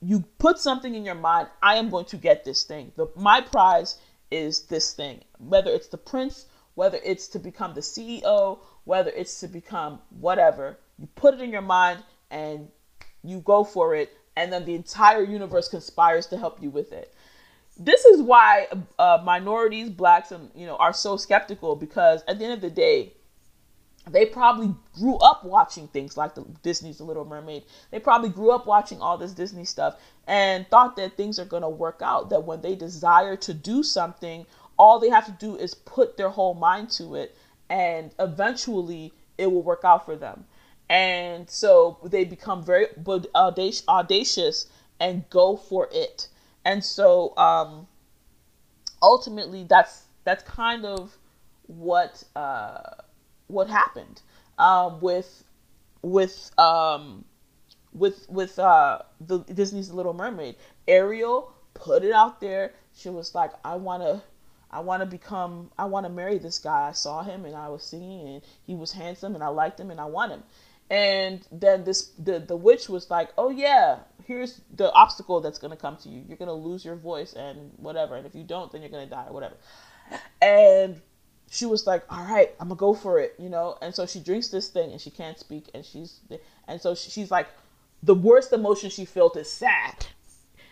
you 0.00 0.24
put 0.38 0.58
something 0.58 0.94
in 0.94 1.04
your 1.04 1.14
mind 1.14 1.48
i 1.62 1.76
am 1.76 1.90
going 1.90 2.04
to 2.04 2.16
get 2.16 2.44
this 2.44 2.64
thing 2.64 2.90
the 2.96 3.06
my 3.16 3.40
prize 3.40 3.98
is 4.30 4.62
this 4.62 4.92
thing 4.94 5.20
whether 5.38 5.70
it's 5.70 5.88
the 5.88 5.98
prince 5.98 6.46
whether 6.74 6.98
it's 7.04 7.28
to 7.28 7.38
become 7.38 7.74
the 7.74 7.80
ceo 7.80 8.58
whether 8.90 9.10
it's 9.10 9.40
to 9.40 9.48
become 9.48 10.00
whatever 10.10 10.78
you 10.98 11.08
put 11.14 11.34
it 11.34 11.40
in 11.40 11.50
your 11.50 11.62
mind 11.62 12.02
and 12.30 12.68
you 13.22 13.40
go 13.40 13.64
for 13.64 13.94
it 13.94 14.12
and 14.36 14.52
then 14.52 14.64
the 14.64 14.74
entire 14.74 15.22
universe 15.22 15.68
conspires 15.68 16.26
to 16.26 16.36
help 16.36 16.62
you 16.62 16.70
with 16.70 16.92
it 16.92 17.14
this 17.80 18.04
is 18.04 18.20
why 18.20 18.66
uh, 18.98 19.18
minorities, 19.24 19.88
blacks, 19.88 20.32
and 20.32 20.50
you 20.54 20.66
know 20.66 20.76
are 20.76 20.92
so 20.92 21.16
skeptical 21.16 21.74
because 21.74 22.22
at 22.28 22.38
the 22.38 22.44
end 22.44 22.52
of 22.52 22.60
the 22.60 22.70
day, 22.70 23.14
they 24.10 24.26
probably 24.26 24.74
grew 24.92 25.16
up 25.16 25.44
watching 25.44 25.88
things 25.88 26.16
like 26.16 26.34
the 26.34 26.44
Disney's 26.62 26.98
The 26.98 27.04
Little 27.04 27.24
Mermaid. 27.24 27.64
They 27.90 27.98
probably 27.98 28.28
grew 28.28 28.50
up 28.50 28.66
watching 28.66 29.00
all 29.00 29.16
this 29.16 29.32
Disney 29.32 29.64
stuff 29.64 29.96
and 30.26 30.68
thought 30.68 30.96
that 30.96 31.16
things 31.16 31.38
are 31.38 31.46
going 31.46 31.62
to 31.62 31.68
work 31.68 32.00
out. 32.02 32.28
That 32.30 32.44
when 32.44 32.60
they 32.60 32.74
desire 32.74 33.36
to 33.36 33.54
do 33.54 33.82
something, 33.82 34.44
all 34.78 34.98
they 34.98 35.08
have 35.08 35.26
to 35.26 35.32
do 35.32 35.56
is 35.56 35.74
put 35.74 36.18
their 36.18 36.30
whole 36.30 36.54
mind 36.54 36.90
to 36.92 37.14
it, 37.14 37.36
and 37.70 38.14
eventually 38.18 39.12
it 39.38 39.50
will 39.50 39.62
work 39.62 39.84
out 39.84 40.04
for 40.04 40.16
them. 40.16 40.44
And 40.90 41.48
so 41.48 41.98
they 42.04 42.24
become 42.24 42.62
very 42.62 42.88
audacious 43.34 44.66
and 44.98 45.30
go 45.30 45.56
for 45.56 45.88
it. 45.92 46.28
And 46.64 46.84
so 46.84 47.34
um, 47.38 47.86
ultimately, 49.00 49.64
that's 49.64 50.02
that's 50.24 50.42
kind 50.42 50.84
of 50.84 51.16
what. 51.66 52.24
Uh, 52.36 52.80
what 53.50 53.68
happened 53.68 54.22
um, 54.58 55.00
with 55.00 55.44
with 56.02 56.50
um, 56.58 57.24
with 57.92 58.26
with 58.28 58.58
uh, 58.58 59.00
the 59.20 59.38
Disney's 59.40 59.90
Little 59.90 60.14
Mermaid. 60.14 60.56
Ariel 60.88 61.52
put 61.74 62.04
it 62.04 62.12
out 62.12 62.40
there. 62.40 62.72
She 62.94 63.10
was 63.10 63.34
like, 63.34 63.52
"I 63.64 63.74
want 63.76 64.02
to." 64.02 64.22
I 64.70 64.80
want 64.80 65.02
to 65.02 65.06
become, 65.06 65.70
I 65.78 65.86
want 65.86 66.06
to 66.06 66.10
marry 66.10 66.38
this 66.38 66.58
guy. 66.58 66.88
I 66.88 66.92
saw 66.92 67.22
him 67.22 67.44
and 67.44 67.54
I 67.54 67.68
was 67.68 67.82
singing 67.82 68.28
and 68.28 68.42
he 68.66 68.74
was 68.74 68.92
handsome 68.92 69.34
and 69.34 69.42
I 69.42 69.48
liked 69.48 69.80
him 69.80 69.90
and 69.90 70.00
I 70.00 70.04
want 70.06 70.32
him. 70.32 70.42
And 70.90 71.46
then 71.52 71.84
this, 71.84 72.10
the, 72.18 72.40
the 72.40 72.56
witch 72.56 72.88
was 72.88 73.10
like, 73.10 73.30
oh 73.38 73.50
yeah, 73.50 73.98
here's 74.26 74.60
the 74.74 74.92
obstacle 74.92 75.40
that's 75.40 75.58
going 75.58 75.70
to 75.70 75.76
come 75.76 75.96
to 75.98 76.08
you. 76.08 76.24
You're 76.26 76.36
going 76.36 76.48
to 76.48 76.52
lose 76.52 76.84
your 76.84 76.96
voice 76.96 77.32
and 77.32 77.72
whatever. 77.76 78.16
And 78.16 78.26
if 78.26 78.34
you 78.34 78.42
don't, 78.42 78.70
then 78.72 78.82
you're 78.82 78.90
going 78.90 79.08
to 79.08 79.10
die 79.10 79.26
or 79.28 79.32
whatever. 79.32 79.54
And 80.42 81.00
she 81.50 81.66
was 81.66 81.86
like, 81.86 82.04
"All 82.08 82.24
right, 82.24 82.54
I'm 82.60 82.68
gonna 82.68 82.78
go 82.78 82.94
for 82.94 83.18
it," 83.18 83.34
you 83.38 83.48
know. 83.48 83.76
And 83.82 83.94
so 83.94 84.06
she 84.06 84.20
drinks 84.20 84.48
this 84.48 84.68
thing, 84.68 84.92
and 84.92 85.00
she 85.00 85.10
can't 85.10 85.38
speak, 85.38 85.68
and 85.74 85.84
she's 85.84 86.20
and 86.66 86.80
so 86.80 86.94
she's 86.94 87.30
like, 87.30 87.48
the 88.02 88.14
worst 88.14 88.52
emotion 88.52 88.88
she 88.88 89.04
felt 89.04 89.36
is 89.36 89.50
sad. 89.50 90.06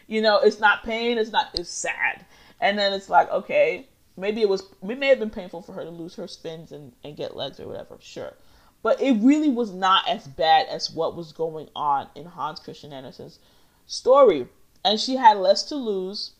You 0.07 0.23
know, 0.23 0.39
it's 0.39 0.61
not 0.61 0.85
pain, 0.85 1.19
it's 1.19 1.31
not 1.31 1.49
it's 1.55 1.69
sad. 1.69 2.25
And 2.61 2.79
then 2.79 2.93
it's 2.93 3.09
like, 3.09 3.31
okay, 3.31 3.87
maybe 4.17 4.43
it 4.43 4.49
was 4.49 4.63
it 4.83 4.99
may 4.99 5.09
have 5.09 5.19
been 5.19 5.31
painful 5.31 5.63
for 5.63 5.73
her 5.73 5.85
to 5.85 5.91
lose 5.91 6.15
her 6.17 6.27
spins 6.27 6.73
and 6.73 6.93
and 7.05 7.17
get 7.17 7.37
legs 7.37 7.61
or 7.61 7.67
whatever, 7.69 7.99
sure. 8.01 8.35
But 8.83 9.01
it 9.01 9.13
really 9.21 9.51
was 9.51 9.73
not 9.73 10.09
as 10.09 10.27
bad 10.27 10.67
as 10.69 10.91
what 10.91 11.17
was 11.17 11.33
going 11.33 11.69
on 11.75 12.09
in 12.15 12.27
Hans 12.27 12.61
Christian 12.61 12.93
Andersen's 12.93 13.39
story. 13.87 14.47
And 14.85 15.01
she 15.01 15.17
had 15.17 15.37
less 15.39 15.65
to 15.65 15.75
lose. 15.75 16.33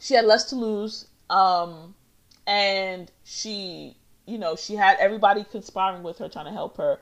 She 0.00 0.14
had 0.14 0.24
less 0.24 0.44
to 0.50 0.56
lose. 0.56 1.06
Um, 1.28 1.94
and 2.46 3.10
she 3.22 3.96
you 4.26 4.38
know 4.38 4.56
she 4.56 4.74
had 4.74 4.96
everybody 4.98 5.44
conspiring 5.44 6.02
with 6.02 6.18
her 6.18 6.28
trying 6.28 6.46
to 6.46 6.50
help 6.50 6.76
her 6.76 6.98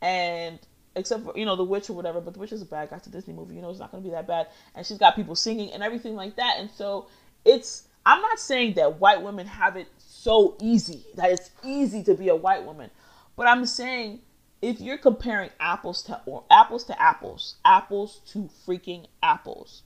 and 0.00 0.58
except 0.96 1.24
for 1.24 1.32
you 1.36 1.46
know 1.46 1.56
the 1.56 1.64
witch 1.64 1.90
or 1.90 1.94
whatever 1.94 2.20
but 2.20 2.34
the 2.34 2.40
witch 2.40 2.52
is 2.52 2.62
a 2.62 2.66
bad 2.66 2.90
guy. 2.90 2.96
A 3.04 3.10
disney 3.10 3.34
movie. 3.34 3.54
You 3.54 3.62
know 3.62 3.70
it's 3.70 3.80
not 3.80 3.90
going 3.90 4.02
to 4.02 4.08
be 4.08 4.14
that 4.14 4.26
bad. 4.26 4.48
And 4.74 4.86
she's 4.86 4.98
got 4.98 5.16
people 5.16 5.34
singing 5.34 5.72
and 5.72 5.82
everything 5.82 6.14
like 6.14 6.36
that. 6.36 6.56
And 6.58 6.70
so 6.70 7.06
it's 7.44 7.88
i'm 8.06 8.20
not 8.20 8.38
saying 8.38 8.74
that 8.74 9.00
white 9.00 9.22
women 9.22 9.46
have 9.46 9.76
it 9.76 9.88
so 9.98 10.56
easy 10.60 11.04
that 11.16 11.30
it's 11.30 11.50
easy 11.64 12.02
to 12.04 12.14
be 12.14 12.28
a 12.28 12.36
white 12.36 12.64
woman. 12.64 12.90
But 13.36 13.46
i'm 13.48 13.66
saying 13.66 14.20
if 14.60 14.80
you're 14.80 14.98
comparing 14.98 15.50
apples 15.58 16.02
to 16.04 16.20
or 16.26 16.44
apples 16.50 16.84
to 16.84 17.02
apples 17.02 17.56
apples 17.64 18.20
to 18.32 18.48
freaking 18.66 19.06
apples 19.22 19.82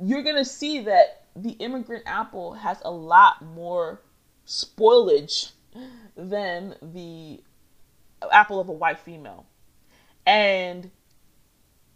you're 0.00 0.22
going 0.22 0.36
to 0.36 0.44
see 0.44 0.80
that 0.80 1.24
the 1.34 1.52
immigrant 1.52 2.04
apple 2.06 2.52
has 2.54 2.78
a 2.84 2.90
lot 2.90 3.42
more 3.42 4.00
spoilage 4.46 5.50
than 6.16 6.74
the 6.80 7.40
apple 8.32 8.60
of 8.60 8.68
a 8.68 8.72
white 8.72 8.98
female. 8.98 9.46
And 10.26 10.90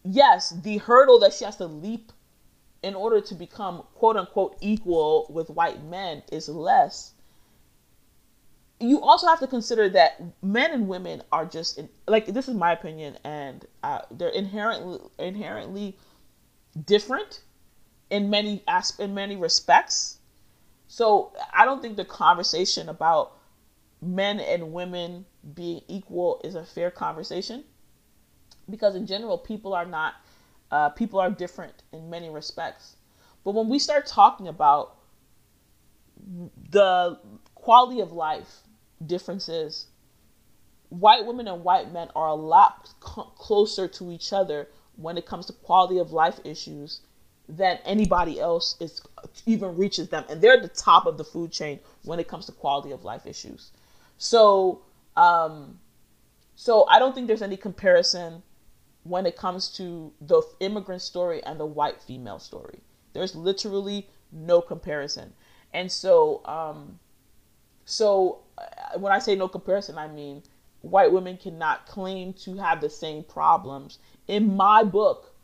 yes, 0.04 0.50
the 0.50 0.78
hurdle 0.78 1.18
that 1.20 1.34
she 1.34 1.44
has 1.44 1.56
to 1.56 1.66
leap 1.66 2.12
in 2.82 2.94
order 2.94 3.20
to 3.20 3.34
become 3.34 3.82
quote 3.94 4.16
unquote 4.16 4.56
equal 4.60 5.26
with 5.28 5.50
white 5.50 5.82
men 5.84 6.22
is 6.32 6.48
less. 6.48 7.12
You 8.78 9.02
also 9.02 9.26
have 9.26 9.40
to 9.40 9.46
consider 9.46 9.90
that 9.90 10.22
men 10.42 10.70
and 10.70 10.88
women 10.88 11.22
are 11.30 11.44
just 11.44 11.78
like 12.08 12.26
this 12.26 12.48
is 12.48 12.54
my 12.54 12.72
opinion, 12.72 13.18
and 13.24 13.66
uh, 13.82 14.00
they're 14.10 14.30
inherently 14.30 15.00
inherently 15.18 15.98
different 16.86 17.42
in 18.08 18.30
many 18.30 18.62
asp- 18.66 19.00
in 19.00 19.12
many 19.12 19.36
respects. 19.36 20.18
So 20.88 21.32
I 21.52 21.66
don't 21.66 21.82
think 21.82 21.98
the 21.98 22.06
conversation 22.06 22.88
about 22.88 23.36
men 24.00 24.40
and 24.40 24.72
women 24.72 25.26
being 25.54 25.82
equal 25.86 26.40
is 26.42 26.54
a 26.54 26.64
fair 26.64 26.90
conversation 26.90 27.64
because 28.70 28.94
in 28.94 29.06
general 29.06 29.38
people 29.38 29.74
are 29.74 29.86
not 29.86 30.14
uh, 30.70 30.88
people 30.90 31.18
are 31.18 31.30
different 31.30 31.82
in 31.92 32.08
many 32.08 32.30
respects. 32.30 32.96
But 33.44 33.52
when 33.52 33.68
we 33.68 33.78
start 33.78 34.06
talking 34.06 34.48
about 34.48 34.96
the 36.70 37.18
quality 37.54 38.00
of 38.00 38.12
life 38.12 38.60
differences, 39.04 39.86
white 40.90 41.24
women 41.24 41.48
and 41.48 41.64
white 41.64 41.92
men 41.92 42.08
are 42.14 42.28
a 42.28 42.34
lot 42.34 42.90
closer 43.00 43.88
to 43.88 44.12
each 44.12 44.32
other 44.32 44.68
when 44.96 45.16
it 45.16 45.26
comes 45.26 45.46
to 45.46 45.52
quality 45.52 45.98
of 45.98 46.12
life 46.12 46.38
issues 46.44 47.00
than 47.48 47.78
anybody 47.84 48.38
else 48.38 48.76
is 48.80 49.02
even 49.46 49.76
reaches 49.76 50.08
them 50.08 50.24
and 50.28 50.40
they're 50.40 50.54
at 50.54 50.62
the 50.62 50.68
top 50.68 51.06
of 51.06 51.18
the 51.18 51.24
food 51.24 51.50
chain 51.50 51.80
when 52.04 52.20
it 52.20 52.28
comes 52.28 52.46
to 52.46 52.52
quality 52.52 52.92
of 52.92 53.02
life 53.02 53.26
issues 53.26 53.72
so 54.18 54.80
um 55.16 55.78
so 56.54 56.86
i 56.88 56.98
don't 56.98 57.12
think 57.14 57.26
there's 57.26 57.42
any 57.42 57.56
comparison 57.56 58.40
when 59.04 59.26
it 59.26 59.36
comes 59.36 59.68
to 59.68 60.12
the 60.20 60.42
immigrant 60.60 61.02
story 61.02 61.42
and 61.44 61.58
the 61.58 61.66
white 61.66 62.00
female 62.00 62.38
story 62.38 62.80
there's 63.12 63.34
literally 63.34 64.08
no 64.32 64.60
comparison 64.60 65.32
and 65.72 65.90
so 65.90 66.44
um 66.44 66.98
so 67.84 68.40
uh, 68.58 68.98
when 68.98 69.12
i 69.12 69.18
say 69.18 69.34
no 69.34 69.48
comparison 69.48 69.96
i 69.98 70.06
mean 70.06 70.42
white 70.82 71.12
women 71.12 71.36
cannot 71.36 71.86
claim 71.86 72.32
to 72.32 72.56
have 72.56 72.80
the 72.80 72.90
same 72.90 73.22
problems 73.22 73.98
in 74.28 74.56
my 74.56 74.82
book 74.82 75.34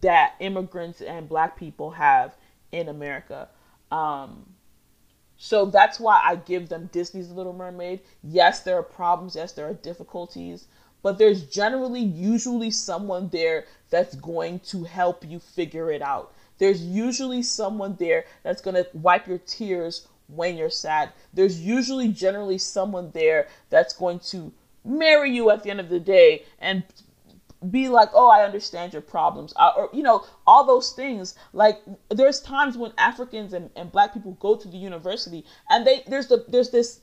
that 0.00 0.34
immigrants 0.40 1.00
and 1.00 1.28
black 1.28 1.56
people 1.56 1.90
have 1.90 2.36
in 2.72 2.88
America. 2.88 3.48
Um, 3.90 4.54
so 5.36 5.66
that's 5.66 5.98
why 5.98 6.20
I 6.24 6.36
give 6.36 6.68
them 6.68 6.88
Disney's 6.92 7.30
Little 7.30 7.52
Mermaid. 7.52 8.00
Yes, 8.22 8.60
there 8.60 8.78
are 8.78 8.82
problems. 8.82 9.34
Yes, 9.34 9.52
there 9.52 9.66
are 9.66 9.74
difficulties. 9.74 10.66
But 11.02 11.18
there's 11.18 11.44
generally, 11.44 12.00
usually 12.00 12.70
someone 12.70 13.28
there 13.28 13.64
that's 13.88 14.14
going 14.16 14.60
to 14.60 14.84
help 14.84 15.24
you 15.26 15.38
figure 15.38 15.90
it 15.90 16.02
out. 16.02 16.32
There's 16.58 16.82
usually 16.82 17.42
someone 17.42 17.96
there 17.98 18.24
that's 18.42 18.60
going 18.60 18.74
to 18.74 18.86
wipe 18.92 19.26
your 19.26 19.38
tears 19.38 20.06
when 20.28 20.56
you're 20.56 20.70
sad. 20.70 21.12
There's 21.32 21.60
usually, 21.60 22.08
generally, 22.08 22.58
someone 22.58 23.10
there 23.12 23.48
that's 23.70 23.94
going 23.94 24.20
to 24.30 24.52
marry 24.84 25.30
you 25.30 25.50
at 25.50 25.62
the 25.62 25.70
end 25.70 25.80
of 25.80 25.88
the 25.88 26.00
day 26.00 26.44
and 26.58 26.84
be 27.70 27.88
like, 27.88 28.08
oh, 28.14 28.28
I 28.28 28.44
understand 28.44 28.92
your 28.92 29.02
problems, 29.02 29.52
uh, 29.56 29.72
or 29.76 29.90
you 29.92 30.02
know, 30.02 30.24
all 30.46 30.64
those 30.64 30.92
things. 30.92 31.34
Like, 31.52 31.80
there's 32.08 32.40
times 32.40 32.78
when 32.78 32.92
Africans 32.96 33.52
and, 33.52 33.70
and 33.76 33.92
Black 33.92 34.14
people 34.14 34.32
go 34.40 34.56
to 34.56 34.68
the 34.68 34.78
university, 34.78 35.44
and 35.68 35.86
they 35.86 36.02
there's 36.06 36.28
the 36.28 36.44
there's 36.48 36.70
this. 36.70 37.00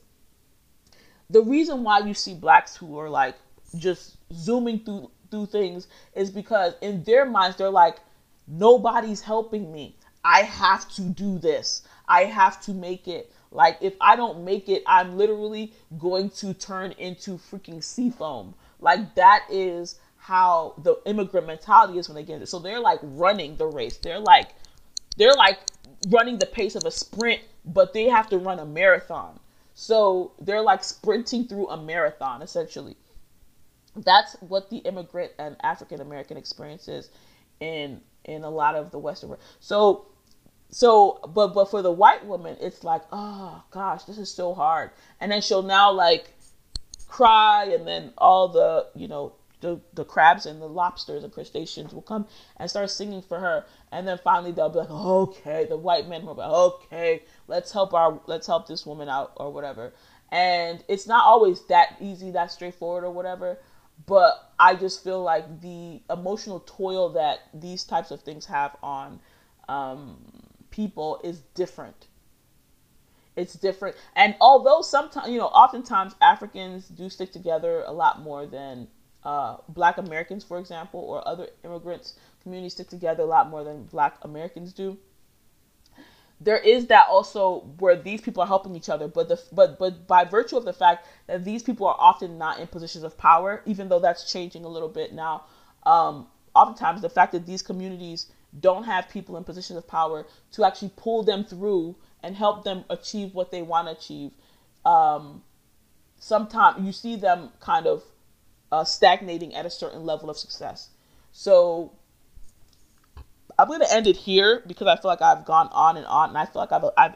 The 1.30 1.42
reason 1.42 1.84
why 1.84 2.00
you 2.00 2.14
see 2.14 2.34
blacks 2.34 2.74
who 2.74 2.98
are 2.98 3.10
like 3.10 3.36
just 3.78 4.16
zooming 4.32 4.80
through 4.80 5.10
through 5.30 5.46
things 5.46 5.88
is 6.14 6.30
because 6.30 6.74
in 6.80 7.04
their 7.04 7.24
minds 7.24 7.56
they're 7.56 7.70
like, 7.70 7.98
nobody's 8.46 9.20
helping 9.20 9.70
me. 9.72 9.94
I 10.24 10.42
have 10.42 10.90
to 10.94 11.02
do 11.02 11.38
this. 11.38 11.82
I 12.06 12.24
have 12.24 12.60
to 12.62 12.72
make 12.72 13.08
it. 13.08 13.32
Like 13.50 13.78
if 13.80 13.94
I 14.00 14.16
don't 14.16 14.44
make 14.44 14.68
it, 14.68 14.82
I'm 14.86 15.16
literally 15.16 15.72
going 15.98 16.30
to 16.30 16.54
turn 16.54 16.92
into 16.92 17.38
freaking 17.38 17.82
sea 17.82 18.10
foam. 18.10 18.54
Like 18.80 19.14
that 19.14 19.44
is 19.50 19.98
how 20.16 20.74
the 20.78 20.96
immigrant 21.06 21.46
mentality 21.46 21.98
is 21.98 22.08
when 22.08 22.16
they 22.16 22.22
get 22.22 22.42
it. 22.42 22.48
So 22.48 22.58
they're 22.58 22.80
like 22.80 23.00
running 23.02 23.56
the 23.56 23.66
race. 23.66 23.96
They're 23.96 24.20
like 24.20 24.50
they're 25.16 25.34
like 25.34 25.58
running 26.08 26.38
the 26.38 26.46
pace 26.46 26.74
of 26.74 26.84
a 26.84 26.90
sprint, 26.90 27.40
but 27.64 27.92
they 27.92 28.04
have 28.04 28.28
to 28.30 28.38
run 28.38 28.58
a 28.58 28.66
marathon. 28.66 29.40
So 29.74 30.32
they're 30.40 30.62
like 30.62 30.84
sprinting 30.84 31.46
through 31.46 31.68
a 31.68 31.76
marathon 31.76 32.42
essentially. 32.42 32.96
That's 34.04 34.34
what 34.40 34.70
the 34.70 34.78
immigrant 34.78 35.32
and 35.38 35.56
African 35.62 36.00
American 36.00 36.36
experience 36.36 36.88
is 36.88 37.10
in 37.60 38.00
in 38.24 38.44
a 38.44 38.50
lot 38.50 38.74
of 38.74 38.90
the 38.90 38.98
Western 38.98 39.30
world. 39.30 39.42
So 39.60 40.06
so 40.70 41.20
but 41.34 41.48
but 41.54 41.70
for 41.70 41.82
the 41.82 41.92
white 41.92 42.26
woman, 42.26 42.56
it's 42.60 42.84
like, 42.84 43.02
oh 43.12 43.62
gosh, 43.70 44.04
this 44.04 44.18
is 44.18 44.30
so 44.30 44.54
hard. 44.54 44.90
And 45.20 45.32
then 45.32 45.42
she'll 45.42 45.62
now 45.62 45.92
like 45.92 46.34
cry 47.08 47.64
and 47.64 47.86
then 47.86 48.12
all 48.18 48.48
the, 48.48 48.86
you 48.94 49.08
know, 49.08 49.32
the, 49.60 49.80
the 49.94 50.04
crabs 50.04 50.46
and 50.46 50.60
the 50.60 50.68
lobsters 50.68 51.24
and 51.24 51.32
crustaceans 51.32 51.92
will 51.92 52.02
come 52.02 52.26
and 52.58 52.70
start 52.70 52.90
singing 52.90 53.22
for 53.22 53.40
her 53.40 53.66
and 53.90 54.06
then 54.06 54.18
finally 54.22 54.52
they'll 54.52 54.68
be 54.68 54.78
like 54.78 54.90
okay 54.90 55.66
the 55.68 55.76
white 55.76 56.08
men 56.08 56.24
will 56.24 56.34
be 56.34 56.40
like 56.42 56.50
okay 56.50 57.22
let's 57.48 57.72
help 57.72 57.92
our 57.92 58.20
let's 58.26 58.46
help 58.46 58.68
this 58.68 58.86
woman 58.86 59.08
out 59.08 59.32
or 59.36 59.52
whatever 59.52 59.92
and 60.30 60.84
it's 60.86 61.06
not 61.06 61.24
always 61.24 61.66
that 61.66 61.96
easy 62.00 62.30
that 62.30 62.52
straightforward 62.52 63.02
or 63.02 63.10
whatever 63.10 63.58
but 64.06 64.52
i 64.58 64.74
just 64.74 65.02
feel 65.02 65.22
like 65.22 65.60
the 65.60 66.00
emotional 66.10 66.60
toil 66.60 67.08
that 67.10 67.40
these 67.54 67.84
types 67.84 68.10
of 68.10 68.20
things 68.22 68.46
have 68.46 68.76
on 68.82 69.20
um, 69.68 70.16
people 70.70 71.20
is 71.22 71.40
different 71.54 72.06
it's 73.36 73.54
different 73.54 73.96
and 74.16 74.34
although 74.40 74.80
sometimes 74.80 75.28
you 75.28 75.38
know 75.38 75.46
oftentimes 75.46 76.14
africans 76.20 76.88
do 76.88 77.08
stick 77.08 77.32
together 77.32 77.82
a 77.86 77.92
lot 77.92 78.20
more 78.20 78.46
than 78.46 78.88
uh, 79.24 79.56
black 79.68 79.98
Americans, 79.98 80.44
for 80.44 80.58
example, 80.58 81.00
or 81.00 81.26
other 81.26 81.48
immigrants 81.64 82.14
communities 82.42 82.72
stick 82.72 82.88
together 82.88 83.24
a 83.24 83.26
lot 83.26 83.50
more 83.50 83.64
than 83.64 83.84
black 83.84 84.16
Americans 84.22 84.72
do. 84.72 84.96
There 86.40 86.58
is 86.58 86.86
that 86.86 87.08
also 87.08 87.60
where 87.78 87.96
these 87.96 88.20
people 88.20 88.42
are 88.42 88.46
helping 88.46 88.76
each 88.76 88.88
other, 88.88 89.08
but 89.08 89.28
the 89.28 89.42
but 89.52 89.78
but 89.78 90.06
by 90.06 90.24
virtue 90.24 90.56
of 90.56 90.64
the 90.64 90.72
fact 90.72 91.06
that 91.26 91.44
these 91.44 91.62
people 91.62 91.86
are 91.86 91.96
often 91.98 92.38
not 92.38 92.60
in 92.60 92.68
positions 92.68 93.02
of 93.02 93.18
power, 93.18 93.62
even 93.66 93.88
though 93.88 93.98
that's 93.98 94.30
changing 94.30 94.64
a 94.64 94.68
little 94.68 94.88
bit 94.88 95.12
now. 95.12 95.44
Um, 95.84 96.28
oftentimes, 96.54 97.02
the 97.02 97.10
fact 97.10 97.32
that 97.32 97.44
these 97.44 97.62
communities 97.62 98.26
don't 98.60 98.84
have 98.84 99.08
people 99.08 99.36
in 99.36 99.44
positions 99.44 99.76
of 99.76 99.86
power 99.88 100.26
to 100.52 100.64
actually 100.64 100.92
pull 100.96 101.22
them 101.22 101.44
through 101.44 101.96
and 102.22 102.36
help 102.36 102.64
them 102.64 102.84
achieve 102.88 103.34
what 103.34 103.50
they 103.50 103.62
want 103.62 103.88
to 103.88 103.92
achieve. 103.92 104.30
Um, 104.84 105.42
sometimes 106.18 106.84
you 106.84 106.92
see 106.92 107.16
them 107.16 107.50
kind 107.60 107.86
of 107.86 108.02
uh, 108.72 108.84
stagnating 108.84 109.54
at 109.54 109.66
a 109.66 109.70
certain 109.70 110.04
level 110.04 110.30
of 110.30 110.36
success. 110.36 110.90
So 111.32 111.92
I'm 113.58 113.66
going 113.66 113.80
to 113.80 113.92
end 113.92 114.06
it 114.06 114.16
here 114.16 114.62
because 114.66 114.86
I 114.86 114.96
feel 114.96 115.10
like 115.10 115.22
I've 115.22 115.44
gone 115.44 115.68
on 115.72 115.96
and 115.96 116.06
on, 116.06 116.30
and 116.30 116.38
I 116.38 116.46
feel 116.46 116.62
like 116.62 116.72
I've 116.72 116.84
I've 116.96 117.14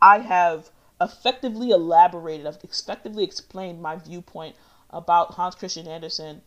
I 0.00 0.18
have 0.18 0.70
effectively 1.00 1.70
elaborated, 1.70 2.46
I've 2.46 2.58
effectively 2.62 3.24
explained 3.24 3.80
my 3.80 3.96
viewpoint 3.96 4.56
about 4.90 5.34
Hans 5.34 5.54
Christian 5.54 5.88
Andersen, 5.88 6.42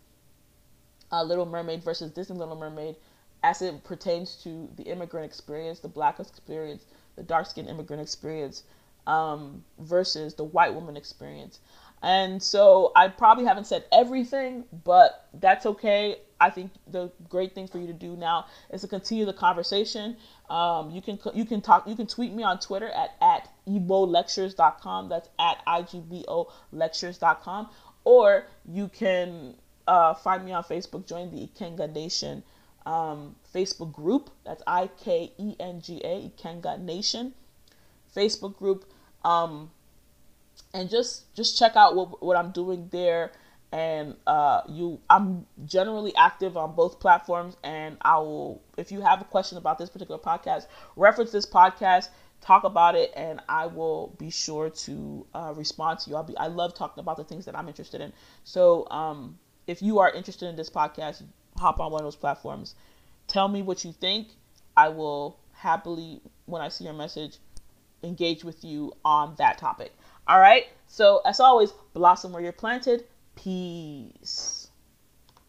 uh, 1.11 1.23
Little 1.23 1.45
Mermaid 1.45 1.84
versus 1.84 2.11
Disney 2.11 2.38
Little 2.38 2.55
Mermaid, 2.55 2.95
as 3.43 3.61
it 3.61 3.84
pertains 3.84 4.36
to 4.43 4.69
the 4.76 4.84
immigrant 4.84 5.26
experience, 5.26 5.80
the 5.80 5.88
black 5.88 6.19
experience, 6.19 6.86
the 7.15 7.23
dark 7.23 7.47
skinned 7.47 7.69
immigrant 7.69 8.01
experience, 8.01 8.63
um, 9.07 9.63
versus 9.80 10.36
the 10.36 10.43
white 10.43 10.73
woman 10.73 10.97
experience. 10.97 11.59
And 12.01 12.41
so 12.41 12.91
I 12.95 13.07
probably 13.07 13.45
haven't 13.45 13.65
said 13.65 13.86
everything, 13.91 14.65
but 14.84 15.28
that's 15.34 15.65
okay. 15.65 16.17
I 16.39 16.49
think 16.49 16.71
the 16.88 17.11
great 17.29 17.55
thing 17.55 17.67
for 17.67 17.79
you 17.79 17.88
to 17.88 17.93
do 17.93 18.15
now 18.15 18.45
is 18.71 18.81
to 18.81 18.88
continue 18.88 19.25
the 19.25 19.33
conversation. 19.33 20.17
Um, 20.49 20.91
you 20.91 21.01
can 21.01 21.19
you 21.33 21.45
can 21.45 21.61
talk 21.61 21.88
you 21.88 21.95
can 21.95 22.07
tweet 22.07 22.33
me 22.33 22.43
on 22.43 22.59
Twitter 22.59 22.89
at 22.89 23.15
at 23.21 23.49
igbolectures.com. 23.67 25.09
That's 25.09 25.29
at 25.39 25.65
igbo 25.65 26.51
lectures.com, 26.71 27.69
or 28.03 28.45
you 28.65 28.89
can 28.89 29.55
uh, 29.88 30.13
find 30.13 30.45
me 30.45 30.51
on 30.51 30.63
Facebook. 30.63 31.07
Join 31.07 31.31
the 31.31 31.47
Ikenga 31.47 31.93
Nation 31.93 32.43
um, 32.86 33.36
Facebook 33.53 33.93
group. 33.93 34.29
That's 34.45 34.63
I 34.67 34.89
K 34.97 35.31
E 35.38 35.55
N 35.59 35.81
G 35.81 36.01
A 36.03 36.29
Ikenga 36.29 36.79
Nation 36.81 37.33
Facebook 38.15 38.57
group. 38.57 38.86
Um, 39.23 39.71
and 40.73 40.89
just 40.89 41.33
just 41.36 41.57
check 41.57 41.75
out 41.75 41.95
what, 41.95 42.21
what 42.23 42.38
I'm 42.38 42.51
doing 42.51 42.89
there. 42.91 43.31
And 43.76 44.15
uh, 44.26 44.61
you, 44.69 45.01
I'm 45.09 45.45
generally 45.65 46.15
active 46.15 46.55
on 46.55 46.76
both 46.76 47.01
platforms. 47.01 47.57
And 47.61 47.97
I 48.01 48.19
will, 48.19 48.61
if 48.78 48.89
you 48.89 49.01
have 49.01 49.19
a 49.19 49.26
question 49.26 49.57
about 49.57 49.78
this 49.78 49.89
particular 49.89 50.17
podcast, 50.17 50.67
reference 50.95 51.34
this 51.34 51.45
podcast, 51.45 52.07
talk 52.39 52.63
about 52.63 52.95
it, 52.95 53.11
and 53.17 53.41
I 53.49 53.65
will 53.65 54.15
be 54.17 54.30
sure 54.30 54.69
to 54.69 55.28
uh, 55.34 55.53
respond 55.57 55.99
to 55.99 56.09
you. 56.09 56.15
I'll 56.15 56.23
be, 56.23 56.38
I 56.38 56.47
love 56.47 56.73
talking 56.73 57.01
about 57.01 57.17
the 57.17 57.26
things 57.26 57.43
that 57.45 57.57
I'm 57.57 57.67
interested 57.67 57.99
in. 57.99 58.13
So 58.45 58.88
um, 58.91 59.38
if 59.67 59.82
you 59.82 59.99
are 59.99 60.09
interested 60.09 60.47
in 60.47 60.55
this 60.55 60.69
podcast, 60.69 61.23
hop 61.57 61.82
on 61.82 61.91
one 61.91 61.99
of 61.99 62.05
those 62.05 62.15
platforms. 62.15 62.76
Tell 63.28 63.49
me 63.49 63.61
what 63.61 63.84
you 63.84 63.91
think. 63.91 64.30
I 64.78 64.88
will 64.88 65.38
happily, 65.51 66.21
when 66.45 66.61
I 66.61 66.69
see 66.69 66.86
your 66.86 66.93
message, 66.93 67.39
engage 68.03 68.45
with 68.45 68.63
you 68.63 68.93
on 69.03 69.36
that 69.38 69.57
topic. 69.57 69.91
All 70.30 70.39
right. 70.39 70.67
So, 70.88 71.21
as 71.26 71.41
always, 71.41 71.73
blossom 71.93 72.32
where 72.32 72.41
you're 72.41 72.53
planted. 72.53 73.03
Peace. 73.36 74.54